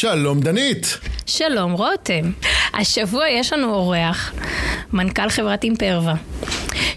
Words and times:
שלום 0.00 0.40
דנית. 0.40 0.98
שלום 1.26 1.72
רותם. 1.72 2.30
השבוע 2.74 3.28
יש 3.28 3.52
לנו 3.52 3.74
אורח, 3.74 4.34
מנכ"ל 4.92 5.28
חברת 5.28 5.64
אימפרווה, 5.64 6.14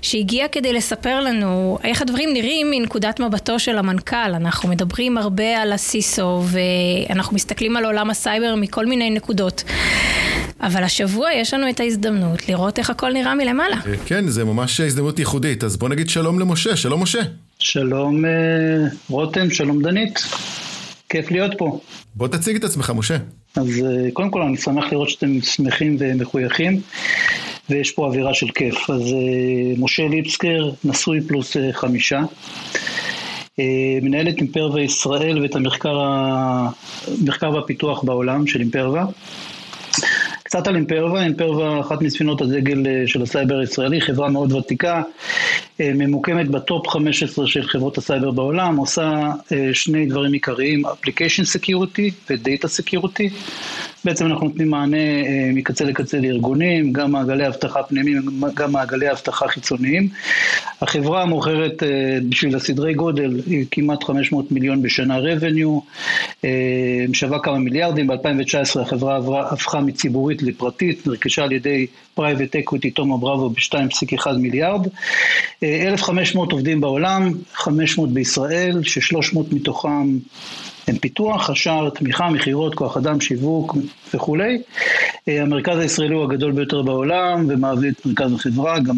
שהגיע 0.02 0.48
כדי 0.48 0.74
לספר 0.74 1.22
לנו 1.22 1.78
איך 1.84 2.02
הדברים 2.02 2.34
נראים 2.34 2.72
מנקודת 2.72 3.20
מבטו 3.20 3.60
של 3.60 3.78
המנכ"ל. 3.78 4.34
אנחנו 4.36 4.70
מדברים 4.70 5.18
הרבה 5.18 5.62
על 5.62 5.74
הסיסו 5.74 6.44
ואנחנו 6.46 7.36
מסתכלים 7.36 7.78
על 7.78 7.86
עולם 7.86 8.10
הסייבר 8.10 8.56
מכל 8.56 8.86
מיני 8.86 9.10
נקודות. 9.10 9.64
אבל 10.62 10.84
השבוע 10.84 11.34
יש 11.34 11.54
לנו 11.54 11.70
את 11.70 11.80
ההזדמנות 11.80 12.50
לראות 12.50 12.80
איך 12.80 12.90
הכל 12.90 13.14
נראה 13.14 13.36
מלמעלה. 13.36 13.78
כן, 14.06 14.28
זה 14.28 14.46
ממש 14.46 14.80
הזדמנות 14.80 15.20
ייחודית, 15.20 15.64
אז 15.64 15.78
בוא 15.78 15.90
נגיד 15.90 16.10
שלום 16.10 16.40
למשה, 16.40 16.76
שלום 16.76 17.04
משה. 17.04 17.22
שלום 17.60 18.26
אה, 18.26 18.32
רותם, 19.10 19.52
שלום 19.52 19.82
דנית. 19.82 20.20
כיף 21.10 21.32
להיות 21.32 21.52
פה. 21.58 21.80
בוא 22.16 22.28
תציג 22.28 22.56
את 22.56 22.64
עצמך, 22.64 22.94
משה. 22.96 23.18
אז 23.56 23.86
אה, 23.86 24.12
קודם 24.14 24.32
כל 24.32 24.42
אני 24.42 24.58
שמח 24.58 24.86
לראות 24.92 25.10
שאתם 25.10 25.42
שמחים 25.42 25.98
ומחויכים, 26.00 26.82
ויש 27.70 27.92
פה 27.92 28.06
אווירה 28.06 28.34
של 28.34 28.48
כיף. 28.56 28.90
אז 28.90 29.02
אה, 29.02 29.74
משה 29.78 30.08
ליפסקר, 30.08 30.70
נשוי 30.84 31.22
פלוס 31.22 31.58
חמישה. 31.72 32.22
מנהל 34.02 34.30
את 34.30 34.38
אימפרווה 34.38 34.82
ישראל 34.82 35.42
ואת 35.42 35.56
המחקר, 35.56 36.00
המחקר 36.00 37.52
והפיתוח 37.52 38.04
בעולם 38.04 38.48
של 38.48 38.60
אימפרווה. 38.60 39.06
קצת 40.50 40.68
על 40.68 40.76
אימפרווה, 40.76 41.24
אימפרווה 41.24 41.80
אחת 41.80 42.02
מספינות 42.02 42.42
הדגל 42.42 43.06
של 43.06 43.22
הסייבר 43.22 43.60
הישראלי, 43.60 44.02
חברה 44.02 44.30
מאוד 44.30 44.52
ותיקה, 44.54 45.02
אה, 45.82 45.92
ממוקמת 45.96 46.48
ב 46.48 46.58
top 46.58 46.88
15 46.88 47.48
של 47.48 47.68
חברות 47.68 47.98
הסייבר 47.98 48.32
בעולם, 48.32 48.78
עושה 48.78 49.32
אה, 49.52 49.70
שני 49.74 50.06
דברים 50.06 50.34
עיקריים, 50.34 50.86
Application 50.86 51.58
Security 51.58 52.12
ו-Data 52.30 52.66
Security. 52.66 53.34
בעצם 54.06 54.26
אנחנו 54.26 54.48
נותנים 54.48 54.70
מענה 54.70 54.98
אה, 54.98 55.50
מקצה 55.54 55.86
לקצה 55.86 56.20
לארגונים, 56.20 56.94
גם 56.94 57.12
מעגלי 57.12 57.48
אבטחה 57.48 57.84
פנימיים, 57.84 58.22
גם 58.54 58.72
מעגלי 58.72 59.12
אבטחה 59.12 59.48
חיצוניים. 59.48 60.10
החברה 60.82 61.26
מוכרת 61.26 61.84
בשביל 62.30 62.56
הסדרי 62.56 62.94
גודל 62.94 63.42
כמעט 63.72 64.04
500 64.04 64.52
מיליון 64.52 64.82
בשנה 64.82 65.18
revenue, 65.20 66.46
שווה 67.14 67.40
כמה 67.40 67.60
מיליארדים, 67.60 68.08
ב-2019 68.08 68.80
החברה 68.82 69.16
עברה, 69.16 69.50
הפכה 69.50 69.80
מציבורית 69.80 70.42
לפרטית, 70.42 71.08
נרכשה 71.08 71.44
על 71.44 71.52
ידי 71.52 71.88
private 72.14 72.56
equity 72.56 72.92
Thoma 72.92 73.18
Bravo 73.18 73.50
ב-2.1 73.50 74.32
מיליארד. 74.38 74.88
1,500 75.64 76.52
עובדים 76.52 76.82
בעולם, 76.82 77.32
500 77.54 78.10
בישראל, 78.10 78.84
ש-300 78.84 79.40
מתוכם 79.52 80.18
הם 80.90 80.98
פיתוח, 80.98 81.50
השאר 81.50 81.90
תמיכה, 81.90 82.30
מכירות, 82.30 82.76
כוח 82.76 82.98
אדם, 82.98 83.22
שיווק 83.22 83.78
וכולי. 84.14 84.62
המרכז 85.28 85.80
הישראלי 85.80 86.16
הוא 86.16 86.24
הגדול 86.24 86.52
ביותר 86.52 86.82
בעולם 86.82 87.46
ומעביר 87.50 87.92
את 87.92 88.06
מרכז 88.06 88.34
החברה, 88.34 88.80
גם 88.80 88.96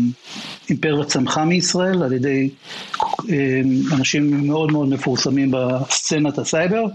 Imperva 0.70 1.04
צמחה 1.04 1.46
מישראל 1.46 2.04
על 2.04 2.14
ידי 2.14 2.50
אה, 3.30 3.62
אנשים 3.98 4.48
מאוד 4.48 4.72
מאוד 4.72 4.90
מפורסמים 4.90 5.52
בסצנת 5.52 6.38
הסייבר. 6.38 6.86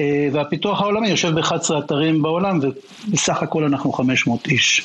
אה, 0.00 0.28
והפיתוח 0.32 0.80
העולמי 0.80 1.08
יושב 1.08 1.28
ב-11 1.28 1.78
אתרים 1.78 2.22
בעולם, 2.22 2.60
ובסך 2.62 3.42
הכל 3.42 3.64
אנחנו 3.64 3.92
500 3.92 4.46
איש 4.46 4.84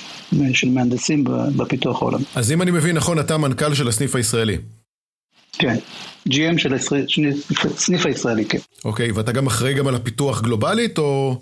של 0.54 0.70
מהנדסים 0.70 1.24
בפיתוח 1.58 2.02
העולמי. 2.02 2.24
אז 2.36 2.52
אם 2.52 2.62
אני 2.62 2.72
מבין 2.72 2.96
נכון, 2.96 3.20
אתה 3.20 3.38
מנכ"ל 3.38 3.74
של 3.74 3.88
הסניף 3.88 4.16
הישראלי. 4.16 4.58
כן, 5.60 5.76
GM 6.30 6.58
של 6.58 6.74
הסניף 6.74 8.06
הישראלי, 8.06 8.46
כן. 8.46 8.58
אוקיי, 8.86 9.12
ואתה 9.12 9.32
גם 9.32 9.48
אחראי 9.48 9.74
גם 9.74 9.88
על 9.88 9.96
הפיתוח 9.96 10.42
גלובלית, 10.42 10.98
או... 10.98 11.38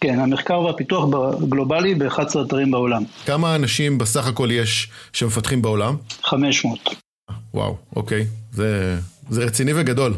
כן, 0.00 0.18
המחקר 0.18 0.60
והפיתוח 0.60 1.08
גלובלי 1.48 1.94
ב-11 1.94 2.42
אתרים 2.46 2.70
בעולם. 2.70 3.02
כמה 3.26 3.54
אנשים 3.54 3.98
בסך 3.98 4.26
הכל 4.26 4.48
יש 4.52 4.88
שמפתחים 5.12 5.62
בעולם? 5.62 5.96
500. 6.22 6.78
וואו, 7.54 7.76
אוקיי. 7.96 8.26
זה, 8.52 8.98
זה 9.30 9.44
רציני 9.44 9.72
וגדול. 9.74 10.14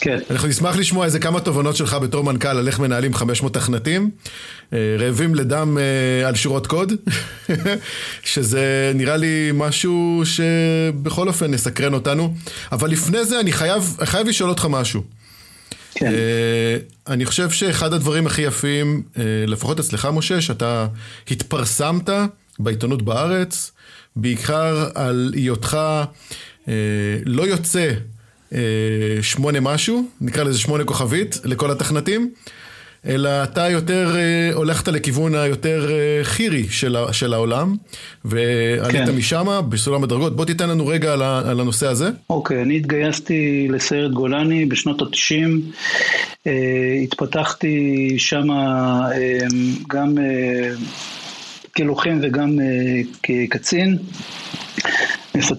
כן. 0.00 0.18
אנחנו 0.30 0.48
נשמח 0.48 0.76
לשמוע 0.76 1.04
איזה 1.04 1.18
כמה 1.18 1.40
תובנות 1.40 1.76
שלך 1.76 1.94
בתור 1.94 2.24
מנכ"ל 2.24 2.48
על 2.48 2.66
איך 2.66 2.78
מנהלים 2.78 3.14
500 3.14 3.54
תכנתים, 3.54 4.10
אה, 4.72 4.96
רעבים 4.98 5.34
לדם 5.34 5.78
אה, 5.78 6.28
על 6.28 6.34
שורות 6.34 6.66
קוד, 6.66 6.92
שזה 8.24 8.92
נראה 8.94 9.16
לי 9.16 9.50
משהו 9.54 10.22
שבכל 10.24 11.28
אופן 11.28 11.54
יסקרן 11.54 11.94
אותנו. 11.94 12.34
אבל 12.72 12.90
לפני 12.90 13.24
זה 13.24 13.40
אני 13.40 13.52
חייב, 13.52 13.96
חייב 14.04 14.28
לשאול 14.28 14.50
אותך 14.50 14.66
משהו. 14.70 15.02
כן. 15.94 16.06
אה, 16.06 16.76
אני 17.08 17.24
חושב 17.26 17.50
שאחד 17.50 17.92
הדברים 17.92 18.26
הכי 18.26 18.42
יפים, 18.42 19.02
לפחות 19.46 19.80
אצלך 19.80 20.08
משה, 20.12 20.40
שאתה 20.40 20.86
התפרסמת 21.30 22.10
בעיתונות 22.58 23.02
בארץ, 23.02 23.72
בעיקר 24.16 24.88
על 24.94 25.32
היותך 25.34 25.78
לא 27.26 27.42
יוצא 27.46 27.90
שמונה 29.22 29.60
משהו, 29.60 30.04
נקרא 30.20 30.44
לזה 30.44 30.58
שמונה 30.58 30.84
כוכבית, 30.84 31.40
לכל 31.44 31.70
התכנתים, 31.70 32.30
אלא 33.06 33.28
אתה 33.42 33.68
יותר 33.68 34.16
אה, 34.16 34.54
הולכת 34.54 34.88
לכיוון 34.88 35.34
היותר 35.34 35.90
אה, 35.90 36.24
חירי 36.24 36.64
של, 36.70 36.96
של 37.12 37.34
העולם, 37.34 37.76
ועלית 38.24 39.06
כן. 39.06 39.16
משם 39.16 39.60
בסולם 39.68 40.04
הדרגות. 40.04 40.36
בוא 40.36 40.44
תיתן 40.44 40.68
לנו 40.68 40.86
רגע 40.86 41.12
על, 41.12 41.22
על 41.22 41.60
הנושא 41.60 41.86
הזה. 41.86 42.10
אוקיי, 42.30 42.62
אני 42.62 42.76
התגייסתי 42.76 43.68
לסיירת 43.70 44.12
גולני 44.12 44.66
בשנות 44.66 45.02
ה-90. 45.02 46.50
התפתחתי 47.02 48.14
שם 48.18 48.48
גם 49.88 50.18
כלוחם 51.76 52.18
וגם 52.22 52.58
כקצין. 53.22 53.98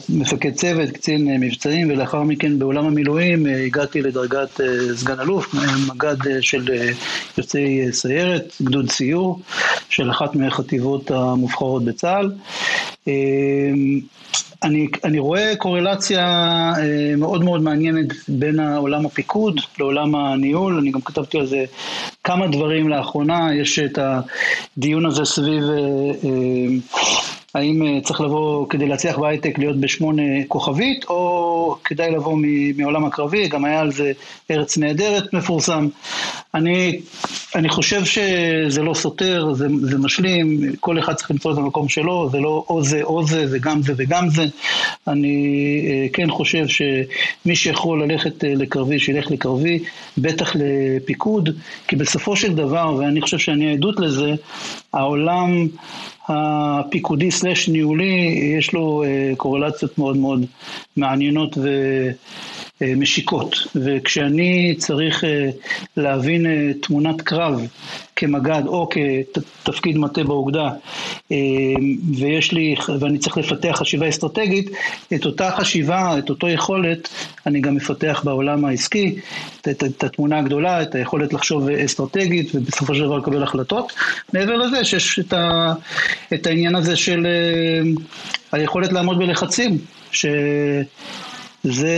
מפקד 0.09 0.53
צוות, 0.53 0.89
קצין 0.89 1.29
אה, 1.29 1.37
מבצעים, 1.37 1.89
ולאחר 1.89 2.23
מכן 2.23 2.59
בעולם 2.59 2.85
המילואים 2.85 3.47
אה, 3.47 3.65
הגעתי 3.65 4.01
לדרגת 4.01 4.61
אה, 4.61 4.95
סגן 4.95 5.19
אלוף, 5.19 5.53
מג"ד 5.87 6.41
של 6.41 6.67
יוצאי 7.37 7.93
סיירת, 7.93 8.55
גדוד 8.61 8.91
סיור, 8.91 9.39
של 9.89 10.11
אחת 10.11 10.35
מהחטיבות 10.35 11.11
המובחרות 11.11 11.85
בצה"ל. 11.85 12.31
אני, 14.63 14.87
אני 15.03 15.19
רואה 15.19 15.53
קורלציה 15.57 16.73
מאוד 17.17 17.43
מאוד 17.43 17.61
מעניינת 17.61 18.07
בין 18.27 18.59
העולם 18.59 19.05
הפיקוד 19.05 19.59
לעולם 19.79 20.15
הניהול, 20.15 20.77
אני 20.77 20.91
גם 20.91 21.01
כתבתי 21.01 21.39
על 21.39 21.45
זה 21.45 21.65
כמה 22.23 22.47
דברים 22.47 22.89
לאחרונה, 22.89 23.55
יש 23.55 23.79
את 23.79 23.99
הדיון 24.77 25.05
הזה 25.05 25.25
סביב 25.25 25.63
האם 27.56 27.84
אה, 27.84 28.01
צריך 28.03 28.22
לבוא 28.22 28.67
כדי 28.69 28.88
להצליח 28.88 29.17
בהייטק 29.17 29.57
להיות 29.57 29.79
בשמונה 29.79 30.22
כוכבית, 30.47 31.06
או 31.09 31.75
כדאי 31.84 32.12
לבוא 32.12 32.38
מעולם 32.78 33.06
הקרבי, 33.06 33.47
גם 33.47 33.66
היה 33.66 33.79
על 33.79 33.91
זה 33.91 34.12
ארץ 34.51 34.78
נהדרת 34.78 35.34
מפורסם. 35.34 35.88
אני, 36.53 37.01
אני 37.56 37.69
חושב 37.69 38.06
שזה 38.06 38.81
לא 38.81 38.94
סותר, 38.94 39.53
זה, 39.53 39.67
זה 39.81 39.97
משלים, 39.97 40.75
כל 40.79 41.00
אחד 41.00 41.13
צריך 41.13 41.31
למצוא 41.31 41.53
את 41.53 41.57
המקום 41.57 41.90
שלו, 41.90 42.29
זה 42.31 42.38
לא 42.40 42.66
או 42.69 42.84
זה 42.84 43.03
או 43.03 43.28
זה, 43.28 43.47
זה 43.47 43.59
גם 43.59 43.81
זה 43.81 43.94
וגם 43.97 44.29
זה. 44.29 44.45
אני 45.07 45.81
אה, 45.88 46.07
כן 46.13 46.29
חושב 46.29 46.66
שמי 46.67 47.56
שיכול 47.56 48.03
ללכת 48.03 48.44
אה, 48.44 48.53
לקרבי, 48.56 49.00
שילך 49.00 49.31
לקרבי, 49.31 49.79
בטח 50.17 50.51
לפיקוד, 50.56 51.50
כי 51.88 51.95
בסופו 51.95 52.35
של 52.35 52.56
דבר, 52.56 52.95
ואני 53.00 53.22
חושב 53.22 53.38
שאני 53.38 53.73
עדות 53.73 54.00
לזה, 54.00 54.35
העולם 54.94 55.68
הפיקודי 56.28 57.31
סלש 57.31 57.69
ניהולי, 57.69 58.40
יש 58.59 58.73
לו 58.73 59.03
אה, 59.03 59.32
קורלציות 59.38 59.97
מאוד 59.97 60.17
מאוד 60.17 60.46
מעניינות 60.97 61.58
ומשיקות. 62.81 63.55
וכשאני 63.75 64.75
צריך 64.78 65.23
אה, 65.23 65.49
להבין 65.97 66.45
אה, 66.45 66.72
תמונת 66.81 67.22
קרב 67.22 67.67
כמג"ד 68.16 68.63
או 68.67 68.89
כתפקיד 68.89 69.97
מטה 69.97 70.23
באוגדה, 70.23 70.69
ויש 72.17 72.51
לי, 72.51 72.75
ואני 72.99 73.17
צריך 73.17 73.37
לפתח 73.37 73.72
חשיבה 73.73 74.09
אסטרטגית, 74.09 74.69
את 75.13 75.25
אותה 75.25 75.51
חשיבה, 75.51 76.17
את 76.19 76.29
אותו 76.29 76.49
יכולת, 76.49 77.09
אני 77.45 77.61
גם 77.61 77.75
מפתח 77.75 78.22
בעולם 78.23 78.66
העסקי, 78.66 79.16
את, 79.61 79.67
את, 79.67 79.84
את 79.84 80.03
התמונה 80.03 80.39
הגדולה, 80.39 80.81
את 80.81 80.95
היכולת 80.95 81.34
לחשוב 81.34 81.69
אסטרטגית 81.69 82.55
ובסופו 82.55 82.95
של 82.95 83.03
דבר 83.03 83.17
לקבל 83.17 83.43
החלטות. 83.43 83.93
מעבר 84.34 84.55
לזה 84.55 84.85
שיש 84.85 85.19
את, 85.19 85.34
ה, 85.34 85.73
את 86.34 86.47
העניין 86.47 86.75
הזה 86.75 86.95
של 86.95 87.27
היכולת 88.51 88.91
לעמוד 88.91 89.17
בלחצים, 89.17 89.77
שזה 91.63 91.90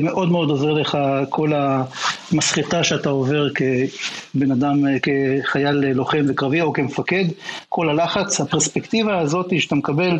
מאוד 0.00 0.30
מאוד 0.30 0.50
עוזר 0.50 0.72
לך 0.72 0.98
כל 1.28 1.52
המסחטה 1.54 2.84
שאתה 2.84 3.08
עובר 3.08 3.48
כבן 3.54 4.50
אדם, 4.50 4.84
כחייל 5.02 5.92
לוחם 5.92 6.24
וקרבי 6.28 6.60
או 6.60 6.72
כמפקד, 6.72 7.24
כל 7.68 7.88
הלחץ, 7.88 8.40
הפרספקטיבה 8.40 9.18
הזאת 9.18 9.60
שאתה 9.60 9.74
מקבל 9.74 10.18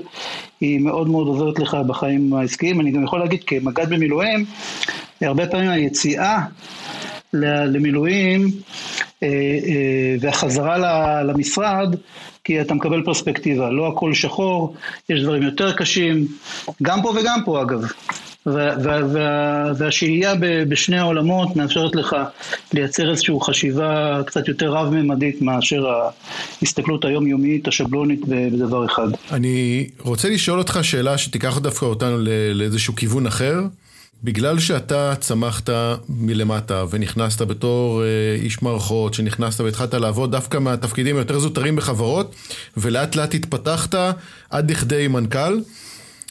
היא 0.60 0.80
מאוד 0.80 1.08
מאוד 1.08 1.26
עוזרת 1.26 1.58
לך 1.58 1.76
בחיים 1.86 2.34
העסקיים. 2.34 2.80
אני 2.80 2.90
גם 2.90 3.04
יכול 3.04 3.18
להגיד 3.20 3.44
כמג"ד 3.44 3.90
במילואים, 3.90 4.44
הרבה 5.22 5.46
פעמים 5.46 5.70
היציאה 5.70 6.38
למילואים 7.32 8.50
והחזרה 10.20 11.22
למשרד, 11.22 11.96
כי 12.44 12.60
אתה 12.60 12.74
מקבל 12.74 13.02
פרספקטיבה. 13.02 13.70
לא 13.70 13.88
הכל 13.88 14.14
שחור, 14.14 14.74
יש 15.08 15.22
דברים 15.22 15.42
יותר 15.42 15.72
קשים, 15.72 16.26
גם 16.82 17.02
פה 17.02 17.08
וגם 17.20 17.40
פה 17.44 17.62
אגב. 17.62 17.82
והשהייה 19.76 20.34
בשני 20.68 20.98
העולמות 20.98 21.56
מאפשרת 21.56 21.94
לך 21.94 22.16
לייצר 22.72 23.10
איזושהי 23.10 23.34
חשיבה 23.42 24.20
קצת 24.26 24.48
יותר 24.48 24.72
רב-ממדית 24.72 25.42
מאשר 25.42 25.86
ההסתכלות 26.60 27.04
היומיומית, 27.04 27.68
השבלונית 27.68 28.20
בדבר 28.28 28.86
אחד. 28.86 29.08
אני 29.32 29.88
רוצה 29.98 30.28
לשאול 30.28 30.58
אותך 30.58 30.78
שאלה 30.82 31.18
שתיקח 31.18 31.58
דווקא 31.58 31.84
אותנו 31.84 32.18
לאיזשהו 32.54 32.96
כיוון 32.96 33.26
אחר. 33.26 33.60
בגלל 34.24 34.58
שאתה 34.58 35.14
צמחת 35.20 35.70
מלמטה 36.08 36.84
ונכנסת 36.90 37.42
בתור 37.42 38.02
אה, 38.02 38.06
איש 38.42 38.62
מערכות, 38.62 39.14
שנכנסת 39.14 39.60
והתחלת 39.60 39.94
לעבוד 39.94 40.32
דווקא 40.32 40.58
מהתפקידים 40.58 41.16
היותר 41.16 41.38
זוטרים 41.38 41.76
בחברות, 41.76 42.34
ולאט 42.76 43.16
לאט 43.16 43.34
התפתחת 43.34 43.94
עד 44.50 44.70
לכדי 44.70 45.08
מנכ"ל, 45.08 45.58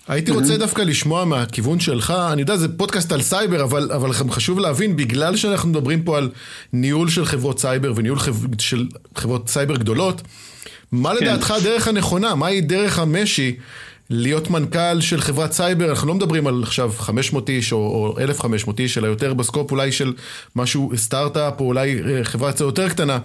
הייתי 0.10 0.32
רוצה 0.32 0.58
דווקא 0.58 0.82
לשמוע 0.82 1.26
מהכיוון 1.26 1.80
שלך, 1.80 2.14
אני 2.32 2.42
יודע, 2.42 2.58
זה 2.58 2.78
פודקאסט 2.78 3.12
על 3.12 3.22
סייבר, 3.22 3.64
אבל, 3.64 3.92
אבל 3.92 4.14
חשוב 4.14 4.60
להבין, 4.60 4.96
בגלל 4.96 5.36
שאנחנו 5.36 5.70
מדברים 5.70 6.04
פה 6.04 6.18
על 6.18 6.30
ניהול 6.74 7.10
של 7.10 7.26
חברות 7.26 7.60
סייבר 7.60 7.94
וניהול 7.96 8.20
חב... 8.20 8.62
של 8.62 8.88
חברות 9.16 9.50
סייבר 9.50 9.78
גדולות, 9.78 10.22
מה 10.92 11.10
כן. 11.10 11.16
לדעתך 11.16 11.52
הדרך 11.52 11.88
הנכונה? 11.88 12.36
מהי 12.36 12.62
דרך 12.62 13.00
המשי 13.00 13.56
להיות 14.10 14.50
מנכ"ל 14.50 15.02
של 15.02 15.22
חברת 15.22 15.52
סייבר, 15.52 15.90
אנחנו 15.90 16.08
לא 16.08 16.14
מדברים 16.14 16.48
על 16.48 16.64
עכשיו 16.64 16.92
500 16.98 17.50
איש 17.50 17.74
או, 17.74 17.78
או 17.78 18.20
1,500 18.20 18.80
איש, 18.80 18.98
אלא 18.98 19.08
יותר 19.08 19.34
ב 19.34 19.40
scope 19.40 19.72
אולי 19.72 19.92
של 19.92 20.14
משהו, 20.56 20.92
סטארט-אפ 20.96 21.60
או 21.60 21.66
אולי 21.66 22.02
אה, 22.08 22.24
חברה 22.24 22.52
קצת 22.52 22.62
יותר 22.62 22.90
קטנה. 22.90 23.20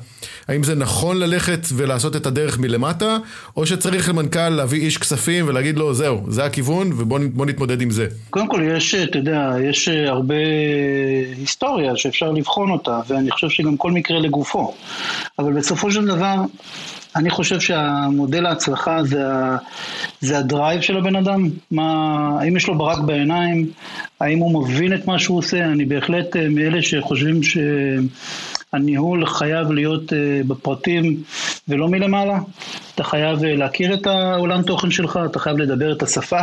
האם 0.49 0.63
זה 0.63 0.75
נכון 0.75 1.19
ללכת 1.19 1.61
ולעשות 1.75 2.17
את 2.17 2.27
הדרך 2.27 2.59
מלמטה, 2.59 3.17
או 3.57 3.67
שצריך 3.67 4.09
למנכ"ל 4.09 4.49
להביא 4.49 4.81
איש 4.81 4.99
כספים 4.99 5.49
ולהגיד 5.49 5.79
לו, 5.79 5.95
זהו, 5.95 6.21
זה 6.29 6.45
הכיוון 6.45 6.93
ובוא 6.93 7.47
נתמודד 7.47 7.81
עם 7.81 7.91
זה? 7.91 8.07
קודם 8.31 8.49
כל, 8.49 8.63
יש, 8.77 8.95
אתה 8.95 9.19
יודע, 9.19 9.51
יש 9.71 9.89
אה, 9.89 10.09
הרבה 10.09 10.35
היסטוריה 11.37 11.97
שאפשר 11.97 12.31
לבחון 12.31 12.71
אותה, 12.71 13.01
ואני 13.09 13.31
חושב 13.31 13.49
שגם 13.49 13.77
כל 13.77 13.91
מקרה 13.91 14.19
לגופו. 14.19 14.75
אבל 15.39 15.53
בסופו 15.53 15.91
של 15.91 16.07
דבר, 16.07 16.37
אני 17.17 17.31
חושב 17.31 17.61
שהמודל 17.61 18.47
ההצלחה 18.47 19.05
זה, 19.05 19.25
זה 20.21 20.39
ה 20.39 20.46
drive 20.46 20.81
של 20.81 20.97
הבן 20.97 21.17
אדם, 21.17 21.49
מה, 21.71 22.29
האם 22.41 22.57
יש 22.57 22.67
לו 22.67 22.79
ברק 22.79 22.99
בעיניים, 22.99 23.71
האם 24.21 24.39
הוא 24.39 24.65
מבין 24.65 24.95
את 24.95 25.07
מה 25.07 25.19
שהוא 25.19 25.39
עושה, 25.39 25.65
אני 25.65 25.85
בהחלט 25.85 26.37
אה, 26.37 26.49
מאלה 26.49 26.83
שחושבים 26.83 27.43
ש... 27.43 27.59
הניהול 28.75 29.27
חייב 29.27 29.73
להיות 29.73 30.13
uh, 30.13 30.47
בפרטים 30.47 31.23
ולא 31.69 31.89
מלמעלה. 31.89 32.39
אתה 32.95 33.05
חייב 33.05 33.39
uh, 33.39 33.43
להכיר 33.45 33.95
את 33.95 34.07
העולם 34.07 34.63
תוכן 34.63 34.91
שלך, 34.91 35.19
אתה 35.31 35.39
חייב 35.39 35.59
לדבר 35.59 35.93
את 35.93 36.03
השפה. 36.03 36.41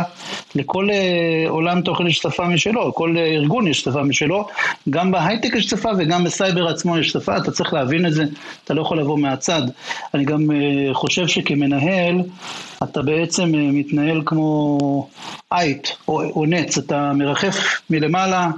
לכל 0.54 0.88
uh, 0.88 1.48
עולם 1.48 1.80
תוכן 1.80 2.06
יש 2.06 2.18
שפה 2.18 2.48
משלו, 2.48 2.88
לכל 2.88 3.14
uh, 3.16 3.18
ארגון 3.18 3.66
יש 3.66 3.80
שפה 3.80 4.02
משלו. 4.02 4.46
גם 4.90 5.10
בהייטק 5.10 5.54
יש 5.54 5.66
שפה 5.66 5.88
וגם 5.98 6.24
בסייבר 6.24 6.68
עצמו 6.68 6.98
יש 6.98 7.10
שפה, 7.10 7.36
אתה 7.36 7.50
צריך 7.50 7.74
להבין 7.74 8.06
את 8.06 8.12
זה, 8.14 8.24
אתה 8.64 8.74
לא 8.74 8.82
יכול 8.82 8.98
לבוא 8.98 9.18
מהצד. 9.18 9.62
אני 10.14 10.24
גם 10.24 10.50
חושב 10.92 11.26
שכמנהל, 11.26 12.22
אתה 12.82 13.02
בעצם 13.02 13.52
מתנהל 13.52 14.22
כמו 14.26 15.08
אייט 15.52 15.88
או, 16.08 16.22
או 16.22 16.46
נץ, 16.46 16.78
אתה 16.78 17.12
מרחף 17.14 17.80
מלמעלה. 17.90 18.50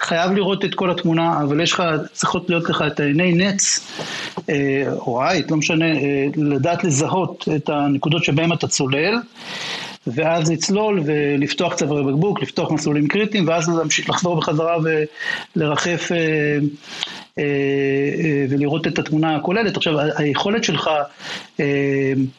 חייב 0.00 0.32
לראות 0.32 0.64
את 0.64 0.74
כל 0.74 0.90
התמונה, 0.90 1.42
אבל 1.42 1.60
יש 1.60 1.72
לך, 1.72 1.82
צריכות 2.12 2.50
להיות 2.50 2.70
לך 2.70 2.84
את 2.86 3.00
עיני 3.00 3.32
נץ, 3.32 3.80
אה, 4.48 4.84
או 4.92 5.22
עית, 5.22 5.50
לא 5.50 5.56
משנה, 5.56 5.92
אה, 5.92 6.26
לדעת 6.36 6.84
לזהות 6.84 7.48
את 7.56 7.68
הנקודות 7.68 8.24
שבהן 8.24 8.52
אתה 8.52 8.68
צולל, 8.68 9.14
ואז 10.06 10.50
לצלול 10.50 11.00
ולפתוח 11.04 11.74
צווארי 11.74 12.12
בקבוק, 12.12 12.42
לפתוח 12.42 12.70
מסלולים 12.70 13.08
קריטיים, 13.08 13.48
ואז 13.48 13.68
להמשיך 13.68 14.10
לחזור 14.10 14.36
בחזרה 14.36 14.76
ולרחף 15.56 16.12
אה, 16.12 16.58
ולראות 18.48 18.86
את 18.86 18.98
התמונה 18.98 19.36
הכוללת. 19.36 19.76
עכשיו, 19.76 19.94
היכולת 20.16 20.64
שלך 20.64 20.90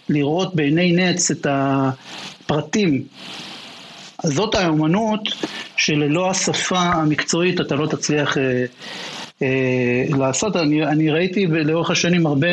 לראות 0.09 0.55
בעיני 0.55 0.91
נץ 0.91 1.31
את 1.31 1.47
הפרטים 1.49 3.03
אז 4.23 4.33
זאת 4.33 4.55
האומנות 4.55 5.21
שללא 5.77 6.29
השפה 6.29 6.79
המקצועית 6.79 7.61
אתה 7.61 7.75
לא 7.75 7.87
תצליח 7.87 8.37
אה, 8.37 8.65
אה, 9.41 10.17
לעשות. 10.17 10.55
אני, 10.55 10.85
אני 10.85 11.11
ראיתי 11.11 11.47
לאורך 11.47 11.91
השנים 11.91 12.25
הרבה 12.25 12.47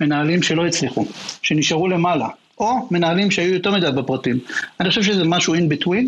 מנהלים 0.00 0.42
שלא 0.42 0.66
הצליחו, 0.66 1.06
שנשארו 1.42 1.88
למעלה, 1.88 2.28
או 2.58 2.88
מנהלים 2.90 3.30
שהיו 3.30 3.54
יותר 3.54 3.70
מדי 3.70 3.90
בפרטים. 3.90 4.38
אני 4.80 4.88
חושב 4.88 5.02
שזה 5.02 5.24
משהו 5.24 5.54
in 5.54 5.58
between, 5.72 6.06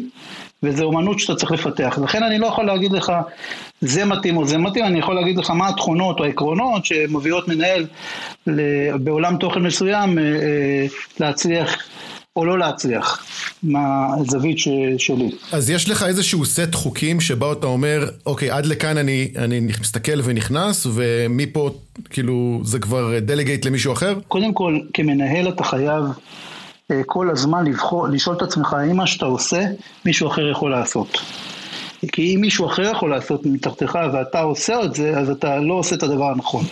וזו 0.63 0.85
אומנות 0.85 1.19
שאתה 1.19 1.35
צריך 1.35 1.53
לפתח. 1.53 1.99
לכן 2.05 2.23
אני 2.23 2.39
לא 2.39 2.47
יכול 2.47 2.67
להגיד 2.67 2.93
לך 2.93 3.13
זה 3.81 4.05
מתאים 4.05 4.37
או 4.37 4.47
זה 4.47 4.59
מתאים, 4.59 4.85
אני 4.85 4.99
יכול 4.99 5.15
להגיד 5.15 5.39
לך 5.39 5.51
מה 5.51 5.69
התכונות 5.69 6.19
או 6.21 6.25
העקרונות 6.25 6.85
שמביאות 6.87 7.49
מנהל 7.49 7.87
בעולם 9.01 9.37
תוכן 9.37 9.61
מסוים 9.61 10.19
אה, 10.19 10.25
אה, 10.25 10.87
להצליח 11.21 11.77
או 12.37 12.45
לא 12.45 12.59
להצליח, 12.59 13.25
מהזווית 13.63 14.59
ש, 14.59 14.69
שלי. 14.99 15.31
אז 15.53 15.71
יש 15.71 15.89
לך 15.89 16.03
איזשהו 16.03 16.45
סט 16.45 16.75
חוקים 16.75 17.21
שבו 17.21 17.53
אתה 17.53 17.67
אומר, 17.67 18.09
אוקיי, 18.27 18.51
עד 18.51 18.67
לכאן 18.67 18.99
אני, 18.99 19.33
אני 19.39 19.61
מסתכל 19.61 20.21
ונכנס, 20.25 20.87
ומפה, 20.95 21.71
כאילו, 22.11 22.61
זה 22.65 22.79
כבר 22.79 23.19
דלגייט 23.19 23.65
למישהו 23.65 23.93
אחר? 23.93 24.19
קודם 24.29 24.53
כל, 24.53 24.79
כמנהל 24.95 25.49
אתה 25.49 25.65
חייב 25.65 26.05
אה, 26.91 27.01
כל 27.07 27.31
הזמן 27.31 27.65
לבחור, 27.65 28.09
לשאול 28.09 28.37
את 28.37 28.43
עצמך, 28.43 28.73
האם 28.73 28.97
מה 28.97 29.07
שאתה 29.07 29.27
עושה, 29.27 29.61
מישהו 30.05 30.29
אחר 30.29 30.51
יכול 30.51 30.71
לעשות. 30.71 31.19
כי 32.13 32.35
אם 32.35 32.41
מישהו 32.41 32.67
אחר 32.67 32.83
יכול 32.83 33.11
לעשות 33.11 33.47
מתחתיך 33.47 33.99
ואתה 34.13 34.41
עושה 34.41 34.85
את 34.85 34.95
זה, 34.95 35.19
אז 35.19 35.31
אתה 35.31 35.57
לא 35.57 35.75
עושה 35.75 35.97
את 35.97 36.03
הדבר 36.03 36.31
הנכון. 36.31 36.65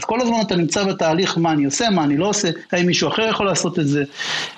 אז 0.00 0.04
כל 0.04 0.20
הזמן 0.20 0.36
אתה 0.46 0.56
נמצא 0.56 0.84
בתהליך 0.84 1.38
מה 1.38 1.52
אני 1.52 1.64
עושה, 1.64 1.90
מה 1.90 2.04
אני 2.04 2.16
לא 2.16 2.26
עושה, 2.26 2.50
האם 2.72 2.86
מישהו 2.86 3.08
אחר 3.08 3.28
יכול 3.30 3.46
לעשות 3.46 3.78
את 3.78 3.88
זה, 3.88 4.04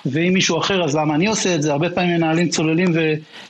ואם 0.05 0.33
מישהו 0.33 0.59
אחר 0.59 0.83
אז 0.83 0.95
למה 0.95 1.15
אני 1.15 1.27
עושה 1.27 1.55
את 1.55 1.61
זה, 1.61 1.71
הרבה 1.71 1.89
פעמים 1.89 2.15
מנהלים 2.15 2.49
צוללים 2.49 2.93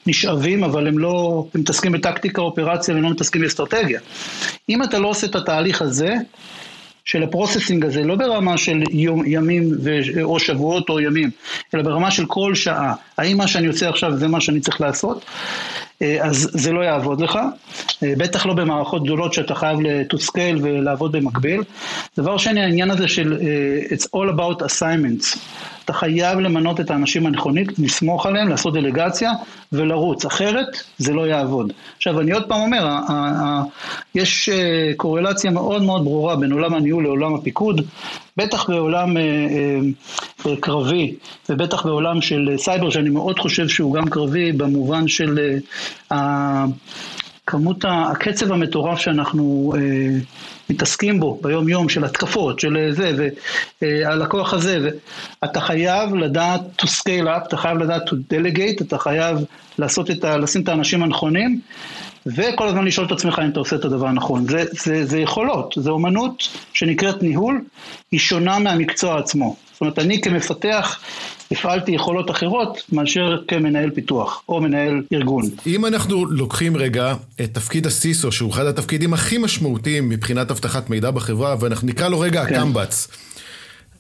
ונשאבים, 0.08 0.64
אבל 0.64 0.88
הם 0.88 1.00
לא, 1.00 1.46
הם 1.56 1.62
מתעסקים 1.62 1.92
בטקטיקה, 1.92 2.42
אופרציה, 2.42 2.94
והם 2.94 3.04
לא 3.04 3.10
מתעסקים 3.10 3.42
באסטרטגיה. 3.42 4.00
אם 4.70 4.84
אתה 4.84 5.00
לא 5.00 5.08
עושה 5.08 5.28
את 5.28 5.36
התהליך 5.36 5.82
הזה, 5.82 6.16
של 7.06 7.24
הפרוססינג 7.24 7.86
הזה, 7.86 8.04
לא 8.04 8.16
ברמה 8.16 8.58
של 8.58 8.84
יום, 8.92 9.24
ימים 9.26 9.72
ו, 9.84 10.00
או 10.24 10.40
שבועות 10.40 10.90
או 10.90 11.00
ימים, 11.00 11.30
אלא 11.74 11.84
ברמה 11.84 12.12
של 12.12 12.26
כל 12.26 12.56
שעה. 12.56 12.94
האם 13.18 13.38
מה 13.38 13.48
שאני 13.48 13.68
עושה 13.68 13.90
עכשיו 13.90 14.18
זה 14.18 14.28
מה 14.28 14.42
שאני 14.42 14.60
צריך 14.60 14.82
לעשות? 14.82 15.26
אה, 16.04 16.18
אז 16.22 16.50
זה 16.54 16.72
לא 16.72 16.82
יעבוד 16.82 17.22
לך, 17.22 17.40
אה, 18.04 18.14
בטח 18.18 18.46
לא 18.46 18.54
במערכות 18.54 19.04
גדולות 19.04 19.34
שאתה 19.34 19.56
חייב 19.56 19.80
to 20.14 20.18
scale 20.18 20.60
ולעבוד 20.62 21.12
במקביל. 21.12 21.62
דבר 22.18 22.38
שני, 22.38 22.62
העניין 22.62 22.92
הזה 22.92 23.08
של 23.08 23.38
uh, 23.40 23.94
it's 23.94 24.06
all 24.06 24.30
about 24.38 24.62
assignments. 24.62 25.38
אתה 25.86 25.94
חייב 25.94 26.40
למנות 26.40 26.80
את 26.80 26.92
האנשים 26.92 27.26
הנכונים, 27.26 27.66
לסמוך 27.78 28.26
עליהם, 28.26 28.50
לעשות 28.50 28.74
דלגציה 28.74 29.32
ולרוץ, 29.72 30.26
אחרת 30.26 30.68
זה 30.98 31.14
לא 31.14 31.28
יעבוד. 31.28 31.74
עכשיו, 31.98 32.20
אני 32.20 32.32
עוד 32.32 32.44
פעם 32.48 32.62
אומר, 32.62 32.96
יש 34.16 34.50
קורלציה 34.98 35.52
מאוד 35.52 35.84
מאוד 35.84 36.04
ברורה 36.04 36.36
בין 36.36 36.52
עולם 36.52 36.74
הניהול 36.74 37.04
לעולם 37.04 37.36
הפיקוד, 37.36 37.82
בטח 38.38 38.70
בעולם 38.70 39.18
קרבי 40.60 41.16
ובטח 41.50 41.86
בעולם 41.86 42.22
של 42.22 42.50
סייבר, 42.58 42.90
שאני 42.90 43.10
מאוד 43.10 43.40
חושב 43.40 43.68
שהוא 43.68 43.94
גם 43.94 44.10
קרבי 44.10 44.52
במובן 44.52 45.08
של 45.08 45.58
כמות, 47.48 47.86
הקצב 47.88 48.52
המטורף 48.52 49.00
שאנחנו 49.00 49.74
אה, 49.78 49.82
מתעסקים 50.70 51.20
בו 51.20 51.40
ביום 51.42 51.70
יום 51.70 51.90
של 51.90 52.04
התקפות, 52.04 52.60
של 52.60 52.90
זה, 52.92 53.30
והלקוח 53.82 54.54
הזה, 54.54 54.90
ואתה 55.42 55.62
חייב 55.62 56.16
לדעת 56.16 56.62
to 56.82 56.86
scale 56.86 57.26
up, 57.26 57.48
אתה 57.48 57.58
חייב 57.58 57.78
לדעת 57.78 58.10
to 58.10 58.12
delegate, 58.12 58.84
אתה 58.84 58.98
חייב 58.98 59.38
לעשות 59.78 60.12
את 60.12 60.24
ה, 60.24 60.38
לשים 60.38 60.62
את 60.62 60.70
האנשים 60.70 61.04
הנכונים, 61.04 61.60
וכל 62.26 62.68
הזמן 62.68 62.86
לשאול 62.86 63.08
את 63.08 63.12
עצמך 63.12 63.42
אם 63.46 63.50
אתה 63.50 63.60
עושה 63.60 63.76
את 63.76 63.86
הדבר 63.86 64.08
הנכון. 64.08 64.48
זה, 64.48 64.64
זה, 64.72 65.06
זה 65.06 65.20
יכולות, 65.20 65.74
זה 65.78 65.90
אומנות 65.90 66.44
שנקראת 66.74 67.24
ניהול, 67.24 67.62
היא 68.12 68.20
שונה 68.20 68.60
מהמקצוע 68.60 69.20
עצמו. 69.20 69.56
זאת 69.74 69.82
אומרת, 69.82 70.00
אני 70.00 70.22
כמפתח 70.22 71.00
הפעלתי 71.52 71.92
יכולות 71.92 72.32
אחרות 72.32 72.82
מאשר 72.92 73.38
כמנהל 73.48 73.90
פיתוח 73.90 74.44
או 74.50 74.62
מנהל 74.62 75.02
ארגון. 75.14 75.50
אם 75.68 75.86
אנחנו 75.86 76.26
לוקחים 76.26 76.78
רגע 76.78 77.14
את 77.42 77.54
תפקיד 77.54 77.86
הסיסו, 77.86 78.32
שהוא 78.32 78.52
אחד 78.52 78.66
התפקידים 78.66 79.14
הכי 79.14 79.38
משמעותיים 79.38 80.10
מבחינת 80.10 80.52
אבטחת 80.52 80.90
מידע 80.90 81.12
בחברה, 81.12 81.56
ואנחנו 81.60 81.88
נקרא 81.88 82.10
לו 82.10 82.20
רגע 82.20 82.46
כן. 82.46 82.56
הקמב"ץ. 82.56 83.08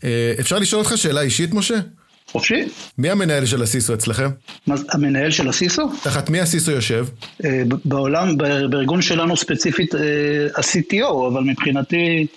אה, 0.03 0.33
אפשר 0.39 0.59
לשאול 0.59 0.81
אותך 0.81 0.97
שאלה 0.97 1.21
אישית, 1.21 1.53
משה? 1.53 1.79
חופשי. 2.27 2.63
מי 2.97 3.09
המנהל 3.09 3.45
של 3.45 3.61
הסיסו 3.61 3.93
אצלכם? 3.93 4.29
מה, 4.67 4.75
המנהל 4.89 5.31
של 5.31 5.49
הסיסו? 5.49 5.91
תחת 6.03 6.29
מי 6.29 6.39
הסיסו 6.39 6.71
יושב? 6.71 7.05
אה, 7.45 7.63
בעולם, 7.85 8.37
בארגון 8.69 9.01
שלנו 9.01 9.37
ספציפית 9.37 9.95
ה-CTO, 9.95 11.27
אבל 11.27 11.43
מבחינתי 11.43 12.27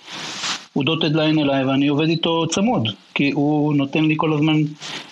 הוא 0.77 0.85
דוטד 0.85 1.15
ליין 1.15 1.39
אליי 1.39 1.65
ואני 1.65 1.87
עובד 1.87 2.07
איתו 2.07 2.47
צמוד, 2.47 2.87
כי 3.13 3.31
הוא 3.31 3.75
נותן 3.75 4.05
לי 4.05 4.13
כל 4.17 4.33
הזמן 4.33 4.61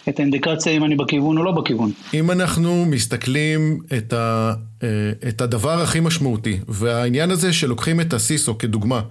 את 0.10 0.20
האינדיקציה 0.20 0.72
אם 0.74 0.84
אני 0.84 0.96
בכיוון 0.96 1.38
או 1.38 1.44
לא 1.44 1.52
בכיוון. 1.52 1.92
אם 2.14 2.32
אנחנו 2.32 2.86
מסתכלים 2.86 3.80
את, 3.98 4.14
ה, 4.14 4.54
את 5.28 5.42
הדבר 5.42 5.82
הכי 5.82 6.00
משמעותי, 6.00 6.58
והעניין 6.68 7.32
הזה 7.32 7.54
שלוקחים 7.54 8.02
את 8.02 8.14
הסיסו 8.14 8.58
כדוגמה, 8.58 9.02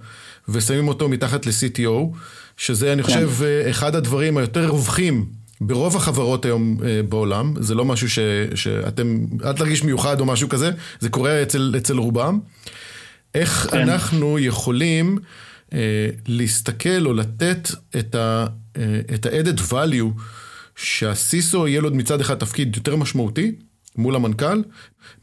ושמים 0.49 0.87
אותו 0.87 1.09
מתחת 1.09 1.45
ל-CTO, 1.45 2.17
שזה 2.57 2.93
אני 2.93 3.03
חושב 3.03 3.29
כן. 3.39 3.69
אחד 3.69 3.95
הדברים 3.95 4.37
היותר 4.37 4.67
רווחים 4.69 5.25
ברוב 5.61 5.95
החברות 5.95 6.45
היום 6.45 6.77
אה, 6.83 7.01
בעולם, 7.09 7.53
זה 7.59 7.75
לא 7.75 7.85
משהו 7.85 8.09
ש, 8.09 8.19
שאתם, 8.55 9.17
אל 9.45 9.53
תרגיש 9.53 9.83
מיוחד 9.83 10.19
או 10.19 10.25
משהו 10.25 10.49
כזה, 10.49 10.71
זה 10.99 11.09
קורה 11.09 11.41
אצל, 11.41 11.73
אצל 11.77 11.97
רובם. 11.97 12.39
איך 13.35 13.67
כן. 13.71 13.77
אנחנו 13.77 14.39
יכולים 14.39 15.17
אה, 15.17 15.23
להסתכל 16.27 17.05
או 17.05 17.13
לתת 17.13 17.69
את 17.99 18.15
ה-added 18.15 19.73
אה, 19.73 19.83
value 19.83 20.21
שהסיסו 20.75 21.67
יהיה 21.67 21.81
לו 21.81 21.91
מצד 21.91 22.21
אחד 22.21 22.35
תפקיד 22.35 22.75
יותר 22.75 22.95
משמעותי 22.95 23.51
מול 23.97 24.15
המנכ"ל, 24.15 24.61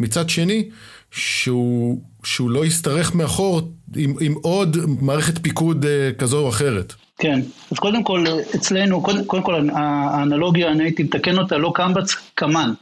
מצד 0.00 0.30
שני 0.30 0.68
שהוא, 1.11 2.02
שהוא 2.25 2.50
לא 2.50 2.66
ישתרך 2.66 3.14
מאחור 3.14 3.61
עם, 3.97 4.14
עם 4.21 4.35
עוד 4.42 4.76
מערכת 5.00 5.38
פיקוד 5.38 5.87
כזו 6.18 6.38
או 6.38 6.49
אחרת. 6.49 6.94
כן, 7.18 7.40
אז 7.71 7.78
קודם 7.78 8.04
כל 8.04 8.25
אצלנו, 8.54 9.02
קודם, 9.02 9.25
קודם 9.25 9.42
כל 9.42 9.68
האנלוגיה, 9.73 10.71
אני 10.71 10.85
הייתי 10.85 11.02
מתקן 11.02 11.38
אותה, 11.38 11.56
לא 11.56 11.73
קמב"ץ, 11.75 12.14
קמן. 12.35 12.73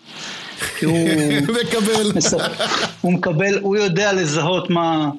כי 0.78 0.84
הוא... 0.84 1.08
מקבל. 1.62 2.12
הוא 3.00 3.12
מקבל, 3.12 3.58
הוא 3.58 3.76
יודע 3.76 4.12
לזהות 4.12 4.70
מה, 4.70 5.10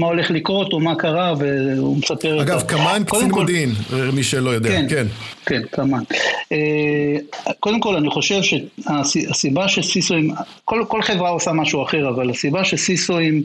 מה 0.00 0.06
הולך 0.06 0.30
לקרות 0.30 0.72
או 0.72 0.80
מה 0.80 0.94
קרה, 0.94 1.34
והוא 1.38 1.96
מספר... 1.96 2.42
אגב, 2.42 2.62
קמן 2.62 3.02
קצין 3.06 3.30
מודיעין, 3.30 3.70
מי 4.12 4.22
שלא 4.22 4.50
יודע, 4.50 4.80
כן. 4.88 5.06
כן, 5.50 5.62
קמ"ן. 5.70 6.02
אה, 6.52 7.16
קודם 7.60 7.80
כל, 7.80 7.96
אני 7.96 8.10
חושב 8.10 8.40
שהסיבה 8.42 9.68
ש 9.68 9.80
CISO 9.80 10.05
אים, 10.05 10.30
כל, 10.64 10.84
כל 10.88 11.02
חברה 11.02 11.30
עושה 11.30 11.52
משהו 11.52 11.82
אחר, 11.82 12.08
אבל 12.08 12.30
הסיבה 12.30 12.64
ש 12.64 12.81
CISO 12.81 13.16
אים 13.16 13.42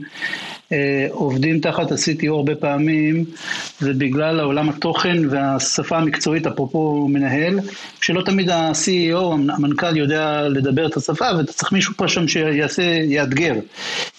אה, 0.71 1.07
עובדים 1.11 1.59
תחת 1.59 1.91
ה-CTO 1.91 2.29
הרבה 2.29 2.55
פעמים 2.55 3.25
זה 3.79 3.93
בגלל 3.93 4.39
העולם 4.39 4.69
התוכן 4.69 5.17
והשפה 5.29 5.97
המקצועית, 5.97 6.47
אפרופו 6.47 7.07
מנהל, 7.09 7.59
שלא 8.01 8.21
תמיד 8.21 8.49
ה-CEO, 8.49 9.33
המנכ"ל 9.57 9.97
יודע 9.97 10.41
לדבר 10.49 10.87
את 10.87 10.97
השפה 10.97 11.25
ואתה 11.37 11.53
צריך 11.53 11.71
מישהו 11.71 11.93
פה 11.97 12.07
שם 12.07 12.27
שיעשה, 12.27 12.83
יאתגר. 12.83 13.53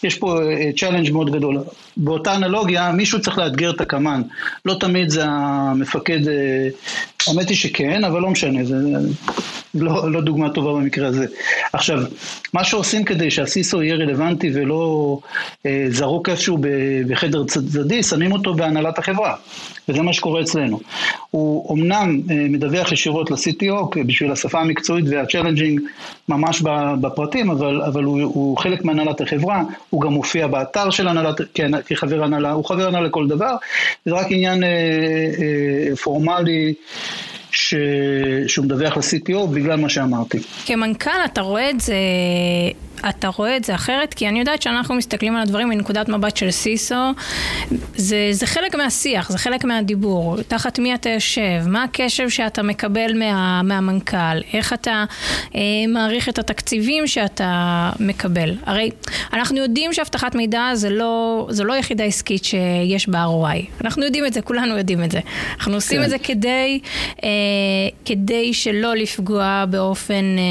יש 0.02 0.14
פה 0.14 0.40
challenge 0.76 1.06
אה, 1.06 1.12
מאוד 1.12 1.30
גדול. 1.32 1.58
באותה 1.96 2.34
אנלוגיה, 2.34 2.92
מישהו 2.92 3.20
צריך 3.20 3.38
לאתגר 3.38 3.70
את 3.70 3.80
הקמ"ן. 3.80 4.22
לא 4.64 4.74
תמיד 4.80 5.08
זה 5.08 5.24
המפקד, 5.26 6.20
האמת 7.28 7.49
היא 7.49 7.56
שכן, 7.56 8.04
אבל 8.04 8.21
לא 8.21 8.30
משנה, 8.30 8.64
זה 8.64 8.75
לא, 9.83 10.12
לא 10.12 10.21
דוגמה 10.21 10.50
טובה 10.50 10.73
במקרה 10.73 11.09
הזה. 11.09 11.26
עכשיו, 11.73 11.99
מה 12.52 12.64
שעושים 12.64 13.04
כדי 13.04 13.30
שה 13.30 13.53
CISO 13.53 13.82
יהיה 13.83 13.95
רלוונטי 13.95 14.50
ולא 14.54 15.18
אה, 15.66 15.87
זרוק 15.88 16.28
איפשהו 16.28 16.59
בחדר 17.09 17.45
צדדי, 17.45 18.02
שמים 18.02 18.33
אותו 18.33 18.54
בהנהלת 18.54 18.99
החברה. 18.99 19.35
וזה 19.88 20.02
מה 20.02 20.12
שקורה 20.12 20.40
אצלנו. 20.40 20.80
הוא 21.30 21.68
אומנם 21.68 22.21
אה, 22.30 22.37
מדווח 22.49 22.92
ישירות 22.92 23.30
ל-CTO 23.30 23.99
בשביל 24.06 24.33
השפה 24.33 24.61
המקצועית 24.61 25.04
וה 25.08 25.20
challenging 25.20 25.80
ממש 26.28 26.62
בפרטים, 27.00 27.50
אבל, 27.50 27.83
אבל 27.83 28.04
הוא, 28.04 28.23
הוא 28.23 28.59
חלק 28.59 28.85
מהנהלת 28.85 29.21
החברה, 29.21 29.62
הוא 29.90 30.00
גם 30.00 30.12
מופיע 30.12 30.47
באתר 30.47 30.90
של 30.90 31.09
הנהלת, 31.09 31.40
כחבר 31.87 32.25
הנהלה, 32.25 32.52
הוא 32.52 32.64
חבר 32.64 32.87
הנהלה 32.87 33.06
לכל 33.06 33.28
דבר, 33.28 33.54
זה 34.04 34.12
רק 34.12 34.26
עניין 34.30 34.64
אה, 34.64 34.68
אה, 34.68 35.97
פורמלי. 35.97 36.75
ש... 37.68 37.75
שהוא 38.46 38.64
מדווח 38.64 38.96
ל-CTO 38.96 39.46
בגלל 39.54 39.76
מה 39.76 39.88
שאמרתי. 39.88 40.38
כמנכ"ל 40.66 41.11
אתה 41.25 41.40
רואה 41.40 41.70
את 41.70 41.80
זה 41.80 41.94
אתה 43.08 43.28
רואה 43.28 43.56
את 43.56 43.64
זה 43.64 43.74
אחרת? 43.74 44.14
כי 44.14 44.28
אני 44.28 44.38
יודעת 44.38 44.62
שאנחנו 44.62 44.94
מסתכלים 44.94 45.36
על 45.36 45.42
הדברים 45.42 45.68
מנקודת 45.68 46.08
מבט 46.08 46.36
של 46.36 46.50
סיסו, 46.50 46.94
זה, 47.96 48.28
זה 48.32 48.46
חלק 48.46 48.74
מהשיח, 48.74 49.30
זה 49.30 49.38
חלק 49.38 49.64
מהדיבור. 49.64 50.36
תחת 50.48 50.78
מי 50.78 50.94
אתה 50.94 51.10
יושב? 51.10 51.62
מה 51.66 51.82
הקשב 51.82 52.28
שאתה 52.28 52.62
מקבל 52.62 53.18
מה, 53.18 53.62
מהמנכ"ל? 53.62 54.40
איך 54.52 54.72
אתה 54.72 55.04
אה, 55.54 55.60
מעריך 55.88 56.28
את 56.28 56.38
התקציבים 56.38 57.06
שאתה 57.06 57.90
מקבל? 58.00 58.54
הרי 58.66 58.90
אנחנו 59.32 59.56
יודעים 59.56 59.92
שאבטחת 59.92 60.34
מידע 60.34 60.70
זה 60.74 60.90
לא, 60.90 61.46
זה 61.50 61.64
לא 61.64 61.74
יחידה 61.76 62.04
עסקית 62.04 62.44
שיש 62.44 63.08
בה 63.08 63.24
ROI. 63.24 63.84
אנחנו 63.84 64.04
יודעים 64.04 64.26
את 64.26 64.32
זה, 64.32 64.42
כולנו 64.42 64.78
יודעים 64.78 65.04
את 65.04 65.10
זה. 65.10 65.20
אנחנו 65.58 65.74
עושים 65.74 65.98
כן. 65.98 66.04
את 66.04 66.10
זה 66.10 66.18
כדי, 66.18 66.80
אה, 67.24 67.28
כדי 68.04 68.54
שלא 68.54 68.94
לפגוע 68.94 69.64
באופן 69.70 70.14
אה, 70.14 70.42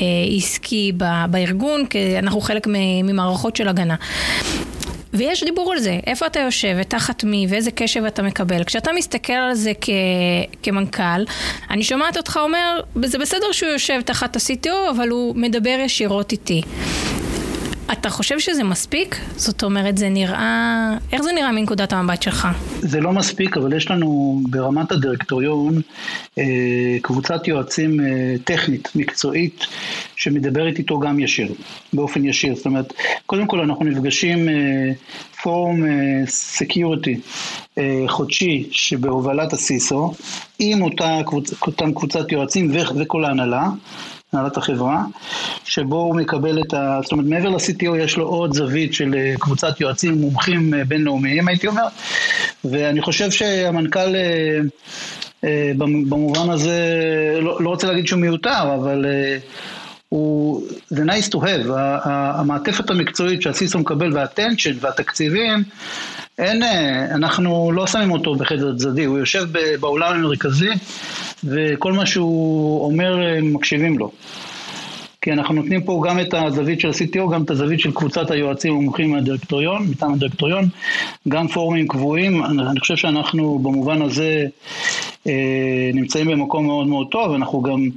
אה, 0.00 0.36
עסקי 0.36 0.92
בארגון. 1.30 1.51
הארגון, 1.52 1.86
כי 1.86 2.18
אנחנו 2.18 2.40
חלק 2.40 2.66
ממערכות 3.04 3.56
של 3.56 3.68
הגנה. 3.68 3.94
ויש 5.14 5.44
דיבור 5.44 5.72
על 5.72 5.78
זה, 5.78 5.98
איפה 6.06 6.26
אתה 6.26 6.40
יושב 6.40 6.76
ותחת 6.80 7.24
מי 7.24 7.46
ואיזה 7.48 7.70
קשב 7.70 8.04
אתה 8.04 8.22
מקבל. 8.22 8.64
כשאתה 8.64 8.90
מסתכל 8.96 9.32
על 9.32 9.54
זה 9.54 9.72
כ- 9.80 9.88
כמנכ"ל, 10.62 11.22
אני 11.70 11.82
שומעת 11.82 12.16
אותך 12.16 12.38
אומר, 12.42 12.80
זה 13.04 13.18
בסדר 13.18 13.52
שהוא 13.52 13.70
יושב 13.70 14.00
תחת 14.00 14.36
ה-CTO, 14.36 14.90
אבל 14.90 15.08
הוא 15.08 15.36
מדבר 15.36 15.76
ישירות 15.84 16.32
איתי. 16.32 16.62
אתה 17.92 18.10
חושב 18.10 18.38
שזה 18.38 18.64
מספיק? 18.64 19.16
זאת 19.36 19.62
אומרת, 19.62 19.98
זה 19.98 20.08
נראה... 20.08 20.96
איך 21.12 21.22
זה 21.22 21.32
נראה 21.32 21.52
מנקודת 21.52 21.92
המבט 21.92 22.22
שלך? 22.22 22.48
זה 22.80 23.00
לא 23.00 23.12
מספיק, 23.12 23.56
אבל 23.56 23.72
יש 23.72 23.90
לנו 23.90 24.40
ברמת 24.50 24.92
הדירקטוריון 24.92 25.80
אה, 26.38 26.44
קבוצת 27.02 27.48
יועצים 27.48 28.00
אה, 28.00 28.34
טכנית, 28.44 28.88
מקצועית, 28.94 29.66
שמדברת 30.16 30.78
איתו 30.78 30.98
גם 30.98 31.20
ישיר, 31.20 31.54
באופן 31.92 32.24
ישיר. 32.24 32.54
זאת 32.54 32.66
אומרת, 32.66 32.92
קודם 33.26 33.46
כל 33.46 33.60
אנחנו 33.60 33.84
נפגשים 33.84 34.48
אה, 34.48 34.54
פורום 35.42 35.82
security 36.26 37.20
חודשי 38.08 38.68
שבהובלת 38.70 39.52
ה 39.52 39.62
CISO, 39.62 40.14
עם 40.58 40.82
אותה 40.82 41.20
קבוצ, 41.26 41.52
אותם 41.62 41.94
קבוצת 41.94 42.32
יועצים 42.32 42.70
וכל 43.00 43.24
ההנהלה. 43.24 43.68
הנהלת 44.32 44.56
החברה, 44.56 45.04
שבו 45.64 45.96
הוא 45.96 46.16
מקבל 46.16 46.60
את 46.60 46.74
ה... 46.74 46.98
זאת 47.02 47.12
אומרת, 47.12 47.26
מעבר 47.26 47.48
ל-CTO 47.48 47.96
יש 47.98 48.16
לו 48.16 48.26
עוד 48.26 48.54
זווית 48.54 48.94
של 48.94 49.14
אה, 49.14 49.34
קבוצת 49.38 49.80
יועצים 49.80 50.14
מומחים 50.14 50.74
אה, 50.74 50.84
בינלאומיים, 50.84 51.48
הייתי 51.48 51.66
אומר, 51.66 51.86
ואני 52.64 53.02
חושב 53.02 53.30
שהמנכ"ל... 53.30 54.14
אה, 54.16 54.58
במובן 55.78 56.50
הזה, 56.50 56.78
לא, 57.40 57.62
לא 57.62 57.70
רוצה 57.70 57.86
להגיד 57.86 58.06
שהוא 58.06 58.20
מיותר, 58.20 58.74
אבל 58.74 59.06
הוא, 60.08 60.62
זה 60.88 61.02
nice 61.02 61.28
to 61.32 61.36
have, 61.36 61.70
המעטפת 62.04 62.90
המקצועית 62.90 63.42
שהסיסו 63.42 63.78
מקבל 63.78 64.16
והטנשן 64.16 64.72
והתקציבים, 64.80 65.62
אין, 66.38 66.62
אנחנו 67.14 67.72
לא 67.72 67.86
שמים 67.86 68.10
אותו 68.10 68.34
בחדר 68.34 68.76
צדדי, 68.76 69.04
הוא 69.04 69.18
יושב 69.18 69.44
באולם 69.80 70.14
המרכזי 70.14 70.70
וכל 71.44 71.92
מה 71.92 72.06
שהוא 72.06 72.84
אומר 72.86 73.16
מקשיבים 73.42 73.98
לו. 73.98 74.10
כי 75.22 75.32
אנחנו 75.32 75.54
נותנים 75.54 75.82
פה 75.82 76.02
גם 76.08 76.20
את 76.20 76.34
הזווית 76.34 76.80
של 76.80 76.88
ה-CTO, 76.88 77.32
גם 77.32 77.42
את 77.42 77.50
הזווית 77.50 77.80
של 77.80 77.92
קבוצת 77.92 78.30
היועצים 78.30 78.72
המומחים 78.72 79.10
מהדירקטוריון, 79.10 79.86
מטעם 79.90 80.14
הדירקטוריון, 80.14 80.68
גם 81.28 81.48
פורומים 81.48 81.88
קבועים. 81.88 82.44
אני 82.44 82.80
חושב 82.80 82.96
שאנחנו 82.96 83.58
במובן 83.58 84.02
הזה 84.02 84.46
אה, 85.26 85.90
נמצאים 85.94 86.26
במקום 86.26 86.66
מאוד 86.66 86.86
מאוד 86.86 87.06
טוב, 87.10 87.34
אנחנו 87.34 87.62
גם... 87.62 87.88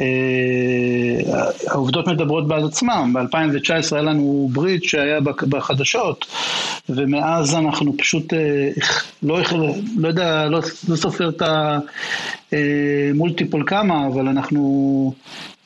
אה, 0.00 1.40
העובדות 1.68 2.08
מדברות 2.08 2.48
בעד 2.48 2.64
עצמם, 2.64 3.12
ב-2019 3.14 3.92
היה 3.92 4.02
לנו 4.02 4.48
breach 4.52 4.84
שהיה 4.84 5.20
בחדשות, 5.20 6.26
ומאז 6.88 7.54
אנחנו 7.54 7.96
פשוט 7.96 8.34
אה, 8.34 8.68
לא, 9.22 9.40
לא 9.96 10.08
יודע, 10.08 10.48
לא, 10.48 10.60
לא 10.88 10.96
סופר 10.96 11.28
את 11.28 11.42
ה 12.52 12.64
multiple 12.64 13.64
כמה, 13.66 14.06
אבל 14.06 14.28
אנחנו 14.28 15.14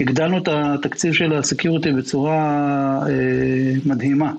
הגדלנו 0.01 0.39
את 0.39 0.49
התקציב 0.49 1.13
של 1.13 1.33
ה 1.33 1.39
security 1.39 1.93
בצורה 1.93 3.01
מדהימה. 3.85 4.33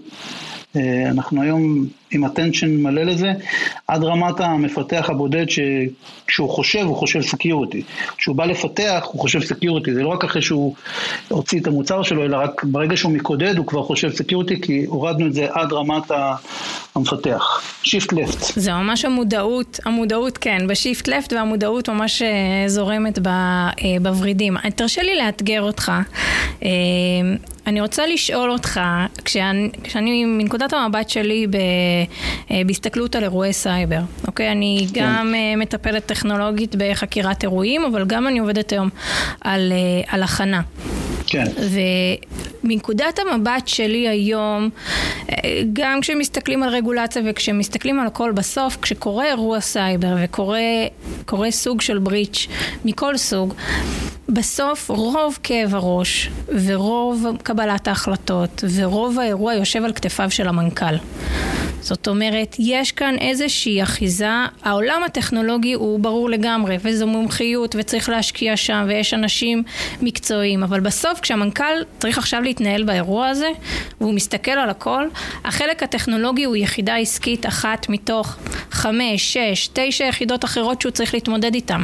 אה, 0.75 1.09
אנחנו 1.09 1.41
היום 1.41 1.87
עם 2.11 2.25
attention 2.25 2.67
מלא 2.67 3.03
לזה, 3.03 3.33
עד 3.87 4.03
רמת 4.03 4.39
המפתח 4.39 5.05
הבודד 5.09 5.45
שכשהוא 5.49 6.49
חושב, 6.49 6.79
הוא 6.79 6.95
חושב 6.95 7.21
security. 7.21 7.83
כשהוא 8.17 8.35
בא 8.35 8.45
לפתח, 8.45 9.03
הוא 9.11 9.21
חושב 9.21 9.41
security. 9.41 9.93
זה 9.93 10.03
לא 10.03 10.07
רק 10.07 10.23
אחרי 10.23 10.41
שהוא 10.41 10.75
הוציא 11.27 11.59
את 11.61 11.67
המוצר 11.67 12.03
שלו, 12.03 12.25
אלא 12.25 12.37
רק 12.37 12.63
ברגע 12.63 12.97
שהוא 12.97 13.11
מקודד, 13.11 13.57
הוא 13.57 13.67
כבר 13.67 13.83
חושב 13.83 14.09
security, 14.09 14.61
כי 14.61 14.85
הורדנו 14.85 15.27
את 15.27 15.33
זה 15.33 15.47
עד 15.51 15.73
רמת 15.73 16.11
המפתח. 16.95 17.61
shift 17.83 18.13
left. 18.13 18.53
זה 18.55 18.71
ממש 18.71 19.05
המודעות, 19.05 19.79
המודעות 19.85 20.37
כן, 20.37 20.67
ב 20.67 20.74
shift 20.74 21.07
left 21.07 21.33
והמודעות 21.33 21.89
ממש 21.89 22.21
אה, 22.21 22.27
זורמת 22.67 23.19
אה, 23.27 23.71
בוורידים. 24.01 24.57
תרשה 24.75 25.01
לי 25.01 25.15
לאתגר 25.15 25.61
אותך. 25.61 25.91
אני 27.67 27.81
רוצה 27.81 28.07
לשאול 28.07 28.51
אותך, 28.51 28.79
כשאני, 29.25 29.69
כשאני 29.83 30.25
מנקודת 30.25 30.73
המבט 30.73 31.09
שלי 31.09 31.47
ב, 31.47 31.55
אה, 31.55 31.61
בהסתכלות 32.65 33.15
על 33.15 33.23
אירועי 33.23 33.53
סייבר, 33.53 33.99
אוקיי? 34.27 34.51
אני 34.51 34.87
כן. 34.93 35.01
גם 35.01 35.35
אה, 35.35 35.55
מטפלת 35.57 36.05
טכנולוגית 36.05 36.75
בחקירת 36.77 37.43
אירועים, 37.43 37.85
אבל 37.85 38.05
גם 38.05 38.27
אני 38.27 38.39
עובדת 38.39 38.71
היום 38.71 38.89
על, 39.41 39.71
אה, 39.71 40.13
על 40.13 40.23
הכנה. 40.23 40.61
כן. 41.27 41.45
ומנקודת 42.63 43.19
המבט 43.19 43.67
שלי 43.67 44.07
היום, 44.07 44.69
גם 45.73 46.01
כשמסתכלים 46.01 46.63
על 46.63 46.69
רגולציה 46.69 47.21
וכשמסתכלים 47.25 47.99
על 47.99 48.07
הכל 48.07 48.31
בסוף, 48.31 48.77
כשקורה 48.81 49.25
אירוע 49.25 49.59
סייבר 49.59 50.15
וקורה 50.23 51.51
סוג 51.51 51.81
של 51.81 51.97
בריץ' 51.97 52.47
מכל 52.85 53.17
סוג, 53.17 53.53
בסוף 54.29 54.89
רוב 54.89 55.39
כאב 55.43 55.75
הראש 55.75 56.29
ורוב 56.65 57.25
קבלת 57.43 57.87
ההחלטות 57.87 58.63
ורוב 58.75 59.19
האירוע 59.19 59.53
יושב 59.53 59.83
על 59.83 59.93
כתפיו 59.93 60.31
של 60.31 60.47
המנכ"ל. 60.47 60.95
זאת 61.81 62.07
אומרת, 62.07 62.55
יש 62.59 62.91
כאן 62.91 63.15
איזושהי 63.21 63.83
אחיזה, 63.83 64.29
העולם 64.63 65.03
הטכנולוגי 65.03 65.73
הוא 65.73 65.99
ברור 65.99 66.29
לגמרי, 66.29 66.77
וזו 66.81 67.07
מומחיות, 67.07 67.75
וצריך 67.79 68.09
להשקיע 68.09 68.57
שם, 68.57 68.85
ויש 68.87 69.13
אנשים 69.13 69.63
מקצועיים, 70.01 70.63
אבל 70.63 70.79
בסוף 70.79 71.19
כשהמנכ"ל 71.19 71.83
צריך 71.99 72.17
עכשיו 72.17 72.41
להתנהל 72.41 72.83
באירוע 72.83 73.27
הזה, 73.27 73.49
והוא 74.01 74.13
מסתכל 74.13 74.51
על 74.51 74.69
הכל, 74.69 75.07
החלק 75.43 75.83
הטכנולוגי 75.83 76.43
הוא 76.43 76.55
יחידה 76.55 76.95
עסקית 76.95 77.45
אחת 77.45 77.89
מתוך 77.89 78.35
חמש, 78.71 79.33
שש, 79.33 79.69
תשע 79.73 80.05
יחידות 80.05 80.45
אחרות 80.45 80.81
שהוא 80.81 80.91
צריך 80.91 81.13
להתמודד 81.13 81.53
איתן. 81.53 81.81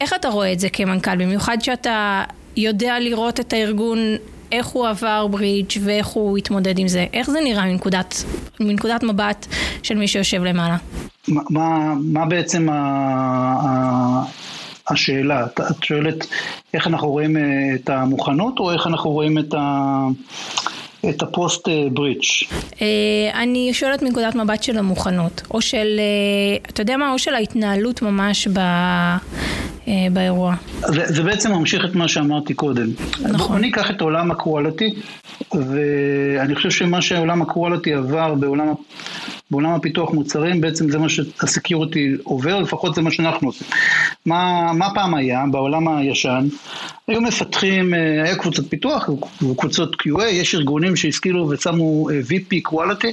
איך 0.00 0.14
אתה 0.14 0.28
רואה 0.28 0.52
את 0.52 0.60
זה 0.60 0.68
כמנכ"ל, 0.68 1.16
במיוחד 1.16 1.56
שאתה 1.60 2.24
יודע 2.56 3.00
לראות 3.00 3.40
את 3.40 3.52
הארגון 3.52 3.98
איך 4.52 4.66
הוא 4.66 4.88
עבר 4.88 5.26
ברידג' 5.26 5.70
ואיך 5.80 6.06
הוא 6.06 6.38
התמודד 6.38 6.78
עם 6.78 6.88
זה? 6.88 7.06
איך 7.12 7.30
זה 7.30 7.38
נראה 7.44 7.64
מנקודת, 7.64 8.24
מנקודת 8.60 9.02
מבט 9.02 9.46
של 9.82 9.94
מי 9.94 10.08
שיושב 10.08 10.44
למעלה? 10.44 10.76
מה, 11.28 11.42
מה, 11.50 11.94
מה 12.00 12.26
בעצם 12.26 12.68
ה, 12.70 12.74
ה, 13.62 14.22
השאלה? 14.88 15.44
את, 15.44 15.60
את 15.60 15.84
שואלת 15.84 16.26
איך 16.74 16.86
אנחנו 16.86 17.10
רואים 17.10 17.36
אה, 17.36 17.42
את 17.74 17.90
המוכנות 17.90 18.58
או 18.58 18.72
איך 18.72 18.86
אנחנו 18.86 19.10
רואים 19.10 19.38
את 19.38 19.54
ה... 19.54 20.06
את 21.08 21.22
הפוסט 21.22 21.68
ברידג'? 21.92 22.20
אה, 22.82 23.42
אני 23.42 23.74
שואלת 23.74 24.02
מנקודת 24.02 24.34
מבט 24.34 24.62
של 24.62 24.78
המוכנות, 24.78 25.42
או 25.50 25.60
של, 25.60 26.00
אה, 26.00 26.56
אתה 26.70 26.82
יודע 26.82 26.96
מה, 26.96 27.12
או 27.12 27.18
של 27.18 27.34
ההתנהלות 27.34 28.02
ממש 28.02 28.48
ב... 28.48 28.60
אה, 29.88 30.06
באירוע. 30.12 30.54
זה, 30.80 31.06
זה 31.06 31.22
בעצם 31.22 31.52
ממשיך 31.52 31.84
את 31.84 31.94
מה 31.94 32.08
שאמרתי 32.08 32.54
קודם. 32.54 32.88
נכון. 33.20 33.48
בוא 33.48 33.58
ניקח 33.58 33.90
את 33.90 34.00
עולם 34.00 34.30
הקואליטי, 34.30 34.94
ואני 35.54 36.54
חושב 36.54 36.70
שמה 36.70 37.02
שעולם 37.02 37.42
הקואליטי 37.42 37.94
עבר 37.94 38.34
בעולם, 38.34 38.66
בעולם 39.50 39.70
הפיתוח 39.70 40.10
מוצרים, 40.10 40.60
בעצם 40.60 40.90
זה 40.90 40.98
מה 40.98 41.08
שהסקיוריטי 41.08 42.14
עובר, 42.22 42.60
לפחות 42.60 42.94
זה 42.94 43.02
מה 43.02 43.10
שאנחנו 43.10 43.48
עושים. 43.48 43.66
מה, 44.26 44.72
מה 44.72 44.94
פעם 44.94 45.14
היה 45.14 45.44
בעולם 45.50 45.88
הישן? 45.88 46.46
היו 47.08 47.20
מפתחים, 47.20 47.94
אה, 47.94 48.22
היה 48.24 48.36
קבוצות 48.36 48.64
פיתוח 48.68 49.08
וקבוצות 49.42 49.94
QA, 49.94 50.24
יש 50.24 50.54
ארגונים 50.54 50.96
שהשכילו 50.96 51.48
ושמו 51.50 52.10
אה, 52.10 52.20
VP 52.28 52.72
quality, 52.72 53.12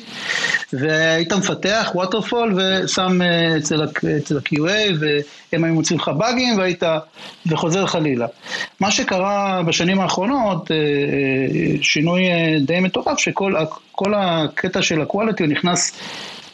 והיית 0.74 1.34
מפתח 1.34 1.92
waterfall 1.96 2.56
ושם 2.56 3.22
אצל, 3.58 3.84
אצל 4.18 4.38
ה-QA 4.38 4.94
והם 5.00 5.63
היו 5.63 5.74
מוצאים 5.74 6.00
לך 6.00 6.12
באגים 6.18 6.60
והיית, 6.63 6.84
וחוזר 7.46 7.86
חלילה. 7.86 8.27
מה 8.79 8.91
שקרה 8.91 9.62
בשנים 9.65 10.00
האחרונות, 10.00 10.72
אה, 10.72 10.75
אה, 10.77 11.75
שינוי 11.82 12.27
אה, 12.27 12.55
די 12.60 12.79
מטורף, 12.79 13.20
שכל 13.20 14.13
הקטע 14.15 14.82
של 14.82 15.02
הקואליטי 15.02 15.47
נכנס 15.47 15.99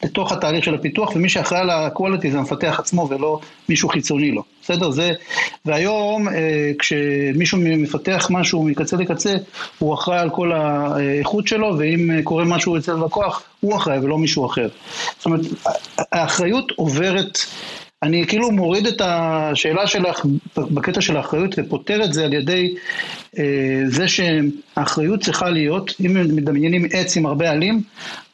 לתוך 0.03 0.31
התהליך 0.31 0.63
של 0.63 0.75
הפיתוח, 0.75 1.15
ומי 1.15 1.29
שאחראי 1.29 1.61
על 1.61 1.69
הקואליטי 1.69 2.31
זה 2.31 2.37
המפתח 2.37 2.75
עצמו 2.79 3.07
ולא 3.09 3.39
מישהו 3.69 3.89
חיצוני 3.89 4.31
לו, 4.31 4.43
בסדר? 4.63 4.91
זה, 4.91 5.11
והיום 5.65 6.27
כשמישהו 6.79 7.57
מפתח 7.61 8.27
משהו 8.29 8.63
מקצה 8.63 8.97
לקצה, 8.97 9.35
הוא 9.79 9.93
אחראי 9.93 10.19
על 10.19 10.29
כל 10.29 10.51
האיכות 10.51 11.47
שלו, 11.47 11.75
ואם 11.77 12.21
קורה 12.23 12.45
משהו 12.45 12.77
אצל 12.77 12.93
לקוח, 13.05 13.43
הוא 13.59 13.75
אחראי 13.75 13.99
ולא 13.99 14.17
מישהו 14.17 14.45
אחר. 14.45 14.67
זאת 15.17 15.25
אומרת, 15.25 15.41
האחריות 15.97 16.71
עוברת 16.75 17.37
אני 18.03 18.27
כאילו 18.27 18.51
מוריד 18.51 18.87
את 18.87 19.01
השאלה 19.05 19.87
שלך 19.87 20.25
בקטע 20.57 21.01
של 21.01 21.17
האחריות 21.17 21.55
ופותר 21.57 22.03
את 22.03 22.13
זה 22.13 22.25
על 22.25 22.33
ידי 22.33 22.75
זה 23.87 24.07
שהאחריות 24.07 25.19
צריכה 25.19 25.49
להיות, 25.49 25.93
אם 26.05 26.35
מדמיינים 26.35 26.85
עץ 26.91 27.17
עם 27.17 27.25
הרבה 27.25 27.51
עלים, 27.51 27.81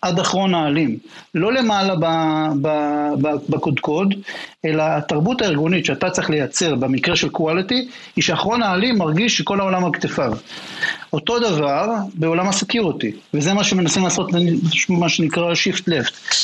עד 0.01 0.19
אחרון 0.19 0.53
העלים. 0.53 0.97
לא 1.35 1.53
למעלה 1.53 1.93
בקודקוד, 3.49 4.15
אלא 4.65 4.83
התרבות 4.83 5.41
הארגונית 5.41 5.85
שאתה 5.85 6.09
צריך 6.09 6.29
לייצר 6.29 6.75
במקרה 6.75 7.15
של 7.15 7.29
קואליטי, 7.29 7.87
היא 8.15 8.23
שאחרון 8.23 8.63
העלים 8.63 8.97
מרגיש 8.97 9.37
שכל 9.37 9.59
העולם 9.59 9.85
על 9.85 9.91
כתפיו. 9.93 10.33
אותו 11.13 11.39
דבר 11.39 11.87
בעולם 12.13 12.47
הסקיורטי, 12.47 13.11
וזה 13.33 13.53
מה 13.53 13.63
שמנסים 13.63 14.03
לעשות, 14.03 14.29
מה 14.89 15.09
שנקרא 15.09 15.53
shift 15.53 15.81
left. 15.81 16.35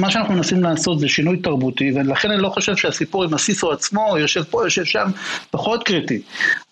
מה 0.00 0.10
שאנחנו 0.10 0.34
מנסים 0.34 0.62
לעשות 0.62 1.00
זה 1.00 1.08
שינוי 1.08 1.36
תרבותי, 1.36 1.92
ולכן 1.94 2.30
אני 2.30 2.42
לא 2.42 2.48
חושב 2.48 2.76
שהסיפור 2.76 3.24
עם 3.24 3.34
הסיסו 3.34 3.72
עצמו, 3.72 4.18
יושב 4.18 4.42
פה, 4.42 4.64
יושב 4.64 4.84
שם, 4.84 5.10
פחות 5.50 5.82
קריטי. 5.82 6.20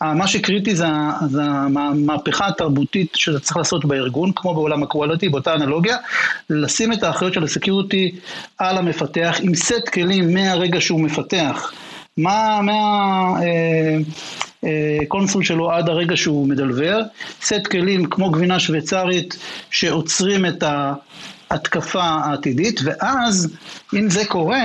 מה 0.01 0.27
שקריטי 0.27 0.62
זה, 0.71 0.87
זה 1.31 1.43
המהפכה 1.45 2.47
התרבותית 2.47 3.13
שאתה 3.15 3.41
צריך 3.41 3.57
לעשות 3.57 3.85
בארגון, 3.85 4.33
כמו 4.37 4.55
בעולם 4.55 4.83
הקואליטי, 4.83 5.29
באותה 5.29 5.55
אנלוגיה, 5.55 5.97
לשים 6.51 6.93
את 6.93 7.03
האחריות 7.03 7.35
של 7.35 7.45
הסקיורטי 7.45 8.13
על 8.59 8.79
המפתח 8.79 9.37
עם 9.43 9.55
סט 9.55 9.89
כלים 9.93 10.35
מהרגע 10.35 10.81
שהוא 10.81 11.01
מפתח. 11.01 11.73
מה, 12.17 12.61
מה 12.63 12.73
אה, 13.43 13.99
אה, 14.65 14.99
console 15.09 15.45
שלו 15.45 15.71
עד 15.71 15.89
הרגע 15.89 16.17
שהוא 16.17 16.49
מדלבר, 16.49 17.01
סט 17.43 17.67
כלים 17.71 18.07
כמו 18.07 18.31
גבינה 18.31 18.61
שוויצרית 18.61 19.37
שעוצרים 19.71 20.47
את 20.47 20.65
ההתקפה 21.51 22.03
העתידית, 22.03 22.81
ואז 22.85 23.57
אם 23.95 24.11
זה 24.11 24.25
קורה, 24.25 24.63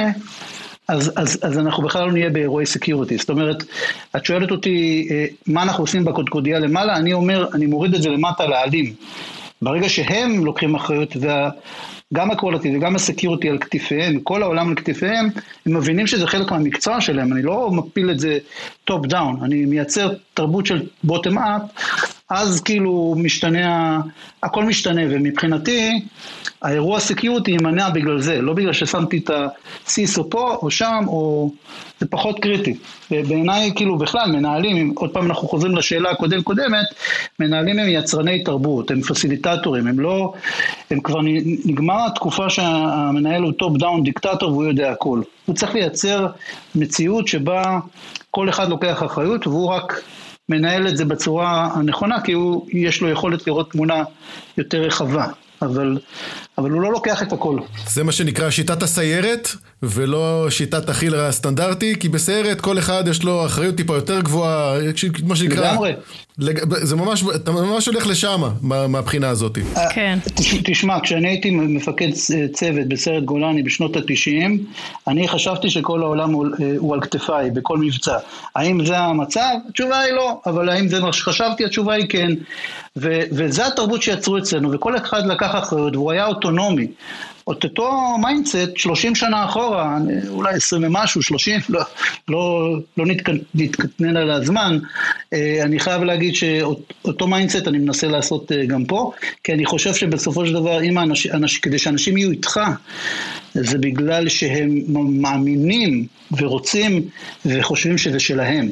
אז, 0.88 1.12
אז, 1.15 1.39
אז 1.41 1.58
אנחנו 1.58 1.84
בכלל 1.84 2.06
לא 2.06 2.12
נהיה 2.12 2.30
באירועי 2.30 2.65
security. 2.65 3.17
זאת 3.17 3.30
אומרת, 3.30 3.63
את 4.15 4.26
שואלת 4.26 4.52
אותי 4.52 5.08
אה, 5.12 5.26
מה 5.47 5.63
אנחנו 5.63 5.84
עושים 5.84 6.06
בקודקודיה 6.06 6.60
למעלה, 6.60 6.95
אני 6.95 7.13
אומר, 7.13 7.47
אני 7.54 7.65
מוריד 7.65 7.93
את 7.93 8.02
זה 8.02 8.10
למטה 8.10 8.45
לעלים. 8.45 8.93
ברגע 9.62 9.89
שהם 9.89 10.45
לוקחים 10.45 10.76
אחריות, 10.76 11.15
וגם 11.15 12.32
ה 12.32 12.37
quality 12.37 12.78
וגם 12.78 12.95
ה 12.96 13.02
security 13.02 13.50
על 13.50 13.58
כתפיהם, 13.58 14.19
כל 14.19 14.43
העולם 14.43 14.69
על 14.69 14.76
כתפיהם, 14.76 15.30
הם 15.65 15.78
מבינים 15.78 16.08
שזה 16.08 16.28
חלק 16.28 16.52
מהמקצוע 16.52 17.02
שלהם, 17.02 17.34
אני 17.34 17.41
לא 17.41 17.71
מפיל 17.71 18.12
את 18.12 18.19
זה 18.19 18.38
top 18.86 19.06
down, 19.06 19.39
אני 19.43 19.65
מייצר 19.65 20.13
תרבות 20.34 20.65
של 20.65 20.86
bottom 21.04 21.38
up, 21.38 21.62
אז 22.30 22.62
כאילו 22.62 23.15
משתנה, 23.17 24.00
הכל 24.43 24.65
משתנה, 24.65 25.02
ומבחינתי 25.10 26.02
האירוע 26.62 27.00
security 27.00 27.52
יימנע 27.52 27.89
בגלל 27.89 28.22
זה, 28.22 28.41
לא 28.41 28.54
בגלל 28.54 28.74
ששמתי 28.74 29.17
את 29.17 29.32
ה 29.86 29.94
CISO 29.94 30.30
פה 30.30 30.58
או 30.62 30.72
שם, 30.72 31.04
או 31.08 31.52
זה 32.00 32.08
פחות 32.10 32.39
קריטי. 32.39 32.78
ובעיניי 33.12 33.72
כאילו 33.76 33.98
בכלל 33.98 34.32
מנהלים, 34.32 34.93
עוד 34.96 35.10
פעם 35.13 35.26
אנחנו 35.26 35.48
חוזרים 35.48 35.76
לשאלה 35.76 36.12
הקודם 36.12 36.41
קודמת, 36.41 36.86
מנהלים 37.39 37.80
הם 37.80 37.89
יצרני 37.89 38.43
תרבות, 38.43 38.91
הם 38.91 39.02
facilitatorים, 39.02 39.88
הם 39.88 40.00
לא, 40.00 40.34
הם 40.91 41.00
כבר 41.00 41.20
נגמר 41.65 42.06
התקופה 42.08 42.50
שהמנהל 42.50 43.41
הוא 43.41 43.52
top 43.52 43.78
down 43.78 44.04
דיקטטור 44.04 44.52
והוא 44.52 44.65
יודע 44.65 44.91
הכל. 44.91 45.22
הוא 45.46 45.56
צריך 45.56 45.74
לייצר 45.76 46.28
מציאות 46.76 47.28
שבה 47.28 47.80
כל 48.32 48.50
אחד 48.50 48.70
לוקח 48.70 49.04
אחריות 49.04 49.48
והוא 49.48 49.67
רק 49.67 50.02
מנהל 50.50 50.88
את 50.88 50.98
זה 50.98 51.06
בצורה 51.06 51.70
הנכונה, 51.74 52.22
כי 52.22 52.32
הוא, 52.32 52.67
יש 52.74 53.02
לו 53.02 53.10
יכולת 53.10 53.48
לראות 53.48 53.72
תמונה 53.72 54.04
יותר 54.58 54.82
רחבה. 54.82 55.26
אבל, 55.62 55.98
אבל 56.58 56.72
הוא 56.72 56.82
לא 56.82 56.91
לוקח 56.91 57.24
את 57.24 57.34
הכל. 57.34 57.60
זה 57.89 58.04
מה 58.04 58.12
שנקרא 58.12 58.50
שיטת 58.50 58.84
הסיירת, 58.84 59.50
ולא 59.84 60.50
שיטת 60.50 60.89
החי"ר 60.89 61.26
הסטנדרטי, 61.26 61.96
כי 62.00 62.10
בסיירת 62.10 62.62
כל 62.62 62.80
אחד 62.80 63.08
יש 63.08 63.24
לו 63.24 63.46
אחריות 63.46 63.76
טיפה 63.76 63.96
יותר 63.96 64.22
גבוהה, 64.22 64.78
מה 65.24 65.36
שנקרא... 65.36 65.72
לגמרי. 65.72 65.93
זה 66.82 66.96
ממש, 66.96 67.24
אתה 67.36 67.52
ממש 67.52 67.88
הולך 67.88 68.08
לשם, 68.08 68.41
מהבחינה 68.62 69.30
הזאת. 69.30 69.58
כן. 69.93 70.20
תשמע, 70.63 71.00
כשאני 71.04 71.28
הייתי 71.28 71.52
מפקד 71.52 72.10
צוות 72.54 72.88
בסיירת 72.88 73.26
גולני 73.26 73.63
בשנות 73.63 73.96
התשעים, 73.96 74.65
אני 75.08 75.28
חשבתי 75.28 75.70
שכל 75.70 76.02
העולם 76.02 76.32
הוא, 76.32 76.48
הוא 76.78 76.93
על 76.93 77.02
כתפיי, 77.02 77.52
בכל 77.52 77.78
מבצע. 77.78 78.17
האם 78.56 78.86
זה 78.86 78.98
המצב? 78.98 79.54
התשובה 79.70 80.00
היא 80.00 80.13
לא, 80.13 80.41
אבל 80.46 80.70
האם 80.70 80.88
זה 80.88 81.00
מה 81.00 81.13
שחשבתי? 81.13 81.65
התשובה 81.65 81.93
היא 81.93 82.06
כן. 82.10 82.32
ו, 82.98 83.20
וזה 83.32 83.67
התרבות 83.67 84.02
שיצרו 84.02 84.38
אצלנו, 84.38 84.72
וכל 84.72 84.98
אחד 84.98 85.26
לקח 85.26 85.52
אחריות, 85.56 85.96
והוא 85.96 86.12
היה 86.12 86.26
אוטונומי. 86.48 86.88
את 87.52 87.64
אותו 87.64 88.18
mindset 88.22 88.78
30 88.78 89.16
שנה 89.16 89.46
אחורה, 89.46 89.98
אולי 90.30 90.56
20 90.56 90.84
ומשהו, 90.84 91.22
30, 91.22 91.60
לא, 91.70 91.82
לא, 92.28 92.76
לא 92.98 93.06
נתקטנן 93.56 94.18
על 94.18 94.32
הזמן, 94.32 94.80
אה, 95.34 95.60
אני 95.62 95.80
חייב 95.80 96.04
להגיד 96.04 96.36
שאותו 96.36 97.28
mindset 97.28 97.67
אני 97.68 97.78
מנסה 97.78 98.08
לעשות 98.08 98.52
אה, 98.52 98.66
גם 98.66 98.86
פה, 98.86 99.12
כי 99.44 99.54
אני 99.54 99.66
חושב 99.66 99.94
שבסופו 99.94 100.46
של 100.46 100.54
דבר, 100.54 100.80
האנש, 100.80 101.28
אנש, 101.28 101.58
כדי 101.58 101.80
שאנשים 101.80 102.18
יהיו 102.18 102.32
איתך, 102.32 102.60
זה 103.54 103.78
בגלל 103.78 104.30
שהם 104.30 104.82
מאמינים 105.22 106.08
ורוצים 106.38 107.02
וחושבים 107.46 107.98
שזה 107.98 108.20
שלהם. 108.20 108.70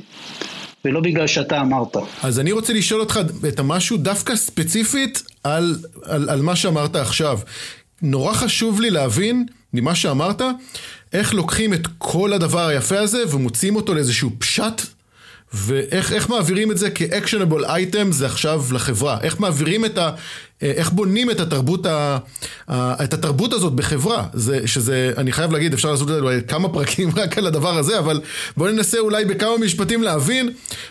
ולא 0.86 1.00
בגלל 1.00 1.28
שאתה 1.28 1.62
אמרת. 1.62 1.98
אז 2.24 2.40
אני 2.40 2.52
רוצה 2.52 2.74
לשאול 2.74 3.02
אותך 3.02 3.20
את 3.48 3.60
המשהו 3.60 3.98
דווקא 3.98 4.36
ספציפית 4.36 5.24
על, 5.44 5.76
על, 6.04 6.30
על 6.30 6.42
מה 6.42 6.56
שאמרת 6.56 6.96
עכשיו. 6.96 7.40
נורא 8.02 8.34
חשוב 8.34 8.82
לי 8.82 8.90
להבין 8.90 9.46
ממה 9.74 9.96
שאמרת, 9.96 10.42
איך 11.14 11.34
לוקחים 11.34 11.74
את 11.74 11.88
כל 11.98 12.34
הדבר 12.34 12.68
היפה 12.68 13.00
הזה 13.00 13.24
ומוציאים 13.32 13.76
אותו 13.76 13.94
לאיזשהו 13.94 14.30
פשט 14.40 14.82
ואיך 15.54 16.30
מעבירים 16.30 16.72
את 16.72 16.78
זה 16.78 16.90
כאקשנבול 16.90 17.66
אייטם 17.66 18.12
זה 18.12 18.26
עכשיו 18.26 18.64
לחברה? 18.72 19.18
איך 19.22 19.40
מעבירים 19.40 19.86
את 19.86 19.98
ה... 19.98 20.12
אה, 20.64 20.72
איך 20.72 20.92
בונים 20.92 21.32
את 21.32 21.40
התרבות, 21.40 21.86
ה, 21.86 22.18
ה, 22.68 23.04
את 23.04 23.14
התרבות 23.14 23.54
הזאת 23.54 23.74
בחברה? 23.74 24.24
זה, 24.34 24.68
שזה, 24.68 25.14
אני 25.18 25.32
חייב 25.32 25.52
להגיד, 25.52 25.74
אפשר 25.74 25.92
לעשות 25.92 26.12
את 26.12 26.16
זה 26.24 26.42
כמה 26.48 26.70
פרקים 26.70 27.10
רק 27.16 27.38
על 27.38 27.48
הדבר 27.48 27.78
הזה, 27.78 28.00
אבל 28.00 28.22
בואו 28.58 28.72
ננסה 28.72 29.00
אולי 29.00 29.26
בכמה 29.26 29.58
משפטים 29.58 30.04
להבין 30.04 30.50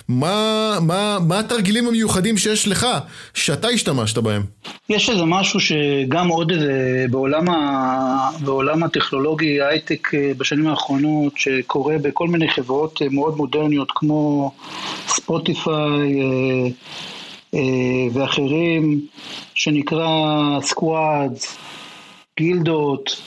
מה, 0.08 0.78
מה, 0.80 1.18
מה 1.28 1.38
התרגילים 1.38 1.88
המיוחדים 1.88 2.36
שיש 2.36 2.68
לך, 2.68 2.86
שאתה 3.34 3.68
השתמשת 3.68 4.18
בהם. 4.18 4.42
יש 4.88 5.10
איזה 5.10 5.24
משהו 5.24 5.60
שגם 5.60 6.28
עוד 6.28 6.50
איזה, 6.50 7.06
בעולם, 7.10 7.48
ה, 7.48 8.30
בעולם 8.40 8.82
הטכנולוגי, 8.82 9.62
הייטק 9.62 10.14
אה, 10.14 10.32
בשנים 10.38 10.66
האחרונות, 10.66 11.32
שקורה 11.36 11.98
בכל 11.98 12.28
מיני 12.28 12.48
חברות 12.48 13.02
אה, 13.02 13.08
מאוד 13.10 13.36
מודרניות 13.36 13.88
כמו 13.94 14.43
ספוטיפיי, 15.08 16.22
ואחרים, 18.12 19.00
שנקרא 19.54 20.60
squads, 20.60 21.56
גילדות, 22.38 23.20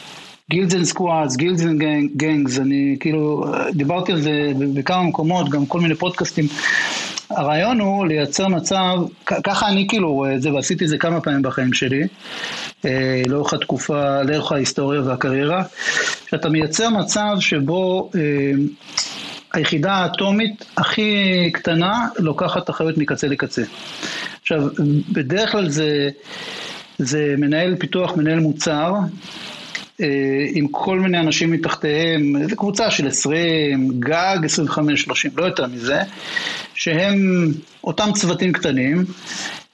guilds 0.49 0.73
and 0.75 0.83
squads, 0.83 1.35
guilds 1.35 1.63
and 1.63 1.81
gangs, 2.15 2.59
אני 2.59 2.97
כאילו, 2.99 3.45
דיברתי 3.73 4.11
על 4.11 4.21
זה 4.21 4.51
בכמה 4.73 5.03
מקומות, 5.03 5.49
גם 5.49 5.65
כל 5.65 5.79
מיני 5.79 5.95
פודקאסטים. 5.95 6.45
הרעיון 7.29 7.79
הוא 7.79 8.07
לייצר 8.07 8.47
מצב, 8.47 8.97
ככה 9.25 9.67
אני 9.67 9.87
כאילו 9.89 10.13
רואה 10.13 10.35
את 10.35 10.41
זה, 10.41 10.53
ועשיתי 10.53 10.83
את 10.83 10.89
זה 10.89 10.97
כמה 10.97 11.21
פעמים 11.21 11.41
בחיים 11.41 11.73
שלי, 11.73 12.03
אה, 12.85 13.21
לאורך 13.27 13.53
התקופה, 13.53 14.21
לאורך 14.21 14.51
ההיסטוריה 14.51 15.01
והקריירה, 15.01 15.63
שאתה 16.29 16.49
מייצר 16.49 16.89
מצב 16.89 17.35
שבו 17.39 18.09
אה, 18.15 18.21
היחידה 19.53 19.93
האטומית 19.93 20.65
הכי 20.77 21.49
קטנה 21.53 22.07
לוקחת 22.19 22.69
אחריות 22.69 22.97
מקצה 22.97 23.27
לקצה. 23.27 23.63
עכשיו, 24.41 24.67
בדרך 25.11 25.51
כלל 25.51 25.69
זה, 25.69 26.09
זה 26.97 27.35
מנהל 27.37 27.75
פיתוח, 27.75 28.17
מנהל 28.17 28.39
מוצר, 28.39 28.93
אה, 30.01 30.45
עם 30.53 30.67
כל 30.67 30.99
מיני 30.99 31.19
אנשים 31.19 31.51
מתחתיהם, 31.51 32.47
זו 32.49 32.55
קבוצה 32.55 32.91
של 32.91 33.07
20, 33.07 33.91
גג 33.99 34.37
25-30, 34.45 35.37
לא 35.37 35.45
יותר 35.45 35.67
מזה, 35.67 36.01
שהם 36.75 37.45
אותם 37.83 38.09
צוותים 38.13 38.53
קטנים, 38.53 39.05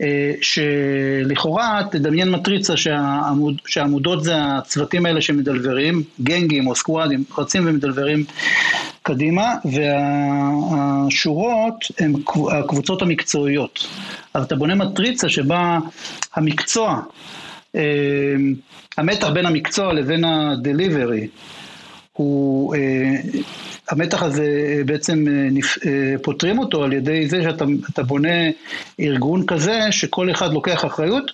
אה, 0.02 0.32
שלכאורה 0.42 1.82
תדמיין 1.92 2.32
מטריצה 2.32 2.78
שהעמוד, 2.78 3.56
שהעמודות 3.66 4.24
זה 4.24 4.34
הצוותים 4.38 5.06
האלה 5.06 5.22
שמדלברים, 5.22 6.04
גנגים 6.22 6.68
או 6.68 6.76
סקוואדים, 6.76 7.24
רצים 7.38 7.64
ומדלברים 7.66 8.26
קדימה, 9.04 9.56
והשורות 9.66 11.76
הן 12.00 12.14
הקבוצות 12.52 13.02
המקצועיות. 13.02 13.88
אז 14.34 14.44
אתה 14.44 14.56
בונה 14.56 14.76
מטריצה 14.76 15.30
שבה 15.30 15.80
המקצוע, 16.36 17.02
אה, 17.76 17.82
המתח 18.98 19.28
בין 19.28 19.46
המקצוע 19.46 19.94
לבין 19.94 20.26
הדליברי 20.26 21.28
הוא, 22.14 22.76
אה, 22.76 23.16
המתח 23.90 24.24
הזה 24.24 24.44
אה, 24.44 24.84
בעצם 24.86 25.26
פותרים 26.22 26.60
אותו 26.60 26.84
על 26.84 26.94
ידי 26.94 27.28
זה 27.28 27.44
שאתה 27.44 28.04
בונה 28.04 28.50
ארגון 29.00 29.46
כזה 29.46 29.80
שכל 29.92 30.32
אחד 30.32 30.54
לוקח 30.54 30.86
אחריות 30.86 31.32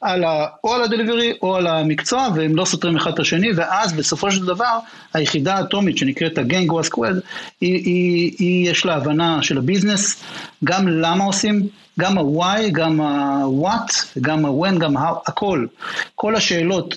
על 0.00 0.24
ה, 0.24 0.46
או 0.64 0.74
על 0.74 0.82
הדליברי 0.82 1.32
או 1.42 1.56
על 1.56 1.66
המקצוע 1.66 2.28
והם 2.34 2.56
לא 2.56 2.64
סותרים 2.64 2.96
אחד 2.96 3.12
את 3.12 3.18
השני 3.18 3.48
ואז 3.56 3.92
בסופו 3.92 4.30
של 4.30 4.44
דבר 4.46 4.78
היחידה 5.14 5.54
האטומית 5.54 5.98
שנקראת 5.98 6.38
הגנג 6.38 6.70
או 6.70 6.80
הסקווד 6.80 7.20
היא, 7.60 7.74
היא, 7.74 8.32
היא 8.38 8.70
יש 8.70 8.84
לה 8.84 8.94
הבנה 8.94 9.42
של 9.42 9.58
הביזנס 9.58 10.22
גם 10.64 10.88
למה 10.88 11.24
עושים 11.24 11.66
גם 12.00 12.18
ה-why, 12.18 12.70
גם 12.72 13.00
ה-what, 13.00 14.18
גם 14.20 14.46
ה-when, 14.46 14.78
גם 14.78 14.96
ה- 14.96 15.12
הכל. 15.26 15.66
כל 16.14 16.36
השאלות 16.36 16.94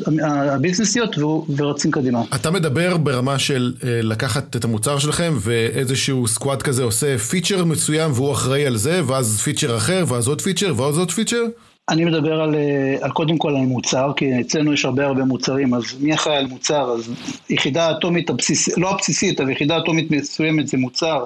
ה 0.51 0.56
businessיות 0.56 1.15
ורצים 1.57 1.91
קדימה. 1.91 2.21
אתה 2.35 2.51
מדבר 2.51 2.97
ברמה 2.97 3.39
של 3.39 3.73
אה, 3.83 3.99
לקחת 4.01 4.55
את 4.55 4.63
המוצר 4.63 4.99
שלכם 4.99 5.33
ואיזשהו 5.41 6.27
squad 6.27 6.61
כזה 6.61 6.83
עושה 6.83 7.17
feature 7.17 7.65
מסוים 7.65 8.11
והוא 8.11 8.31
אחראי 8.31 8.65
על 8.65 8.77
זה, 8.77 9.01
ואז 9.07 9.41
feature 9.43 9.77
אחר, 9.77 10.03
ואז 10.07 10.27
עוד 10.27 10.41
feature, 10.41 10.73
ואז 10.77 10.97
עוד 10.97 11.11
feature? 11.11 11.43
אני 11.89 12.05
מדבר 12.05 12.41
על, 12.41 12.55
אה, 12.55 12.95
על 13.01 13.11
קודם 13.11 13.37
כל 13.37 13.55
על 13.55 13.65
מוצר, 13.65 14.11
כי 14.15 14.41
אצלנו 14.41 14.73
יש 14.73 14.85
הרבה 14.85 15.05
הרבה 15.05 15.23
מוצרים, 15.23 15.73
אז 15.73 15.83
מי 15.99 16.13
אחראי 16.13 16.37
על 16.37 16.47
מוצר? 16.47 16.91
אז 16.91 17.11
יחידה 17.49 17.91
אטומית 17.91 18.29
הבסיסית, 18.29 18.77
לא 18.77 18.91
הבסיסית, 18.91 19.41
אבל 19.41 19.49
יחידה 19.49 19.77
אטומית 19.77 20.11
מסוימת 20.11 20.67
זה 20.67 20.77
מוצר 20.77 21.25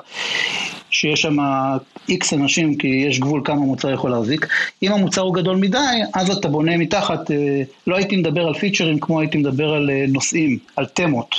שיש 0.89 1.22
שם 1.22 1.38
איקס 2.10 2.34
אנשים, 2.34 2.76
כי 2.76 2.88
יש 2.88 3.20
גבול 3.20 3.41
כמה 3.46 3.62
מוצר 3.62 3.91
יכול 3.91 4.12
להחזיק. 4.12 4.48
אם 4.84 4.93
המוצר 4.93 5.22
הוא 5.22 5.36
גדול 5.36 5.56
מדי, 5.56 5.78
אז 6.13 6.30
אתה 6.30 6.48
בונה 6.48 6.78
מתחת, 6.78 7.32
אה, 7.32 7.62
לא 7.88 7.96
הייתי 7.96 8.17
מדבר 8.17 8.48
על 8.48 8.54
featureים 8.54 9.00
כמו 9.00 9.20
הייתי 9.20 9.38
מדבר 9.38 9.74
על 9.74 9.89
אה, 9.89 10.06
נושאים, 10.08 10.58
על 10.76 10.86
תמות. 10.86 11.36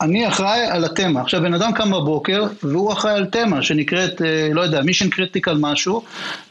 אני 0.00 0.28
אחראי 0.28 0.60
על 0.60 0.84
התמה. 0.84 1.20
עכשיו, 1.20 1.40
בן 1.42 1.54
אדם 1.54 1.72
קם 1.72 1.90
בבוקר, 1.90 2.46
והוא 2.62 2.92
אחראי 2.92 3.14
על 3.14 3.26
תמה 3.26 3.62
שנקראת, 3.62 4.22
אה, 4.22 4.48
לא 4.52 4.60
יודע, 4.60 4.82
mission 4.82 5.10
critical 5.10 5.56
משהו, 5.60 6.02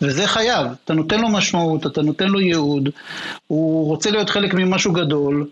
וזה 0.02 0.28
חייב. 0.28 0.68
אתה 0.86 0.94
נותן 0.94 1.22
לו 1.22 1.30
משמעות, 1.30 1.86
אתה 1.86 2.02
נותן 2.02 2.28
לו 2.28 2.40
ייעוד, 2.40 2.90
הוא 3.48 3.88
רוצה 3.88 4.12
להיות 4.12 4.30
חלק 4.30 4.54
ממשהו 4.54 4.94
גדול, 4.94 5.46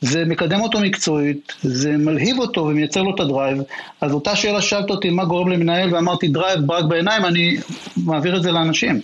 זה 0.00 0.24
מקדם 0.24 0.60
אותו 0.60 0.80
מקצועית, 0.80 1.52
זה 1.62 1.96
מלהיב 1.96 2.38
אותו 2.38 2.60
ומייצר 2.60 3.02
לו 3.02 3.14
את 3.14 3.20
ה 3.20 3.25
drive. 3.25 3.58
אז 4.00 4.12
אותה 4.12 4.36
שאלה 4.36 4.62
שאלת 4.62 4.90
אותי 4.90 5.10
מה 5.10 5.24
גורם 5.24 5.48
למנהל, 5.48 5.94
ואמרתי 5.94 6.28
drive 6.28 6.60
ברק 6.60 6.84
בעיניים, 6.84 7.24
אני 7.24 7.56
מעביר 7.96 8.36
את 8.36 8.42
זה 8.42 8.52
לאנשים. 8.52 9.00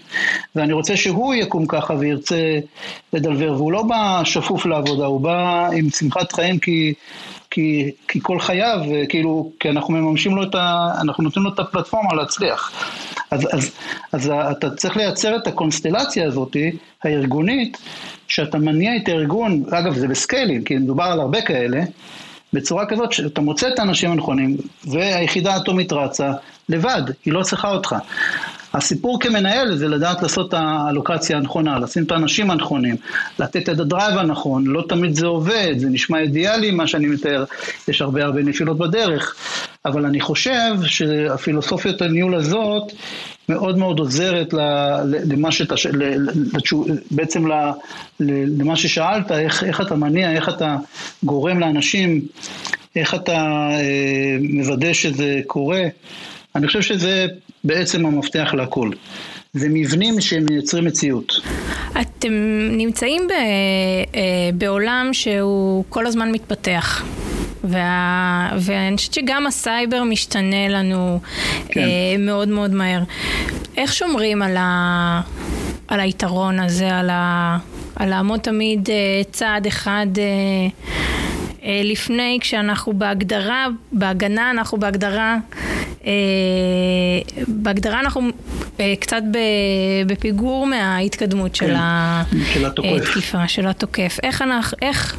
ואני 0.57 0.73
רוצה 0.73 0.97
שהוא 0.97 1.35
יקום 1.35 1.67
ככה 1.67 1.95
וירצה 1.95 2.59
לדלבר, 3.13 3.53
והוא 3.53 3.73
לא 3.73 3.83
בא 3.83 4.21
שפוף 4.25 4.67
לעבודה, 4.67 5.07
הוא 5.07 5.21
בא 5.21 5.69
עם 5.73 5.91
שמחת 5.91 6.33
חיים 6.33 6.59
כי... 6.59 6.95
כי, 7.57 7.91
כי 8.09 8.19
כל 8.23 8.41
חייו, 8.41 8.81
כאילו, 9.09 9.53
כי 9.61 9.71
אנחנו 9.71 9.95
מממשים 9.95 10.37
לו 10.37 10.43
את 10.43 10.55
ה... 10.55 10.93
אנחנו 11.01 11.25
נותנים 11.25 11.45
לו 11.45 11.55
את 11.55 11.59
הפלטפורמה 11.59 12.15
להצליח. 12.15 12.73
אז, 13.31 13.49
אז, 13.53 13.71
אז 14.13 14.33
אתה 14.51 14.71
צריך 14.71 14.97
לייצר 14.97 15.37
את 15.37 15.47
הקונסטלציה 15.47 16.27
הזאת, 16.27 16.57
הארגונית, 17.05 17.79
שאתה 18.29 18.59
מניע 18.59 18.97
את 18.97 19.09
הארגון, 19.09 19.65
אגב 19.71 19.95
זה 19.95 20.09
בסקיילים, 20.09 20.65
כי 20.65 20.77
מדובר 20.77 21.05
על 21.05 21.21
הרבה 21.21 21.43
כאלה, 21.43 21.81
בצורה 22.53 22.87
כזאת 22.87 23.13
שאתה 23.13 23.41
מוצא 23.41 23.69
את 23.69 23.79
האנשים 23.79 24.13
הנכונים, 24.13 24.57
והיחידה 24.85 25.55
האטומית 25.55 25.93
רצה 25.93 26.33
לבד, 26.69 27.03
היא 27.25 27.33
לא 27.33 27.43
צריכה 27.43 27.69
אותך. 27.69 27.95
הסיפור 28.77 29.21
כמנהל 29.21 29.77
זה 29.77 29.89
לדעת 29.89 30.23
לעשות 30.23 30.49
את 30.49 30.55
האלוקציה 30.55 31.37
הנכונה, 31.37 31.79
לשים 31.79 32.03
את 32.03 32.13
האנשים 32.13 32.51
הנכונים, 32.51 32.97
לתת 33.39 33.69
את 33.69 33.81
הדרייב 33.81 34.19
הנכון, 34.19 34.67
לא 34.67 34.85
תמיד 34.89 35.15
זה 35.15 35.27
עובד, 35.27 35.75
זה 35.79 35.89
נשמע 35.89 36.21
אידיאלי 36.21 36.71
מה 36.71 36.87
שאני 36.87 37.07
מתאר, 37.07 37.45
יש 37.89 38.03
הרבה 38.03 38.25
הרבה 38.25 38.43
נפילות 38.43 38.79
בדרך, 38.79 39.35
אבל 39.85 40.07
אני 40.07 40.21
חושב 40.21 40.75
שהפילוסופיות 40.85 42.03
הניהול 42.03 42.35
הזאת 42.35 42.93
מאוד 43.49 43.79
מאוד 43.79 43.99
עוזרת 43.99 44.55
למה 45.05 45.53
שאתה, 45.53 45.75
בעצם 47.11 47.45
למה 48.21 48.77
ששאלת, 48.77 49.33
איך, 49.33 49.65
איך 49.65 49.81
אתה 49.81 49.95
מניע, 49.95 50.33
איך 50.33 50.49
אתה 50.49 50.77
גורם 51.23 51.61
לאנשים, 51.61 52.21
איך 52.97 53.15
אתה 53.15 53.69
אה, 53.71 54.37
מוודא 54.41 54.93
שזה 54.93 55.41
קורה. 55.47 55.83
אני 56.57 56.67
חושב 56.67 56.83
שזה 56.83 57.27
בעצם 57.65 58.07
המפתח 58.07 58.55
להכל. 58.55 58.91
זה 59.53 59.67
מבנים 59.71 60.21
שמייצרים 60.21 60.85
מציאות. 60.85 61.33
אתם 62.01 62.33
נמצאים 62.71 63.23
ב, 63.29 63.33
אה, 63.33 64.21
בעולם 64.55 65.09
שהוא 65.13 65.85
כל 65.89 66.07
הזמן 66.07 66.33
מתפתח. 66.33 67.05
וה... 67.65 68.51
ואני 68.61 68.97
חושבת 68.97 69.15
שגם 69.15 69.47
הסייבר 69.47 70.03
משתנה 70.03 70.69
לנו 70.69 71.21
כן. 71.69 71.81
אה, 71.81 71.87
מאוד 72.19 72.49
מאוד 72.49 72.71
מהר. 72.71 73.03
איך 73.77 73.95
שומרים 73.95 74.43
על, 74.43 74.57
ה... 74.57 75.21
על 75.89 76.01
היתרון 76.01 76.61
הזה, 76.61 76.97
על, 76.97 77.11
ה... 77.11 77.59
על 77.97 78.11
לעמוד 78.11 78.41
תמיד 78.41 78.91
אה, 78.91 79.23
צעד 79.31 79.67
אחד 79.67 80.07
אה, 80.19 80.23
אה, 81.63 81.81
לפני, 81.85 82.39
כשאנחנו 82.41 82.93
בהגדרה, 82.93 83.67
בהגנה 83.93 84.51
אנחנו 84.51 84.79
בהגדרה 84.79 85.37
בהגדרה 87.49 88.01
אנחנו 88.01 88.21
אה, 88.81 88.95
קצת 89.01 89.23
בפיגור 90.07 90.67
מההתקדמות 90.67 91.57
כן, 91.59 91.77
של 92.55 92.65
התקיפה, 92.67 93.49
של 93.49 93.67
התוקף. 93.67 94.19
איך, 94.23 94.43
אנחנו, 94.43 94.79
איך, 94.83 95.17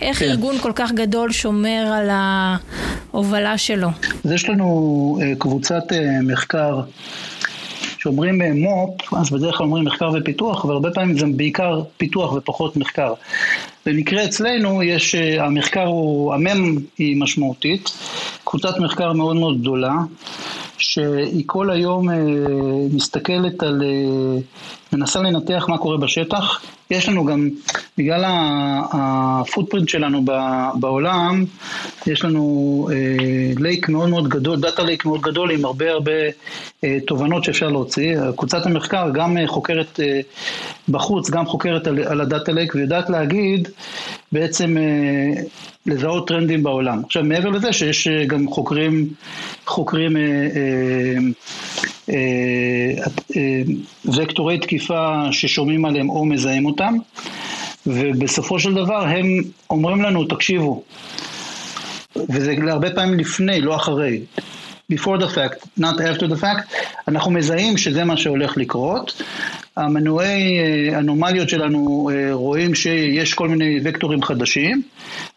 איך 0.00 0.18
כן. 0.18 0.24
ארגון 0.24 0.58
כל 0.58 0.72
כך 0.74 0.92
גדול 0.92 1.32
שומר 1.32 1.92
על 1.94 2.08
ההובלה 2.10 3.58
שלו? 3.58 3.88
אז 4.24 4.32
יש 4.32 4.48
לנו 4.48 5.18
קבוצת 5.38 5.82
מחקר 6.22 6.80
כשאומרים 8.00 8.42
מו"פ, 8.42 9.14
אז 9.14 9.30
בדרך 9.30 9.56
כלל 9.56 9.66
אומרים 9.66 9.84
מחקר 9.84 10.10
ופיתוח, 10.14 10.64
אבל 10.64 10.74
הרבה 10.74 10.90
פעמים 10.90 11.18
זה 11.18 11.26
בעיקר 11.36 11.82
פיתוח 11.96 12.32
ופחות 12.32 12.76
מחקר. 12.76 13.12
במקרה 13.86 14.24
אצלנו 14.24 14.82
יש, 14.82 15.14
המחקר 15.14 15.86
הוא, 15.86 16.34
המם 16.34 16.76
היא 16.98 17.16
משמעותית, 17.16 17.90
קבוצת 18.44 18.78
מחקר 18.78 19.12
מאוד 19.12 19.36
מאוד 19.36 19.60
גדולה, 19.60 19.94
שהיא 20.80 21.42
כל 21.46 21.70
היום 21.70 22.10
אה, 22.10 22.16
מסתכלת 22.92 23.62
על, 23.62 23.82
אה, 23.82 24.40
מנסה 24.92 25.20
לנתח 25.22 25.66
מה 25.68 25.78
קורה 25.78 25.96
בשטח. 25.96 26.62
יש 26.90 27.08
לנו 27.08 27.24
גם, 27.24 27.48
בגלל 27.98 28.24
הפוטפרינט 28.92 29.88
שלנו 29.88 30.24
בעולם, 30.74 31.44
יש 32.06 32.24
לנו 32.24 32.88
lake 33.58 33.88
אה, 33.88 33.92
מאוד 33.92 34.08
מאוד 34.08 34.28
גדול, 34.28 34.60
data 34.60 34.82
lake 34.82 35.04
מאוד 35.04 35.20
גדול 35.20 35.50
עם 35.50 35.64
הרבה 35.64 35.90
הרבה 35.90 36.12
תובנות 37.06 37.44
שאפשר 37.44 37.68
להוציא. 37.68 38.16
קבוצת 38.36 38.66
המחקר 38.66 39.10
גם 39.14 39.36
חוקרת 39.46 40.00
בחוץ, 40.88 41.30
גם 41.30 41.46
חוקרת 41.46 41.86
על, 41.86 41.98
על 42.02 42.20
ה 42.20 42.26
data 42.26 42.52
lake 42.52 42.74
ויודעת 42.74 43.10
להגיד 43.10 43.68
בעצם 44.32 44.76
לזהות 45.86 46.28
טרנדים 46.28 46.62
בעולם. 46.62 47.02
עכשיו 47.04 47.24
מעבר 47.24 47.48
לזה 47.48 47.72
שיש 47.72 48.08
אה, 48.08 48.24
גם 48.26 48.48
חוקרים, 48.48 49.08
חוקרים 49.66 50.16
אה, 50.16 50.22
אה, 50.22 51.18
אה, 52.10 53.04
אה, 53.36 53.62
וקטורי 54.16 54.58
תקיפה 54.58 55.22
ששומעים 55.32 55.84
עליהם 55.84 56.10
או 56.10 56.24
מזהים 56.24 56.66
אותם, 56.66 56.94
ובסופו 57.86 58.58
של 58.58 58.74
דבר 58.74 59.04
הם 59.04 59.26
אומרים 59.70 60.02
לנו, 60.02 60.24
תקשיבו, 60.24 60.82
וזה 62.16 62.54
הרבה 62.68 62.90
פעמים 62.90 63.18
לפני, 63.18 63.60
לא 63.60 63.76
אחרי. 63.76 64.20
before 64.92 65.18
the 65.18 65.28
fact, 65.28 65.58
not 65.78 66.00
after 66.00 66.26
the 66.26 66.40
fact, 66.40 66.74
אנחנו 67.08 67.30
מזהים 67.30 67.76
שזה 67.76 68.04
מה 68.04 68.16
שהולך 68.16 68.56
לקרות. 68.56 69.22
המנועי 69.76 70.58
אה, 70.58 70.98
אנומליות 70.98 71.48
שלנו 71.48 72.10
אה, 72.12 72.28
רואים 72.32 72.74
שיש 72.74 73.34
כל 73.34 73.48
מיני 73.48 73.80
וקטורים 73.84 74.22
חדשים, 74.22 74.82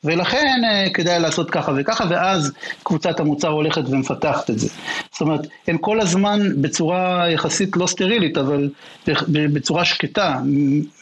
ולכן 0.03 0.61
אה, 0.65 0.89
כדאי 0.93 1.19
לעשות 1.19 1.51
ככה 1.51 1.71
וככה, 1.77 2.05
ואז 2.09 2.51
קבוצת 2.83 3.19
המוצר 3.19 3.47
הולכת 3.47 3.81
ומפתחת 3.89 4.49
את 4.49 4.59
זה. 4.59 4.67
זאת 5.11 5.21
אומרת, 5.21 5.47
הם 5.67 5.77
כל 5.77 6.01
הזמן 6.01 6.61
בצורה 6.61 7.29
יחסית 7.29 7.77
לא 7.77 7.87
סטרילית, 7.87 8.37
אבל 8.37 8.69
בצורה 9.27 9.85
שקטה, 9.85 10.39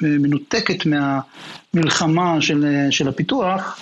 מנותקת 0.02 0.86
מהמלחמה 0.86 2.42
של, 2.42 2.88
של 2.90 3.08
הפיתוח, 3.08 3.80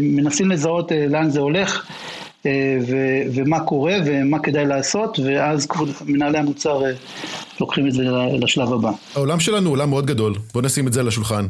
מנסים 0.00 0.50
לזהות 0.50 0.92
לאן 1.10 1.30
זה 1.30 1.40
הולך. 1.40 1.86
אה, 2.46 2.78
ו- 2.88 3.22
ומה 3.34 3.60
קורה 3.60 3.96
ומה 4.06 4.38
כדאי 4.38 4.66
לעשות, 4.66 5.18
ואז 5.24 5.68
מנהלי 6.06 6.38
המוצר 6.38 6.84
אה, 6.84 6.90
לוקחים 7.60 7.86
את 7.86 7.92
זה 7.92 8.02
לשלב 8.40 8.72
הבא. 8.72 8.90
העולם 9.14 9.40
שלנו 9.40 9.66
הוא 9.66 9.72
עולם 9.72 9.90
מאוד 9.90 10.06
גדול, 10.06 10.34
בוא 10.54 10.62
נשים 10.62 10.86
את 10.86 10.92
זה 10.92 11.00
על 11.00 11.08
השולחן. 11.08 11.46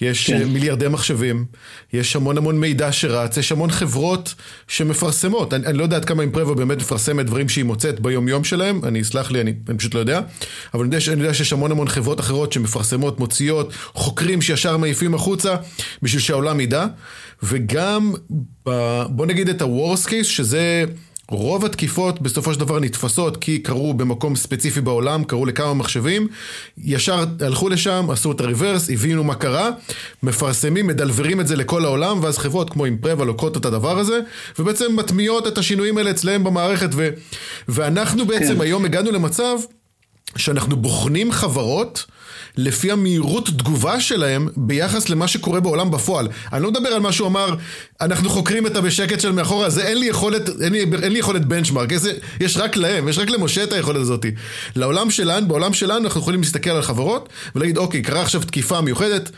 יש 0.00 0.26
כן. 0.26 0.44
מיליארדי 0.44 0.88
מחשבים, 0.88 1.44
יש 1.92 2.16
המון 2.16 2.38
המון 2.38 2.60
מידע 2.60 2.92
שרץ, 2.92 3.36
יש 3.36 3.52
המון 3.52 3.70
חברות 3.70 4.34
שמפרסמות. 4.68 5.54
אני, 5.54 5.66
אני 5.66 5.78
לא 5.78 5.82
יודע 5.82 5.96
עד 5.96 6.04
כמה 6.04 6.22
אימפרבו 6.22 6.54
באמת 6.54 6.78
מפרסמת 6.78 7.26
דברים 7.26 7.48
שהיא 7.48 7.64
מוצאת 7.64 8.00
ביום 8.00 8.28
יום 8.28 8.44
שלהם, 8.44 8.80
אני 8.84 9.00
אסלח 9.00 9.30
לי, 9.30 9.40
אני, 9.40 9.54
אני 9.68 9.78
פשוט 9.78 9.94
לא 9.94 10.00
יודע. 10.00 10.20
אבל 10.74 10.84
אני 10.84 10.96
יודע, 10.96 11.12
אני 11.12 11.22
יודע 11.22 11.34
שיש 11.34 11.52
המון 11.52 11.70
המון 11.70 11.88
חברות 11.88 12.20
אחרות 12.20 12.52
שמפרסמות, 12.52 13.20
מוציאות, 13.20 13.72
חוקרים 13.94 14.42
שישר 14.42 14.76
מעיפים 14.76 15.14
החוצה 15.14 15.56
בשביל 16.02 16.22
שהעולם 16.22 16.60
ידע. 16.60 16.86
וגם, 17.42 18.14
בוא 19.08 19.26
נגיד 19.26 19.48
את 19.48 19.62
ה-Worst 19.62 20.06
case, 20.06 20.24
שזה... 20.24 20.84
רוב 21.30 21.64
התקיפות 21.64 22.22
בסופו 22.22 22.54
של 22.54 22.60
דבר 22.60 22.80
נתפסות 22.80 23.36
כי 23.36 23.58
קרו 23.58 23.94
במקום 23.94 24.36
ספציפי 24.36 24.80
בעולם, 24.80 25.24
קרו 25.24 25.46
לכמה 25.46 25.74
מחשבים, 25.74 26.28
ישר 26.78 27.24
הלכו 27.40 27.68
לשם, 27.68 28.06
עשו 28.10 28.32
את 28.32 28.40
הריברס, 28.40 28.90
הבינו 28.90 29.24
מה 29.24 29.34
קרה, 29.34 29.70
מפרסמים, 30.22 30.86
מדלברים 30.86 31.40
את 31.40 31.46
זה 31.46 31.56
לכל 31.56 31.84
העולם, 31.84 32.18
ואז 32.22 32.38
חברות 32.38 32.70
כמו 32.70 32.84
אימפרבה 32.84 33.24
לוקחות 33.24 33.56
את 33.56 33.64
הדבר 33.64 33.98
הזה, 33.98 34.20
ובעצם 34.58 34.96
מטמיעות 34.96 35.46
את 35.46 35.58
השינויים 35.58 35.98
האלה 35.98 36.10
אצלהם 36.10 36.44
במערכת, 36.44 36.90
ו... 36.92 37.08
ואנחנו 37.68 38.26
בעצם 38.26 38.54
כן. 38.54 38.60
היום 38.60 38.84
הגענו 38.84 39.10
למצב 39.10 39.58
שאנחנו 40.36 40.76
בוחנים 40.76 41.32
חברות 41.32 42.04
לפי 42.56 42.90
המהירות 42.90 43.48
תגובה 43.48 44.00
שלהם 44.00 44.48
ביחס 44.56 45.08
למה 45.08 45.28
שקורה 45.28 45.60
בעולם 45.60 45.90
בפועל. 45.90 46.28
אני 46.52 46.62
לא 46.62 46.70
מדבר 46.70 46.88
על 46.88 47.00
מה 47.00 47.12
שהוא 47.12 47.28
אמר, 47.28 47.54
אנחנו 48.00 48.30
חוקרים 48.30 48.66
את 48.66 48.76
הבשקט 48.76 49.20
של 49.20 49.32
מאחורה, 49.32 49.70
זה 49.70 49.82
אין 49.82 49.98
לי 49.98 50.06
יכולת, 50.06 50.48
אין 50.62 50.72
לי, 50.72 50.84
אין 51.02 51.12
לי 51.12 51.18
יכולת 51.18 51.44
בנצ'מארק, 51.44 51.88
יש 52.40 52.56
רק 52.56 52.76
להם, 52.76 53.08
יש 53.08 53.18
רק 53.18 53.30
למשה 53.30 53.64
את 53.64 53.72
היכולת 53.72 54.00
הזאת. 54.00 54.26
לעולם 54.76 55.10
שלנו, 55.10 55.48
בעולם 55.48 55.72
שלנו 55.72 56.04
אנחנו 56.04 56.20
יכולים 56.20 56.40
להסתכל 56.40 56.70
על 56.70 56.78
החברות 56.78 57.28
ולהגיד, 57.54 57.78
אוקיי, 57.78 58.02
קרה 58.02 58.22
עכשיו 58.22 58.42
תקיפה 58.42 58.80
מיוחדת. 58.80 59.30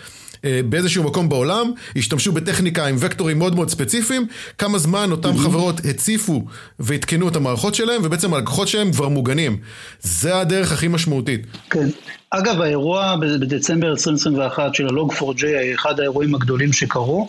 אה, 0.44 0.60
באיזשהו 0.64 1.04
מקום 1.04 1.28
בעולם, 1.28 1.72
השתמשו 1.96 2.32
בטכניקה 2.32 2.86
עם 2.86 2.96
וקטורים 2.98 3.38
מאוד 3.38 3.54
מאוד 3.54 3.70
ספציפיים, 3.70 4.26
כמה 4.58 4.78
זמן 4.78 5.10
אותן. 5.10 5.36
חברות 5.36 5.80
הציפו 5.84 6.44
ועדכנו 6.78 7.28
את 7.28 7.36
המערכות 7.36 7.74
שלהם, 7.74 8.00
ובעצם 8.04 8.34
הלקוחות 8.34 8.68
שלהם 8.68 8.92
כבר 8.92 9.08
מוגנים. 9.08 9.56
זה 10.00 10.38
הדרך 10.38 10.72
הכי 10.72 10.88
משמעותית. 10.88 11.46
כן. 11.70 11.88
אגב, 12.30 12.60
האירוע 12.60 13.16
בדצמבר 13.20 13.90
2021 13.90 14.74
של 14.74 14.86
הלוג4j, 14.88 15.44
אחד 15.74 16.00
האירועים 16.00 16.34
הגדולים 16.34 16.72
שקרו, 16.72 17.28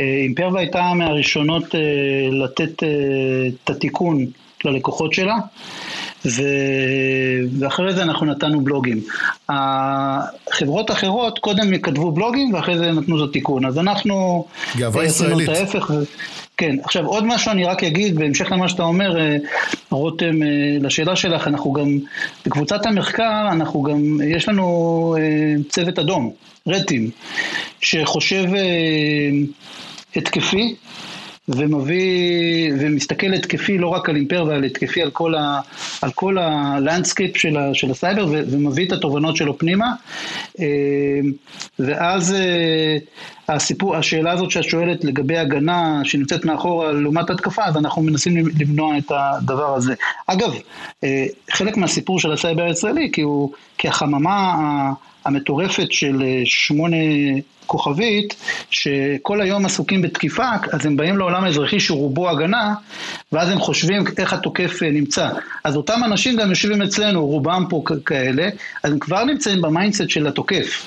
אה, 0.00 0.04
אימפרווה 0.04 0.60
הייתה 0.60 0.92
מהראשונות 0.94 1.74
אה, 1.74 1.80
לתת 2.32 2.82
את 3.64 3.70
התיקון 3.70 4.26
ללקוחות 4.64 5.12
שלה. 5.12 5.36
ו... 6.28 6.42
ואחרי 7.58 7.94
זה 7.94 8.02
אנחנו 8.02 8.26
נתנו 8.26 8.60
בלוגים. 8.60 9.00
החברות 9.48 10.90
אחרות 10.90 11.38
קודם 11.38 11.78
כתבו 11.78 12.12
בלוגים 12.12 12.54
ואחרי 12.54 12.78
זה 12.78 12.92
נתנו 12.92 13.24
את 13.24 13.30
התיקון. 13.30 13.64
אז 13.64 13.78
אנחנו... 13.78 14.46
גאווה 14.76 15.04
ישראלית. 15.04 15.48
ההפך, 15.48 15.90
ו... 15.90 16.02
כן, 16.58 16.76
עכשיו 16.84 17.06
עוד 17.06 17.24
משהו 17.24 17.52
אני 17.52 17.64
רק 17.64 17.84
אגיד, 17.84 18.16
בהמשך 18.16 18.52
למה 18.52 18.68
שאתה 18.68 18.82
אומר, 18.82 19.18
אה, 19.18 19.36
רותם, 19.90 20.42
אה, 20.42 20.48
לשאלה 20.80 21.16
שלך, 21.16 21.46
אנחנו 21.46 21.72
גם, 21.72 21.98
בקבוצת 22.46 22.86
המחקר, 22.86 23.48
אנחנו 23.52 23.82
גם, 23.82 24.18
יש 24.24 24.48
לנו 24.48 25.16
אה, 25.18 25.62
צוות 25.68 25.98
אדום, 25.98 26.30
red 26.66 26.83
team, 26.83 27.10
שחושב 27.80 28.44
התקפי, 30.16 30.74
ומביא, 31.48 32.72
ומסתכל 32.80 33.34
התקפי 33.34 33.78
לא 33.78 33.88
רק 33.88 34.08
על 34.08 34.16
אימפרווה, 34.16 34.56
אלא 34.56 34.66
התקפי 34.66 35.02
על 35.02 35.10
כל, 35.10 35.34
כל 36.14 36.38
ה 36.38 36.48
landscape 36.48 37.36
של, 37.36 37.56
של 37.72 37.90
הסייבר, 37.90 38.26
ו, 38.26 38.42
ומביא 38.50 38.86
את 38.86 38.92
התובנות 38.92 39.36
שלו 39.36 39.58
פנימה. 39.58 39.92
אה, 40.60 40.66
ואז 41.78 42.34
אה, 42.34 42.96
הסיפור, 43.48 43.96
השאלה 43.96 44.32
הזאת 44.32 44.50
שאת 44.50 44.64
שואלת 44.64 45.04
לגבי 45.04 45.38
הגנה 45.38 46.00
שנמצאת 46.04 46.44
מאחורה 46.44 46.92
לעומת 46.92 47.30
התקפה, 47.30 47.64
אז 47.64 47.76
אנחנו 47.76 48.02
מנסים 48.02 48.36
למנוע 48.60 48.98
את 48.98 49.12
הדבר 49.14 49.74
הזה. 49.74 49.94
אגב, 50.26 50.54
אה, 51.04 51.26
חלק 51.50 51.76
מהסיפור 51.76 52.20
של 52.20 52.32
הסייבר 52.32 52.62
הישראלי, 52.62 53.10
כי, 53.12 53.22
הוא, 53.22 53.52
כי 53.78 53.88
החממה 53.88 54.54
המטורפת 55.24 55.92
של 55.92 56.22
אה, 56.22 56.42
שמונה 56.44 56.96
כוכבית, 57.68 58.34
שכל 58.70 59.40
היום 59.40 59.66
עסוקים 59.66 60.02
בתקיפה, 60.02 60.48
אז 60.72 60.86
הם 60.86 60.96
באים 60.96 61.18
לעולם 61.18 61.44
האזרחי 61.44 61.80
שהוא 61.80 61.98
רובו 61.98 62.30
הגנה, 62.30 62.74
ואז 63.32 63.48
הם 63.48 63.58
חושבים 63.58 64.04
איך 64.18 64.32
התוקף 64.32 64.82
אה, 64.82 64.90
נמצא. 64.90 65.28
אז 65.64 65.76
אותם 65.76 66.00
אנשים 66.04 66.36
גם 66.36 66.50
יושבים 66.50 66.82
אצלנו, 66.82 67.26
רובם 67.26 67.64
פה 67.68 67.82
כאלה, 68.06 68.48
אז 68.82 68.92
הם 68.92 68.98
כבר 68.98 69.24
נמצאים 69.24 69.62
ב 69.62 69.68
mindset 69.68 70.08
של 70.08 70.26
התוקף. 70.26 70.86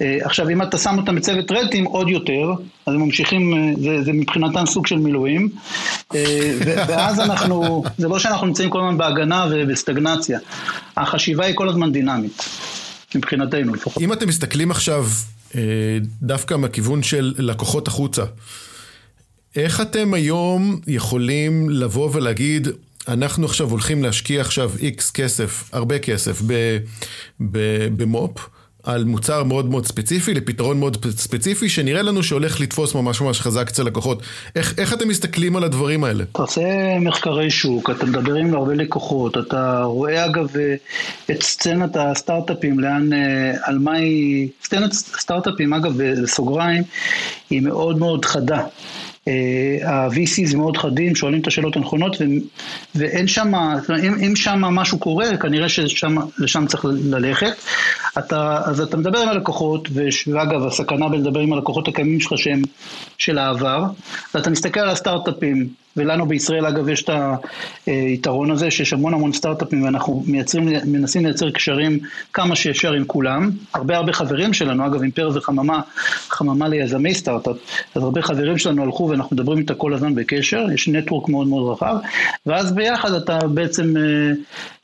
אה, 0.00 0.18
עכשיו, 0.22 0.48
אם 0.48 0.62
אתה 0.62 0.78
שם 0.78 0.98
אותם 0.98 1.14
בצוות 1.14 1.52
red 1.52 1.64
team, 1.64 1.84
עוד 1.84 2.08
יותר, 2.08 2.52
אז 2.86 2.94
הם 2.94 3.00
ממשיכים, 3.00 3.74
זה, 3.78 4.02
זה 4.02 4.12
מבחינתם 4.12 4.66
סוג 4.66 4.86
של 4.86 4.98
מילואים, 4.98 5.48
ואז 6.88 7.20
אנחנו, 7.20 7.82
זה 7.98 8.08
לא 8.08 8.18
שאנחנו 8.18 8.46
נמצאים 8.46 8.70
כל 8.70 8.78
הזמן 8.78 8.98
בהגנה 8.98 9.46
ובסטגנציה, 9.50 10.38
החשיבה 10.96 11.44
היא 11.44 11.54
כל 11.54 11.68
הזמן 11.68 11.92
דינמית, 11.92 12.48
מבחינתנו 13.14 13.74
לפחות. 13.74 14.02
אם 14.02 14.12
אתם 14.12 14.28
מסתכלים 14.28 14.70
עכשיו 14.70 15.06
אה, 15.54 15.60
דווקא 16.22 16.54
מהכיוון 16.54 17.02
של 17.02 17.34
לקוחות 17.38 17.88
החוצה. 17.88 18.24
איך 19.56 19.80
אתם 19.80 20.14
היום 20.14 20.80
יכולים 20.86 21.70
לבוא 21.70 22.10
ולהגיד, 22.12 22.68
אנחנו 23.08 23.46
עכשיו 23.46 23.70
הולכים 23.70 24.02
להשקיע 24.02 24.40
עכשיו 24.40 24.72
איקס 24.80 25.10
כסף, 25.10 25.70
הרבה 25.72 25.98
כסף, 25.98 26.42
במו"פ, 27.96 28.48
על 28.88 29.04
מוצר 29.04 29.42
מאוד 29.44 29.70
מאוד 29.70 29.86
ספציפי, 29.86 30.34
לפתרון 30.34 30.78
מאוד 30.78 31.06
ספציפי, 31.10 31.68
שנראה 31.68 32.02
לנו 32.02 32.22
שהולך 32.22 32.60
לתפוס 32.60 32.94
ממש 32.94 33.20
ממש 33.20 33.40
חזק 33.40 33.68
אצל 33.68 33.82
לקוחות. 33.82 34.22
איך, 34.56 34.78
איך 34.78 34.94
אתם 34.94 35.08
מסתכלים 35.08 35.56
על 35.56 35.64
הדברים 35.64 36.04
האלה? 36.04 36.24
אתה 36.32 36.42
עושה 36.42 36.98
מחקרי 37.00 37.50
שוק, 37.50 37.90
אתה 37.90 38.06
מדבר 38.06 38.34
עם 38.34 38.54
הרבה 38.54 38.74
לקוחות, 38.74 39.38
אתה 39.38 39.82
רואה 39.82 40.24
אגב 40.24 40.46
את 41.30 41.42
סצנת 41.42 41.96
הסטארט-אפים, 41.96 42.80
לאן, 42.80 43.12
אה, 43.12 43.52
על 43.62 43.78
מה 43.78 43.92
היא... 43.92 44.48
סצנת 44.64 44.92
סטארט-אפים, 44.92 45.74
אגב, 45.74 45.92
בסוגריים, 46.22 46.82
היא 47.50 47.60
מאוד 47.60 47.98
מאוד 47.98 48.24
חדה. 48.24 48.62
אה, 49.28 49.90
ה-VCs 49.90 50.56
מאוד 50.56 50.76
חדים, 50.76 51.14
שואלים 51.14 51.40
את 51.40 51.46
השאלות 51.46 51.76
הנכונות, 51.76 52.16
ואין 52.94 53.26
שם, 53.26 53.54
אם, 54.04 54.14
אם 54.26 54.36
שם 54.36 54.60
משהו 54.60 54.98
קורה, 54.98 55.36
כנראה 55.36 55.68
שלשם 55.68 56.66
צריך 56.66 56.84
ללכת. 56.84 57.52
אתה, 58.18 58.60
אז 58.64 58.80
אתה 58.80 58.96
מדבר 58.96 59.18
עם 59.18 59.28
הלקוחות, 59.28 59.88
ואגב, 60.26 60.66
הסכנה 60.66 61.08
בלדבר 61.08 61.40
עם 61.40 61.52
הלקוחות 61.52 61.88
הקיימים 61.88 62.20
שלך 62.20 62.38
שהם 62.38 62.62
של 63.18 63.38
העבר, 63.38 63.84
ואתה 64.34 64.50
מסתכל 64.50 64.80
על 64.80 64.88
הסטארט-אפים, 64.88 65.68
ולנו 65.96 66.26
בישראל 66.26 66.66
אגב 66.66 66.88
יש 66.88 67.02
את 67.02 67.10
היתרון 67.86 68.50
הזה 68.50 68.70
שיש 68.70 68.92
המון 68.92 69.14
המון 69.14 69.32
סטארט-אפים 69.32 69.82
ואנחנו 69.82 70.22
מייצרים, 70.26 70.68
מנסים 70.84 71.26
לייצר 71.26 71.50
קשרים 71.50 71.98
כמה 72.32 72.56
שאפשר 72.56 72.92
עם 72.92 73.04
כולם. 73.04 73.50
הרבה 73.74 73.96
הרבה 73.96 74.12
חברים 74.12 74.52
שלנו, 74.52 74.86
אגב 74.86 75.02
אימפרווה 75.02 75.30
זה 75.30 75.40
חממה, 75.40 75.80
חממה 76.28 76.68
ליזמי 76.68 77.14
סטארט-אפ, 77.14 77.56
אז 77.94 78.02
הרבה 78.02 78.22
חברים 78.22 78.58
שלנו 78.58 78.82
הלכו 78.82 79.08
ואנחנו 79.08 79.36
מדברים 79.36 79.58
איתה 79.58 79.74
כל 79.74 79.94
הזמן 79.94 80.14
בקשר, 80.14 80.66
יש 80.74 80.88
network 80.88 81.28
מאוד 81.28 81.46
מאוד 81.46 81.72
רחב, 81.72 81.96
ואז 82.46 82.72
ביחד 82.72 83.12
אתה 83.12 83.38
בעצם 83.38 83.96
אה, 83.96 84.02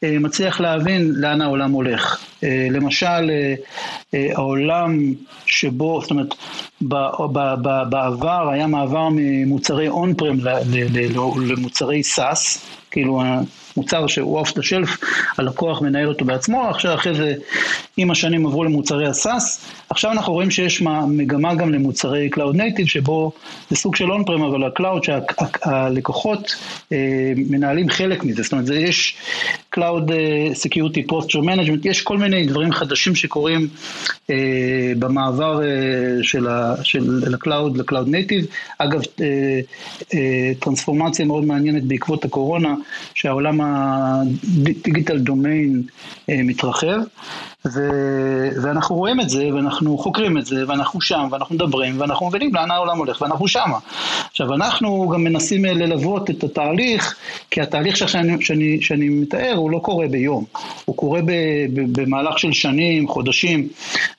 אה, 0.05 0.19
מצליח 0.19 0.61
להבין 0.61 1.13
לאן 1.17 1.43
העולם 1.43 1.71
הולך. 1.71 2.19
אה, 2.45 2.67
למשל, 2.71 3.31
העולם 4.13 5.15
שבו, 5.47 6.01
זאת 6.03 6.11
אומרת, 6.11 6.35
בעבר 7.91 8.49
היה 8.51 8.67
מעבר 8.67 9.09
ממוצרי 9.13 9.89
on-prem 9.89 10.37
למוצרי 11.47 12.03
SaaS, 12.03 12.67
כאילו 12.95 13.23
מוצר 13.77 14.07
שהוא 14.07 14.39
off 14.39 14.55
the 14.55 14.63
shelf, 14.63 14.97
הלקוח 15.39 15.83
מנהל 15.83 16.09
אותו 16.09 16.25
בעצמו, 16.25 16.69
עכשיו 16.69 16.95
אחרי 16.95 17.15
זה 17.15 17.35
עם 17.97 18.11
השנים 18.11 18.47
עברו 18.47 18.65
למוצרי 18.65 19.07
ה 19.07 19.17
SaaS, 19.17 19.67
עכשיו 19.91 20.13
אנחנו 20.13 20.33
רואים 20.33 20.51
שיש 20.51 20.83
מגמה 21.09 21.55
גם 21.55 21.73
למוצרי 21.73 22.31
Cloud 22.35 22.57
Native, 22.57 22.87
שבו 22.87 23.33
זה 23.71 23.77
סוג 23.77 23.97
של 23.97 24.13
on-prem, 24.13 24.43
אבל 24.43 24.65
ה 24.65 24.72
cloud 24.72 25.05
שהלקוחות 25.05 26.57
אה, 26.93 27.33
מנהלים 27.37 27.89
חלק 27.89 28.25
מזה, 28.25 28.43
זאת 28.43 28.53
אומרת 28.53 28.67
זה 28.67 28.77
יש 28.77 29.17
Cloud 29.77 30.13
אה, 30.13 30.49
Security 30.53 31.13
Posture 31.13 31.45
Management, 31.45 31.81
יש 31.85 32.03
כל 32.03 32.19
מיני 32.19 32.47
דברים 32.47 32.73
חדשים 32.73 33.15
שקורים 33.15 33.69
אה, 34.31 34.37
במעבר 34.99 35.61
של, 36.23 36.47
ה, 36.47 36.75
של 36.83 37.25
ה-Cloud 37.35 37.79
ל-Cloud 37.79 38.09
Native, 38.09 38.47
אגב 38.79 39.01
טרנספורמציה 40.61 41.25
מאוד 41.25 41.45
מעניינת 41.45 41.83
בעקבות 41.83 42.25
הקורונה, 42.25 42.75
שהעולם 43.15 43.61
הדיגיטל 43.61 45.19
דומיין 45.19 45.83
אה, 46.31 46.41
מתרחב, 46.45 46.99
ו, 47.67 47.81
ואנחנו 48.63 48.97
רואים 48.97 49.21
את 49.21 49.29
זה, 49.29 49.49
ואנחנו 49.55 49.99
חוקרים 49.99 50.39
את 50.39 50.47
זה, 50.47 50.69
ואנחנו 50.69 51.01
שם, 51.01 51.29
ואנחנו 51.31 51.55
מדברים, 51.55 52.01
ואנחנו 52.01 52.29
מבינים 52.29 52.55
לאן 52.55 52.71
העולם 52.71 52.99
הולך, 52.99 53.23
ואנחנו 53.23 53.49
שמה. 53.49 53.79
עכשיו, 54.31 54.55
אנחנו 54.55 55.09
גם 55.09 55.25
מנסים 55.25 55.67
אה, 55.67 55.73
ללוות 55.73 56.31
את 56.31 56.45
התהליך, 56.45 57.17
כי 57.51 57.61
התהליך 57.61 57.97
שאני, 57.97 58.45
שאני, 58.45 58.83
שאני 58.83 59.09
מתאר 59.09 59.55
הוא 59.57 59.71
לא 59.71 59.79
קורה 59.79 60.09
ביום, 60.09 60.45
הוא 60.85 60.97
קורה 60.97 61.23
ב, 61.23 61.31
ב, 61.75 62.01
במהלך 62.01 62.39
של 62.39 62.53
שנים, 62.53 63.09
חודשים, 63.09 63.69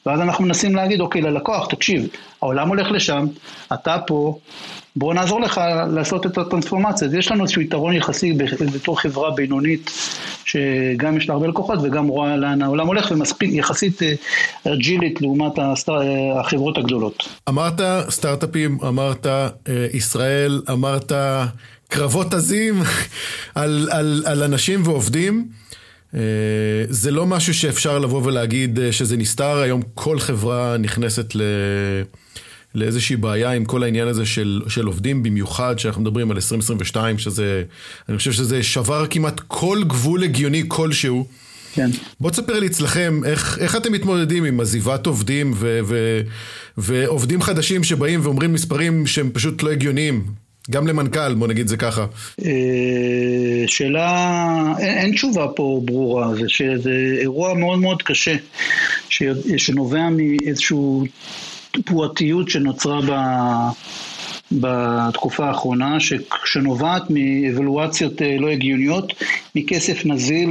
ואז 0.06 0.22
אנחנו 0.22 0.46
מנסים 0.46 0.76
להגיד, 0.76 1.02
אוקיי, 1.02 1.22
ללקוח, 1.22 1.68
תקשיב, 1.68 2.08
העולם 2.42 2.70
הולך 2.70 2.92
לשם, 2.92 3.26
אתה 3.74 3.98
פה, 4.08 4.38
בואו 4.96 5.14
נעזור 5.14 5.42
לך 5.42 5.62
לעשות 5.94 6.26
את 6.26 6.38
הטרנספורמציה. 6.38 7.08
אז 7.08 7.14
יש 7.14 7.32
לנו 7.32 7.44
איזשהו 7.44 7.62
יתרון 7.62 7.94
יחסי 7.94 8.34
בתור 8.74 9.02
חברה 9.02 9.32
בינונית, 9.32 9.92
שגם 10.46 11.18
יש 11.18 11.30
לה 11.30 11.34
הרבה 11.34 11.48
לקוחות 11.48 11.80
וגם 11.84 12.08
רואה 12.08 12.38
לאן 12.38 12.62
העולם 12.62 12.88
הולך, 12.88 13.12
ומספיק 13.12 13.50
יחסית 13.54 14.02
אג'ילית 14.68 15.18
אה, 15.18 15.22
לעומת 15.22 15.60
אה, 15.60 16.40
החברות 16.40 16.78
הגדולות. 16.78 17.30
אמרת 17.50 17.82
סטארט-אפים, 18.10 18.78
אמרת 18.88 19.26
אה, 19.26 19.48
ישראל, 19.94 20.62
אמרת 20.72 21.12
קרבות 21.88 22.34
עזים 22.34 22.82
על, 23.56 23.88
על, 23.92 24.24
על 24.26 24.44
אנשים 24.44 24.82
ועובדים. 24.86 25.48
זה 26.90 27.12
לא 27.12 27.26
משהו 27.26 27.54
שאפשר 27.54 28.00
לבוא 28.00 28.22
ולהגיד 28.24 28.80
שזה 28.92 29.18
נסתר, 29.18 29.58
היום 29.58 29.82
כל 29.94 30.20
חברה 30.20 30.78
נכנסת 30.78 31.36
ל... 31.36 31.42
לאיזושהי 32.76 33.16
בעיה 33.16 33.52
עם 33.52 33.66
כל 33.66 33.84
העניין 33.84 34.08
הזה 34.08 34.26
של, 34.26 34.62
של 34.68 34.86
עובדים, 34.86 35.24
במיוחד 35.24 35.80
שאנחנו 35.80 36.02
מדברים 36.02 36.32
על 36.32 36.38
2022, 36.38 37.18
שזה, 37.18 37.64
אני 38.10 38.18
חושב 38.18 38.32
שזה 38.32 38.64
שבר 38.64 39.06
כמעט 39.10 39.42
כל 39.48 39.84
גבול 39.88 40.24
הגיוני 40.24 40.64
כלשהו. 40.68 41.26
כן. 41.74 41.90
בוא 42.20 42.32
תספר 42.32 42.60
לי 42.60 42.68
אצלכם, 42.68 43.22
איך, 43.26 43.60
איך 43.62 43.76
אתם 43.76 43.92
מתמודדים 43.92 44.44
עם 44.44 44.60
עזיבת 44.60 45.06
עובדים 45.06 45.54
ו, 45.56 45.80
ו, 45.86 46.22
ועובדים 46.78 47.42
חדשים 47.42 47.84
שבאים 47.84 48.20
ואומרים 48.24 48.54
מספרים 48.54 49.08
שהם 49.08 49.30
פשוט 49.34 49.64
לא 49.64 49.72
הגיוניים? 49.72 50.26
גם 50.72 50.88
למנכ"ל, 50.88 51.34
בוא 51.34 51.48
נגיד 51.48 51.68
זה 51.68 51.78
ככה. 51.78 52.06
אה, 52.46 53.64
שאלה, 53.68 54.74
אין, 54.80 54.98
אין 54.98 55.12
תשובה 55.12 55.48
פה 55.56 55.82
ברורה, 55.86 56.36
זה 56.36 56.50
שזה 56.50 57.18
אירוע 57.22 57.54
מאוד 57.54 57.80
מאוד 57.80 58.02
קשה, 58.04 58.36
שנובע 59.58 60.10
מאיזשהו 60.10 61.06
תבואתיות 61.82 62.50
שנוצרה 62.50 63.00
ב... 63.02 63.12
בתקופה 64.52 65.48
האחרונה, 65.48 65.98
שנובעת 66.46 67.04
מאבלואציות 67.10 68.22
אה, 68.22 68.38
לא 68.40 68.48
הגיוניות, 68.50 69.14
מכסף 69.56 70.06
נזיל 70.06 70.50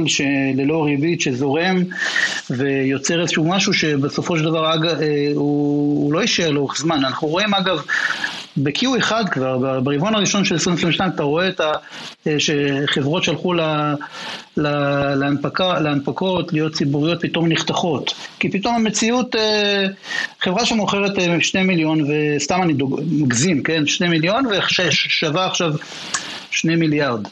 ללא 0.55 0.83
ריבית 0.83 1.21
שזורם 1.21 1.83
ויוצר 2.49 3.21
איזשהו 3.21 3.49
משהו 3.49 3.73
שבסופו 3.73 4.37
של 4.37 4.43
דבר 4.43 4.73
אג, 4.73 4.85
אה, 4.85 4.91
הוא, 5.35 6.03
הוא 6.03 6.13
לא 6.13 6.21
יישאר 6.21 6.51
לאורך 6.51 6.77
זמן. 6.77 7.05
אנחנו 7.05 7.27
רואים 7.27 7.53
אגב 7.53 7.81
ב-Q1 8.57 9.11
כבר, 9.31 9.79
ברבעון 9.79 10.15
הראשון 10.15 10.45
של 10.45 10.55
2022, 10.55 11.09
אתה 11.09 11.23
רואה 11.23 11.49
את 11.49 11.59
ה, 11.59 11.71
אה, 12.27 12.35
שחברות 12.39 13.23
שהלכו 13.23 13.53
לה, 13.53 13.95
לה, 14.57 15.15
להנפקה, 15.15 15.79
להנפקות, 15.79 16.53
להיות 16.53 16.73
ציבוריות, 16.73 17.21
פתאום 17.21 17.47
נחתכות. 17.47 18.13
כי 18.39 18.51
פתאום 18.51 18.75
המציאות, 18.75 19.35
אה, 19.35 19.85
חברה 20.39 20.65
שמוכרת 20.65 21.11
2 21.41 21.63
אה, 21.63 21.67
מיליון, 21.67 22.01
וסתם 22.09 22.61
אני 22.61 22.73
דוג, 22.73 23.01
מגזים, 23.11 23.63
כן? 23.63 23.87
2 23.87 24.11
מיליון, 24.11 24.45
ושווה 24.45 25.45
עכשיו 25.45 25.73
2 26.51 26.79
מיליארד. 26.79 27.27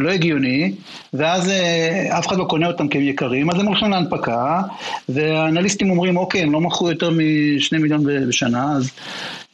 לא 0.00 0.10
הגיוני, 0.10 0.72
ואז 1.12 1.48
אה, 1.48 2.18
אף 2.18 2.26
אחד 2.26 2.36
לא 2.36 2.44
קונה 2.44 2.66
אותם 2.66 2.88
כי 2.88 2.98
הם 2.98 3.04
יקרים, 3.04 3.50
אז 3.50 3.60
הם 3.60 3.66
הולכים 3.66 3.90
להנפקה, 3.90 4.62
והאנליסטים 5.08 5.90
אומרים, 5.90 6.16
אוקיי, 6.16 6.42
הם 6.42 6.52
לא 6.52 6.60
מכרו 6.60 6.90
יותר 6.90 7.10
משני 7.10 7.78
מיליון 7.78 8.04
בשנה, 8.28 8.72
אז... 8.76 8.90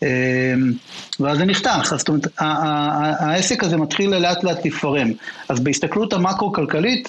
אה, 0.02 0.54
ואז 1.20 1.38
זה 1.38 1.44
נחתך, 1.44 1.92
אז 1.92 1.98
זאת 1.98 2.08
אומרת, 2.08 2.26
העסק 2.38 3.64
הזה 3.64 3.76
מתחיל 3.76 4.16
לאט 4.16 4.44
לאט 4.44 4.66
לפרם. 4.66 5.10
אז 5.48 5.60
בהסתכלות 5.60 6.12
המקרו-כלכלית, 6.12 7.08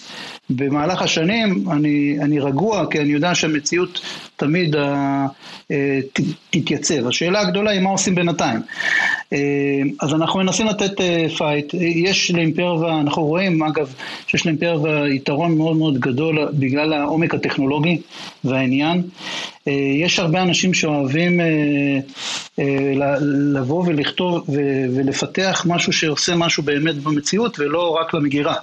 במהלך 0.49 1.01
השנים 1.01 1.65
אני, 1.71 2.17
אני 2.21 2.39
רגוע, 2.39 2.85
כי 2.91 2.99
אני 2.99 3.13
יודע 3.13 3.35
שהמציאות 3.35 4.01
תמיד 4.35 4.75
uh, 4.75 4.79
uh, 4.79 5.71
תתייצב. 6.49 7.07
השאלה 7.07 7.39
הגדולה 7.39 7.71
היא 7.71 7.81
מה 7.81 7.89
עושים 7.89 8.15
בינתיים. 8.15 8.59
Uh, 8.59 9.35
אז 9.99 10.13
אנחנו 10.13 10.39
מנסים 10.39 10.67
לתת 10.67 11.01
פייט. 11.37 11.73
יש 11.73 12.31
לאימפרווה, 12.31 12.99
אנחנו 13.01 13.23
רואים 13.23 13.63
אגב 13.63 13.93
שיש 14.27 14.45
לאימפרווה 14.45 15.09
יתרון 15.09 15.57
מאוד 15.57 15.77
מאוד 15.77 15.99
גדול 15.99 16.47
בגלל 16.53 16.93
העומק 16.93 17.33
הטכנולוגי 17.33 18.01
והעניין. 18.43 19.03
יש 19.97 20.19
הרבה 20.19 20.41
אנשים 20.41 20.73
שאוהבים 20.73 21.39
לבוא 23.53 23.83
ולכתוב 23.87 24.45
ולפתח 24.95 25.65
משהו 25.69 25.93
שעושה 25.93 26.35
משהו 26.35 26.63
באמת 26.63 26.95
במציאות 26.95 27.59
ולא 27.59 27.97
רק 28.01 28.13
למגירה. 28.13 28.55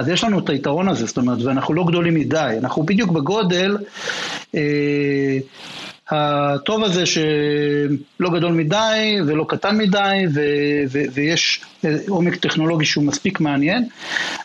אז 0.00 0.08
יש 0.08 0.24
לנו 0.24 0.38
את 0.38 0.48
היתרון 0.48 0.88
הזה, 0.88 1.06
זאת 1.06 1.16
אומרת, 1.16 1.42
ואנחנו 1.42 1.74
לא 1.74 1.84
גדולים 1.84 2.14
מדי, 2.14 2.54
אנחנו 2.58 2.82
בדיוק 2.82 3.10
בגודל 3.10 3.76
אה, 4.54 5.38
הטוב 6.10 6.84
הזה 6.84 7.06
שלא 7.06 8.30
גדול 8.30 8.52
מדי 8.52 9.16
ולא 9.26 9.44
קטן 9.48 9.78
מדי 9.78 10.24
ו, 10.34 10.40
ו, 10.90 10.98
ויש 11.12 11.60
עומק 12.08 12.36
טכנולוגי 12.36 12.84
שהוא 12.84 13.04
מספיק 13.04 13.40
מעניין 13.40 13.84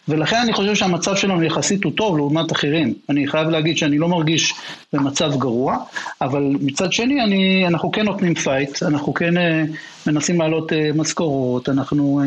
ולכן 0.07 0.35
אני 0.35 0.53
חושב 0.53 0.75
שהמצב 0.75 1.15
שלנו 1.15 1.43
יחסית 1.43 1.83
הוא 1.83 1.91
טוב 1.95 2.17
לעומת 2.17 2.51
אחרים. 2.51 2.93
אני 3.09 3.27
חייב 3.27 3.49
להגיד 3.49 3.77
שאני 3.77 3.97
לא 3.97 4.07
מרגיש 4.07 4.53
במצב 4.93 5.31
גרוע, 5.37 5.77
אבל 6.21 6.43
מצד 6.61 6.93
שני 6.93 7.23
אני, 7.23 7.67
אנחנו 7.67 7.91
כן 7.91 8.05
נותנים 8.05 8.35
fight, 8.35 8.83
אנחנו 8.83 9.13
כן 9.13 9.37
אה, 9.37 9.63
מנסים 10.07 10.39
להעלות 10.39 10.73
אה, 10.73 10.89
משכורות, 10.95 11.69
אנחנו 11.69 12.21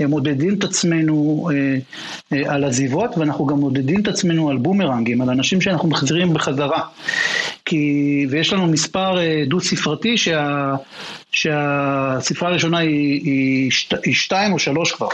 אה, 0.00 0.06
מודדים 0.06 0.54
את 0.54 0.64
עצמנו 0.64 1.48
על 2.46 2.64
עזיבות 2.64 3.18
ואנחנו 3.18 3.46
גם 3.46 3.56
מודדים 3.56 4.00
את 4.00 4.08
עצמנו 4.08 4.50
על 4.50 4.56
בומרנגים, 4.56 5.20
על 5.20 5.30
אנשים 5.30 5.60
שאנחנו 5.60 5.88
מחזירים 5.88 6.34
בחזרה. 6.34 6.80
כי, 7.72 8.26
ויש 8.30 8.52
לנו 8.52 8.66
מספר 8.66 9.16
דו 9.48 9.60
ספרתי 9.60 10.16
שה... 10.16 10.74
שהספרה 11.32 12.48
הראשונה 12.48 12.78
היא, 12.78 13.20
היא, 13.24 13.70
שת, 13.70 13.94
היא 14.04 14.14
שתיים 14.14 14.52
או 14.52 14.58
שלוש 14.58 14.92
כבר. 14.92 15.08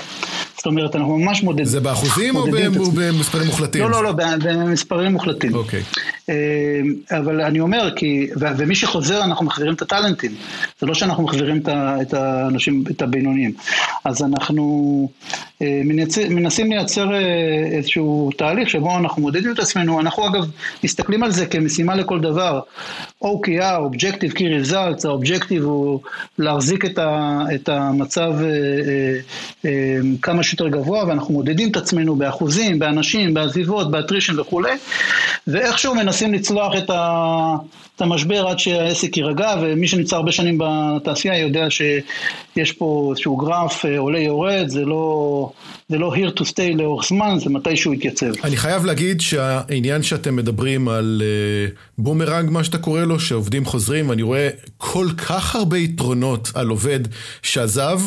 זאת 0.56 0.66
אומרת, 0.66 0.96
אנחנו 0.96 1.18
ממש 1.18 1.42
מודדים. 1.42 1.64
זה 1.64 1.80
באחוזים 1.80 2.36
או 2.36 2.46
במספרים 2.94 3.46
מוחלטים? 3.46 3.82
לא, 3.82 3.90
לא, 3.90 4.02
לא, 4.02 4.12
במספרים 4.12 5.12
מוחלטים. 5.12 5.54
אוקיי. 5.54 5.80
אה, 5.80 6.02
אבל 7.10 7.40
אני 7.40 7.60
אומר, 7.60 7.90
כי, 7.96 8.28
ומי 8.36 8.74
שחוזר, 8.74 9.24
אנחנו 9.24 9.46
מחזירים 9.46 9.74
את 9.74 9.82
הטאלנטים. 9.82 10.34
זה 10.80 10.86
לא 10.86 10.94
שאנחנו 10.94 11.22
מחזירים 11.22 11.62
את 11.76 12.14
האנשים, 12.14 12.84
את 12.90 13.02
הבינוניים. 13.02 13.52
אז 14.04 14.22
אנחנו 14.22 15.08
אה, 15.62 15.80
מנסים 16.30 16.72
לייצר 16.72 17.14
אה, 17.14 17.18
איזשהו 17.72 18.30
תהליך 18.36 18.70
שבו 18.70 18.98
אנחנו 18.98 19.22
מודדים 19.22 19.52
את 19.52 19.58
עצמנו. 19.58 20.00
אנחנו 20.00 20.26
אגב 20.26 20.50
מסתכלים 20.84 21.22
על 21.22 21.30
זה 21.30 21.46
כמשימה 21.46 21.94
לכל 21.94 22.20
דבר. 22.20 22.60
OKR, 23.24 23.78
Objective 23.90 24.34
Key 24.34 24.66
Results, 24.66 25.08
האובג'קטיב 25.08 25.64
הוא 25.64 26.00
להחזיק 26.38 26.84
את, 26.84 26.98
את 27.54 27.68
המצב 27.68 28.32
אה, 28.40 28.48
אה, 28.48 29.18
אה, 29.64 29.98
כמה 30.22 30.42
שיותר 30.42 30.68
גבוה, 30.68 31.04
ואנחנו 31.08 31.34
מודדים 31.34 31.70
את 31.70 31.76
עצמנו 31.76 32.16
באחוזים, 32.16 32.78
באנשים, 32.78 33.34
בעזיבות, 33.34 33.90
באטרישן 33.90 34.40
וכולי, 34.40 34.72
ואיכשהו 35.46 35.94
מנסים 35.94 36.17
לצלוח 36.26 36.72
את, 36.78 36.90
ה, 36.90 37.54
את 37.96 38.00
המשבר 38.00 38.48
עד 38.48 38.58
שהעסק 38.58 39.16
יירגע, 39.16 39.54
ומי 39.62 39.88
שנמצא 39.88 40.16
הרבה 40.16 40.32
שנים 40.32 40.58
בתעשייה 40.60 41.38
יודע 41.38 41.70
שיש 41.70 42.72
פה 42.72 43.08
איזשהו 43.10 43.36
גרף 43.36 43.84
אה, 43.84 43.98
עולה 43.98 44.18
יורד, 44.18 44.68
זה 44.68 44.84
לא, 44.84 45.50
זה 45.88 45.98
לא 45.98 46.14
here 46.14 46.38
to 46.40 46.42
stay 46.42 46.76
לאורך 46.76 47.08
זמן, 47.08 47.38
זה 47.38 47.50
מתי 47.50 47.76
שהוא 47.76 47.94
יתייצב. 47.94 48.32
אני 48.44 48.56
חייב 48.56 48.84
להגיד 48.84 49.20
שהעניין 49.20 50.02
שאתם 50.02 50.36
מדברים 50.36 50.88
על 50.88 51.22
אה, 51.22 51.78
בומרנג, 51.98 52.50
מה 52.50 52.64
שאתה 52.64 52.78
קורא 52.78 53.00
לו, 53.00 53.20
שעובדים 53.20 53.64
חוזרים, 53.64 54.08
ואני 54.08 54.22
רואה 54.22 54.48
כל 54.76 55.06
כך 55.16 55.56
הרבה 55.56 55.78
יתרונות 55.78 56.50
על 56.54 56.68
עובד 56.68 57.00
שעזב. 57.42 58.00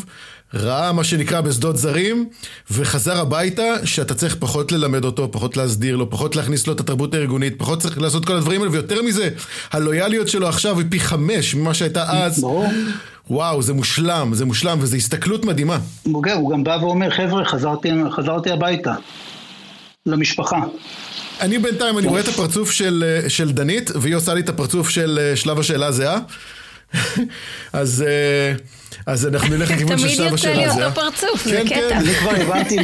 ראה 0.54 0.92
מה 0.92 1.04
שנקרא 1.04 1.42
בשדות 1.42 1.78
זרים, 1.78 2.30
וחזר 2.72 3.20
הביתה, 3.20 3.64
שאתה 3.86 4.14
צריך 4.14 4.36
פחות 4.40 4.72
ללמד 4.72 5.06
אותו, 5.06 5.32
פחות 5.32 5.58
להסדיר 5.58 5.96
לו, 5.96 6.10
פחות 6.10 6.36
להכניס 6.36 6.68
לו 6.68 6.74
את 6.74 6.80
התרבות 6.80 7.14
הארגונית, 7.14 7.54
פחות 7.58 7.80
צריך 7.80 8.02
לעשות 8.02 8.26
כל 8.26 8.34
הדברים 8.34 8.62
האלה, 8.62 8.72
ויותר 8.72 9.02
מזה, 9.02 9.30
הלויאליות 9.72 10.28
שלו 10.28 10.48
עכשיו 10.48 10.80
היא 10.80 10.86
פי 10.90 11.00
חמש 11.00 11.56
ממה 11.56 11.74
שהייתה 11.74 12.26
אז. 12.26 12.42
ברור. 12.42 12.68
וואו, 13.30 13.62
זה 13.62 13.74
מושלם, 13.74 14.34
זה 14.34 14.46
מושלם, 14.46 14.78
וזו 14.82 14.96
הסתכלות 14.96 15.46
מדהימה. 15.46 15.78
בוגר, 16.06 16.34
הוא 16.34 16.52
גם 16.52 16.64
בא 16.64 16.78
ואומר, 16.82 17.10
חבר'ה, 17.10 17.46
חזרתי, 17.46 17.90
חזרתי 18.12 18.52
הביתה, 18.52 18.94
למשפחה. 20.06 20.60
אני 21.42 21.60
בינתיים, 21.60 21.98
אני 21.98 22.08
רואה 22.08 22.22
את 22.22 22.28
הפרצוף 22.28 22.72
של, 22.72 23.20
של 23.28 23.52
דנית, 23.52 23.92
והיא 23.96 24.16
עושה 24.16 24.34
לי 24.34 24.42
את 24.42 24.50
הפרצוף 24.50 24.90
של 24.90 25.32
שלב 25.36 25.60
השאלה 25.60 25.86
הזהה. 25.86 26.18
אז... 27.74 28.06
אז 29.06 29.28
אנחנו 29.28 29.58
נלך 29.58 29.72
לכיוון 29.72 29.98
של 29.98 30.10
שלב 30.10 30.34
השאלה 30.34 30.54
הזה. 30.54 30.64
תמיד 30.64 30.68
יוצא 30.68 30.80
לי 30.80 30.86
אותו 30.86 31.02
פרצוף, 31.02 31.44
זה 31.46 31.52
כן, 31.52 31.66
קטע. 31.66 31.90
כן. 31.90 31.98
אני 31.98 32.14
כבר 32.14 32.32
הבנתי 32.32 32.78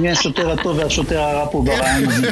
מי 0.00 0.10
השוטר 0.10 0.50
הטוב 0.50 0.78
והשוטר 0.78 1.20
הרע 1.20 1.46
פה 1.52 1.64
ברעיון 1.66 2.10
הזה. 2.10 2.30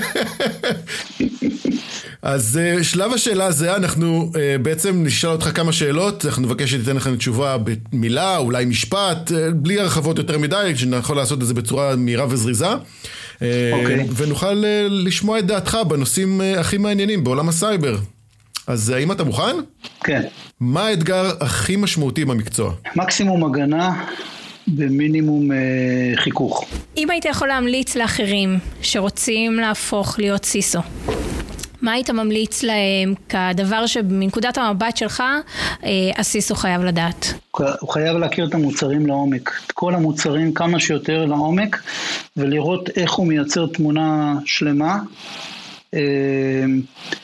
אז 2.23 2.61
uh, 2.81 2.85
שלב 2.85 3.13
השאלה 3.13 3.47
הזה, 3.47 3.77
אנחנו 3.77 4.31
uh, 4.33 4.63
בעצם 4.63 5.03
נשאל 5.05 5.31
אותך 5.31 5.51
כמה 5.55 5.73
שאלות, 5.73 6.27
אנחנו 6.27 6.43
נבקש 6.43 6.71
שתיתן 6.71 6.97
לכם 6.97 7.17
תשובה 7.17 7.57
במילה, 7.93 8.37
אולי 8.37 8.65
משפט, 8.65 9.31
uh, 9.31 9.35
בלי 9.55 9.81
הרחבות 9.81 10.19
יותר 10.19 10.39
מדי, 10.39 10.73
שנוכל 10.77 11.15
לעשות 11.15 11.43
את 11.43 11.47
זה 11.47 11.55
בצורה 11.55 11.97
מהירה 11.97 12.27
וזריזה. 12.29 12.69
Okay. 12.69 13.41
אוקיי. 13.73 14.09
ונוכל 14.17 14.63
uh, 14.63 14.89
לשמוע 14.91 15.39
את 15.39 15.47
דעתך 15.47 15.79
בנושאים 15.89 16.41
uh, 16.41 16.61
הכי 16.61 16.79
מעניינים 16.79 17.25
בעולם 17.25 17.49
הסייבר. 17.49 17.97
אז 18.67 18.91
האם 18.91 19.13
אתה 19.13 19.25
מוכן? 19.25 19.57
כן. 20.05 20.23
מה 20.61 20.87
האתגר 20.87 21.31
הכי 21.41 21.77
משמעותי 21.77 22.25
במקצוע? 22.25 22.73
מקסימום 22.97 23.45
הגנה 23.45 24.05
במינימום 24.67 25.53
אה, 25.53 25.59
חיכוך. 26.17 26.65
אם 26.97 27.11
היית 27.11 27.25
יכול 27.25 27.49
להמליץ 27.49 27.97
לאחרים 27.97 28.59
שרוצים 28.83 29.55
להפוך 29.57 30.19
להיות 30.19 30.45
סיסו, 30.45 30.81
מה 31.83 31.93
היית 31.93 32.11
ממליץ 32.11 32.63
להם 32.63 33.15
כדבר 33.29 33.87
שמנקודת 33.87 34.59
המבט 34.59 34.97
שלך 34.97 35.23
אה, 35.85 35.91
הסיסו 36.17 36.55
חייב 36.55 36.83
לדעת? 36.83 37.35
הוא 37.81 37.89
חייב 37.91 38.17
להכיר 38.17 38.47
את 38.47 38.55
המוצרים 38.55 39.07
לעומק, 39.07 39.61
את 39.67 39.73
כל 39.73 39.95
המוצרים 39.95 40.55
כמה 40.55 40.81
שיותר 40.81 41.27
לעומק 41.27 41.83
ולראות 42.37 42.89
איך 42.97 43.13
הוא 43.13 43.27
מייצר 43.27 43.67
תמונה 43.67 44.35
שלמה 44.45 44.99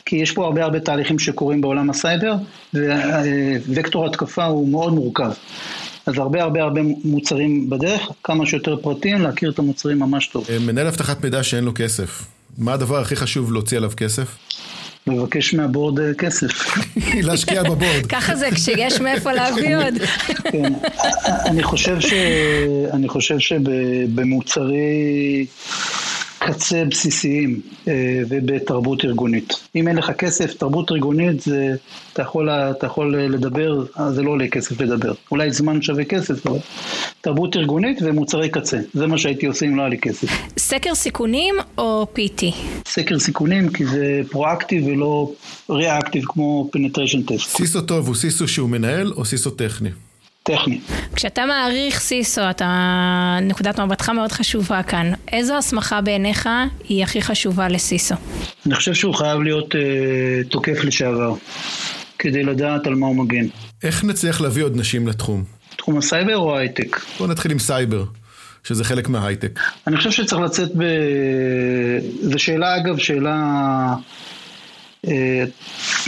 כי 0.05 0.17
יש 0.17 0.33
פה 0.33 0.45
הרבה 0.45 0.65
הרבה 0.65 0.81
תהליכים 0.81 1.19
שקורים 1.19 1.61
בעולם 1.61 1.91
הסייבר, 1.91 2.35
ווקטור 3.69 4.07
התקפה 4.07 4.45
הוא 4.45 4.69
מאוד 4.69 4.93
מורכב. 4.93 5.31
אז 6.09 6.19
הרבה 6.19 6.43
הרבה 6.43 6.63
הרבה 6.63 6.81
מוצרים 7.05 7.71
בדרך, 7.71 8.09
כמה 8.25 8.47
שיותר 8.47 8.77
פרטים, 8.77 9.23
להכיר 9.23 9.51
את 9.51 9.59
המוצרים 9.59 9.99
ממש 9.99 10.27
טוב. 10.27 10.47
אה, 10.51 10.59
מנהל 10.59 10.87
אבטחת 10.87 11.25
מידע 11.25 11.43
שאין 11.43 11.65
לו 11.65 11.73
כסף, 11.75 12.25
מה 12.59 12.73
הדבר 12.73 13.01
הכי 13.01 13.17
חשוב 13.17 13.53
להוציא 13.53 13.77
עליו 13.77 13.91
כסף? 13.97 14.37
מבקש 15.07 15.55
מהבורד 15.55 16.01
אה, 16.01 16.15
כסף. 16.15 16.77
להשקיע 17.27 17.63
בבורד. 17.63 18.07
ככה 18.17 18.37
זה 18.37 18.49
כשיש 18.55 19.01
מאיפה 19.01 19.33
להביא 19.33 19.77
עוד. 19.77 19.95
כן, 20.53 20.73
אני 22.91 23.09
חושב 23.09 23.39
שבמוצרי... 23.39 24.77
קצה 26.53 26.85
בסיסיים 26.85 27.61
אה, 27.89 28.23
ובתרבות 28.29 29.05
ארגונית. 29.05 29.53
אם 29.77 29.89
אין 29.89 29.97
לך 29.97 30.11
כסף, 30.11 30.55
תרבות 30.55 30.93
ארגונית 30.93 31.41
זה, 31.41 31.75
אתה 32.13 32.23
יכול, 32.23 32.51
אתה 32.51 32.87
יכול 32.87 33.17
לדבר, 33.17 33.85
זה 34.11 34.23
לא 34.23 34.31
עולה 34.31 34.49
כסף 34.49 34.81
לדבר. 34.81 35.13
אולי 35.31 35.53
זמן 35.53 35.83
שווה 35.83 36.05
כסף, 36.05 36.47
אבל 36.47 36.59
תרבות 37.21 37.57
ארגונית 37.57 37.99
ומוצרי 38.03 38.49
קצה. 38.49 38.79
זה 38.95 39.07
מה 39.07 39.19
שהייתי 39.19 39.47
עושה 39.47 39.67
אם 39.67 39.77
לא 39.77 39.83
היה 39.83 39.89
לי 39.89 39.99
כסף. 39.99 40.29
סקר 40.59 40.95
סיכונים 40.95 41.55
או 41.79 42.07
PT? 42.17 42.43
סקר 42.89 43.19
סיכונים 43.19 43.69
כי 43.69 43.87
זה 43.87 44.21
proactive 44.31 44.87
ולא 44.87 45.33
reactive 45.71 46.25
כמו 46.25 46.69
penetration 46.73 47.23
test. 47.23 47.57
CISO 47.57 47.81
טוב 47.81 48.07
הוא 48.07 48.15
CISO 48.15 48.49
שהוא 48.49 48.69
מנהל 48.69 49.13
או 49.17 49.25
CISO 49.25 49.51
טכני? 49.51 49.91
טכני. 50.49 50.81
כשאתה 51.17 51.47
מעריך 51.47 52.01
CISO, 52.01 52.51
אתה, 52.51 53.39
נקודת 53.43 53.81
מבטך 53.81 54.11
מאוד 54.11 54.33
חשובה 54.33 54.83
כאן. 54.83 55.13
איזו 55.33 55.57
הסמכה 55.57 56.01
בעיניך 56.01 56.49
היא 56.89 57.03
הכי 57.03 57.23
חשובה 57.23 57.69
ל 57.69 57.76
CISO? 57.76 58.15
אני 58.67 58.75
חושב 58.75 58.95
שהוא 58.95 59.15
חייב 59.15 59.41
להיות 59.41 59.75
אה, 59.75 59.81
תוקף 60.49 60.85
לשעבר, 60.85 61.35
כדי 62.19 62.43
לדעת 62.43 62.87
על 62.87 62.95
מה 62.95 63.07
הוא 63.07 63.17
מגן. 63.17 63.47
איך 63.83 64.05
נצליח 64.05 64.41
להביא 64.41 64.65
עוד 64.65 64.77
נשים 64.77 65.09
לתחום? 65.09 65.45
תחום 65.77 65.99
הסייבר 65.99 66.37
או 66.37 66.57
ההייטק? 66.57 67.01
בוא 67.19 67.27
נתחיל 67.27 67.51
עם 67.51 67.59
סייבר. 67.59 68.05
שזה 68.65 68.85
חלק 68.85 69.09
מההייטק? 69.09 69.61
אני 69.87 69.97
חושב 69.97 70.11
שצריך 70.11 70.43
לצאת 70.43 70.71
ב... 70.77 70.85
זו 72.23 72.39
שאלה, 72.39 72.77
אגב, 72.77 72.99
שאלה 72.99 73.95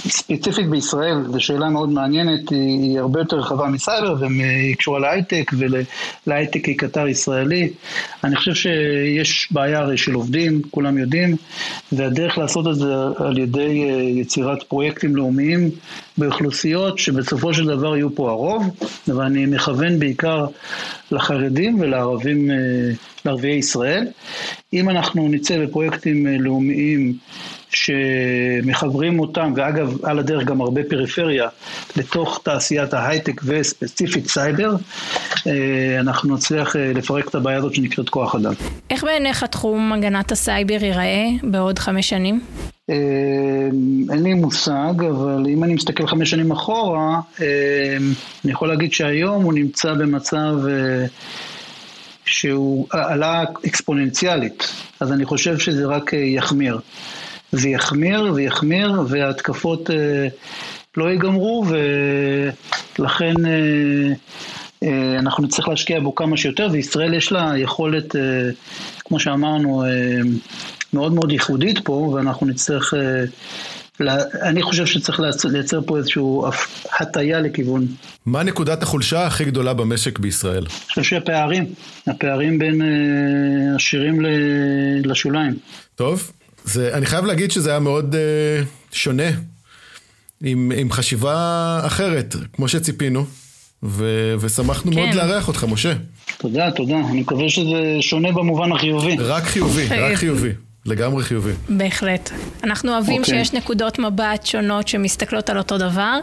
ספציפית 0.09 0.70
בישראל, 0.70 1.22
זו 1.32 1.41
שאלה 1.41 1.68
מאוד 1.68 1.88
מעניינת, 1.88 2.51
היא, 2.51 2.99
הרבה 2.99 3.20
יותר 3.20 3.36
רחבה 3.36 3.66
מסייבר 3.66 4.14
והיא 4.20 4.76
קשורה 4.76 4.99
להייטק 4.99 5.51
ולהייטק 6.26 6.64
היא 6.64 6.78
קטר 6.78 7.09
ישראלי. 7.09 7.70
אני 8.24 8.36
חושב 8.36 8.55
שיש 8.55 9.49
בעיה 9.51 9.78
הרי 9.78 9.99
של 9.99 10.14
עובדים, 10.14 10.62
כולם 10.70 10.99
יודעים, 10.99 11.36
והדרך 11.93 12.38
לעשות 12.38 12.66
את 12.66 12.74
זה 12.74 12.95
על 13.16 13.38
ידי 13.38 13.84
אה, 13.91 14.03
יצירת 14.03 14.62
פרויקטים 14.62 15.16
לאומיים 15.16 15.70
באוכלוסיות 16.18 16.99
שבסופו 16.99 17.55
של 17.55 17.66
דבר 17.66 17.97
יהיו 17.97 18.14
פה 18.14 18.30
הרוב, 18.30 18.70
ואני 19.09 19.47
מכוון 19.47 19.99
בעיקר 19.99 20.47
לחרדים 21.11 21.80
ולערבים, 21.80 22.51
אה, 22.51 22.57
לערביי 23.24 23.55
ישראל. 23.55 24.07
אם 24.72 24.91
אנחנו 24.91 25.28
נצא 25.28 25.59
בפרויקטים 25.59 26.26
לאומיים 26.26 27.14
שמחברים 27.72 29.20
אותם, 29.20 29.52
ואגב, 29.56 30.04
על 30.04 30.18
הדרך 30.18 30.44
גם 30.44 30.60
הרבה 30.60 30.80
פריפריה, 30.84 31.48
לתוך 31.96 32.40
תעשיית 32.44 32.94
ההייטק 32.94 33.40
וספציפית 33.44 34.28
סייבר, 34.28 34.74
אה, 35.46 36.00
אנחנו 36.00 36.34
נצליח 36.34 36.76
אה, 36.76 36.92
לפרק 36.94 37.28
את 37.28 37.34
הבעיה 37.34 37.58
הזאת 37.58 37.74
שנקראת 37.74 38.08
כוח 38.08 38.34
אדם. 38.34 38.52
איך 38.90 39.04
בעיניך 39.04 39.44
תחום 39.44 39.92
הגנת 39.92 40.32
הסייבר 40.32 40.84
ייראה 40.84 41.26
בעוד 41.42 41.78
חמש 41.78 42.08
שנים? 42.08 42.40
אה, 42.90 42.94
אין 44.12 44.22
לי 44.22 44.34
מושג, 44.34 44.94
אבל 45.10 45.46
אם 45.48 45.64
אני 45.64 45.74
מסתכל 45.74 46.06
חמש 46.06 46.30
שנים 46.30 46.50
אחורה, 46.50 47.20
אני 48.44 48.52
יכול 48.52 48.68
להגיד 48.68 48.92
שהיום 48.92 49.42
הוא 49.42 49.52
נמצא 49.52 49.94
במצב 49.94 50.54
שהוא 52.24 52.86
עלה 52.90 53.44
אקספוננציאלית, 53.66 54.72
אז 55.00 55.12
אני 55.12 55.24
חושב 55.24 55.58
שזה 55.58 55.86
רק 55.86 56.12
יחמיר. 56.12 56.78
זה 57.53 57.68
יחמיר 57.68 58.32
ויחמיר 58.34 59.03
וההתקפות 59.09 59.90
אה, 59.90 60.28
לא 60.96 61.05
ייגמרו 61.05 61.64
ולכן 62.98 63.34
אה, 63.46 64.12
אה, 64.82 65.18
אנחנו 65.18 65.44
נצטרך 65.44 65.68
להשקיע 65.68 66.01
בו 66.01 66.14
כמה 66.14 66.36
שיותר 66.36 66.68
וישראל 66.72 67.14
יש 67.14 67.32
לה 67.32 67.53
יכולת, 67.57 68.16
כמו 69.05 69.20
שאמרנו, 69.20 69.84
מאוד 70.92 71.12
מאוד 71.12 71.32
ייחודית 71.32 71.78
פה 71.84 71.92
ואנחנו 71.92 72.46
נצטרך 72.46 72.94
אני 74.42 74.62
חושב 74.62 74.86
שצריך 74.86 75.20
לייצר 75.44 75.80
פה 75.86 75.98
איזושהי 75.98 76.22
הטיה 77.01 77.40
לכיוון. 77.40 77.86
מה 78.26 78.42
נקודת 78.42 78.82
החולשה 78.82 79.26
הכי 79.26 79.44
גדולה 79.44 79.74
במשק 79.74 80.18
בישראל? 80.18 80.62
אני 80.62 80.86
חושב 80.88 81.03
שהפערים, 81.03 81.66
הפערים 82.07 82.59
בין 82.59 82.82
עשירים 83.74 84.20
לשוליים. 85.05 85.55
טוב, 85.94 86.32
זה, 86.64 86.94
אני 86.94 87.06
חייב 87.06 87.24
להגיד 87.24 87.50
שזה 87.50 87.70
היה 87.70 87.78
מאוד 87.78 88.14
uh, 88.14 88.94
שונה, 88.96 89.30
עם, 90.42 90.72
עם 90.76 90.90
חשיבה 90.92 91.80
אחרת, 91.86 92.36
כמו 92.52 92.68
שציפינו, 92.68 93.24
ו, 93.82 94.34
ושמחנו 94.40 94.92
כן. 94.92 94.98
מאוד 94.98 95.14
לארח 95.14 95.48
אותך, 95.48 95.66
משה. 95.70 95.92
תודה, 96.38 96.70
תודה. 96.70 96.96
אני 97.11 97.20
מקווה 97.20 97.48
שזה 97.48 97.96
שונה 98.00 98.32
במובן 98.32 98.72
החיובי. 98.72 99.16
רק 99.18 99.44
חיובי, 99.44 99.86
רק 99.86 100.14
חיובי. 100.14 100.50
לגמרי 100.91 101.24
חיובי. 101.24 101.53
בהחלט. 101.68 102.30
אנחנו 102.64 102.93
אוהבים 102.93 103.16
okay. 103.16 103.24
אוקיי. 103.24 103.45
שיש 103.45 103.53
נקודות 103.53 103.99
מבט 103.99 104.47
שונות 104.47 104.88
שמסתכלות 104.88 105.51
על 105.51 105.59
אותו 105.59 105.78
דבר, 105.78 106.18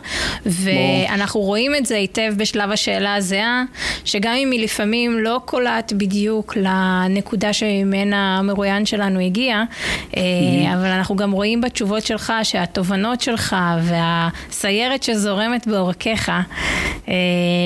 ואנחנו 0.46 1.40
רואים 1.40 1.76
את 1.76 1.86
זה 1.86 1.96
היטב 1.96 2.34
בשלב 2.38 2.72
השאלה 2.72 3.16
הזהה, 3.16 3.64
שגם 4.06 4.34
אם 4.34 4.52
היא 4.52 4.64
לפעמים 4.64 5.20
לא 5.20 5.42
קולעת 5.46 5.94
בדיוק 5.94 6.56
לנקודה 6.56 7.54
שממנה 7.54 8.38
המרואיין 8.38 8.86
שלנו 8.86 9.20
הגיע, 9.20 9.64
mm-hmm. 9.64 10.18
אבל 10.74 10.88
אנחנו 10.88 11.16
גם 11.16 11.32
רואים 11.32 11.62
בתשובות 11.62 12.06
שלך 12.06 12.34
שהתובנות 12.44 13.22
שלך 13.22 13.56
והסיירת 13.84 15.04
שזורמת 15.04 15.68
בעורקיך 15.68 16.32
אה, 17.08 17.14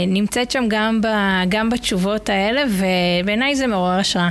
נמצאת 0.08 0.52
שם 0.52 0.64
גם, 0.68 1.02
ב, 1.02 1.08
גם 1.49 1.70
בתשובות 1.70 2.30
האלה, 2.30 2.64
ובעיניי 2.70 3.56
זה 3.56 3.68
מעורר 3.68 3.99
השראה. 3.99 4.30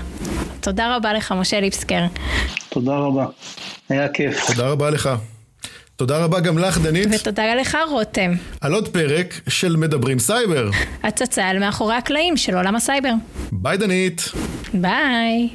תודה 0.61 0.97
רבה 0.97 1.13
לך, 1.13 1.33
משה 1.33 1.61
ליפסקר. 1.61 2.03
תודה 2.69 2.97
רבה, 2.97 3.27
היה 3.89 4.09
כיף. 4.09 4.47
תודה 4.47 4.69
רבה 4.69 4.91
לך. 4.91 5.11
תודה 5.97 6.25
רבה 6.25 6.41
גם 6.41 6.59
לך, 6.59 6.79
דנית. 6.79 7.09
ותודה 7.13 7.55
לך, 7.55 7.79
רותם. 7.91 8.33
על 8.61 8.73
עוד 8.73 8.89
פרק 8.89 9.41
של 9.49 9.77
מדברים 9.77 10.19
סייבר. 10.19 10.71
הצצה 11.03 11.49
על 11.49 11.59
מאחורי 11.59 11.95
הקלעים 11.95 12.37
של 12.37 12.57
עולם 12.57 12.77
הסייבר. 12.77 13.13
ביי, 13.53 13.77
דנית. 13.77 14.33
ביי. 14.75 15.49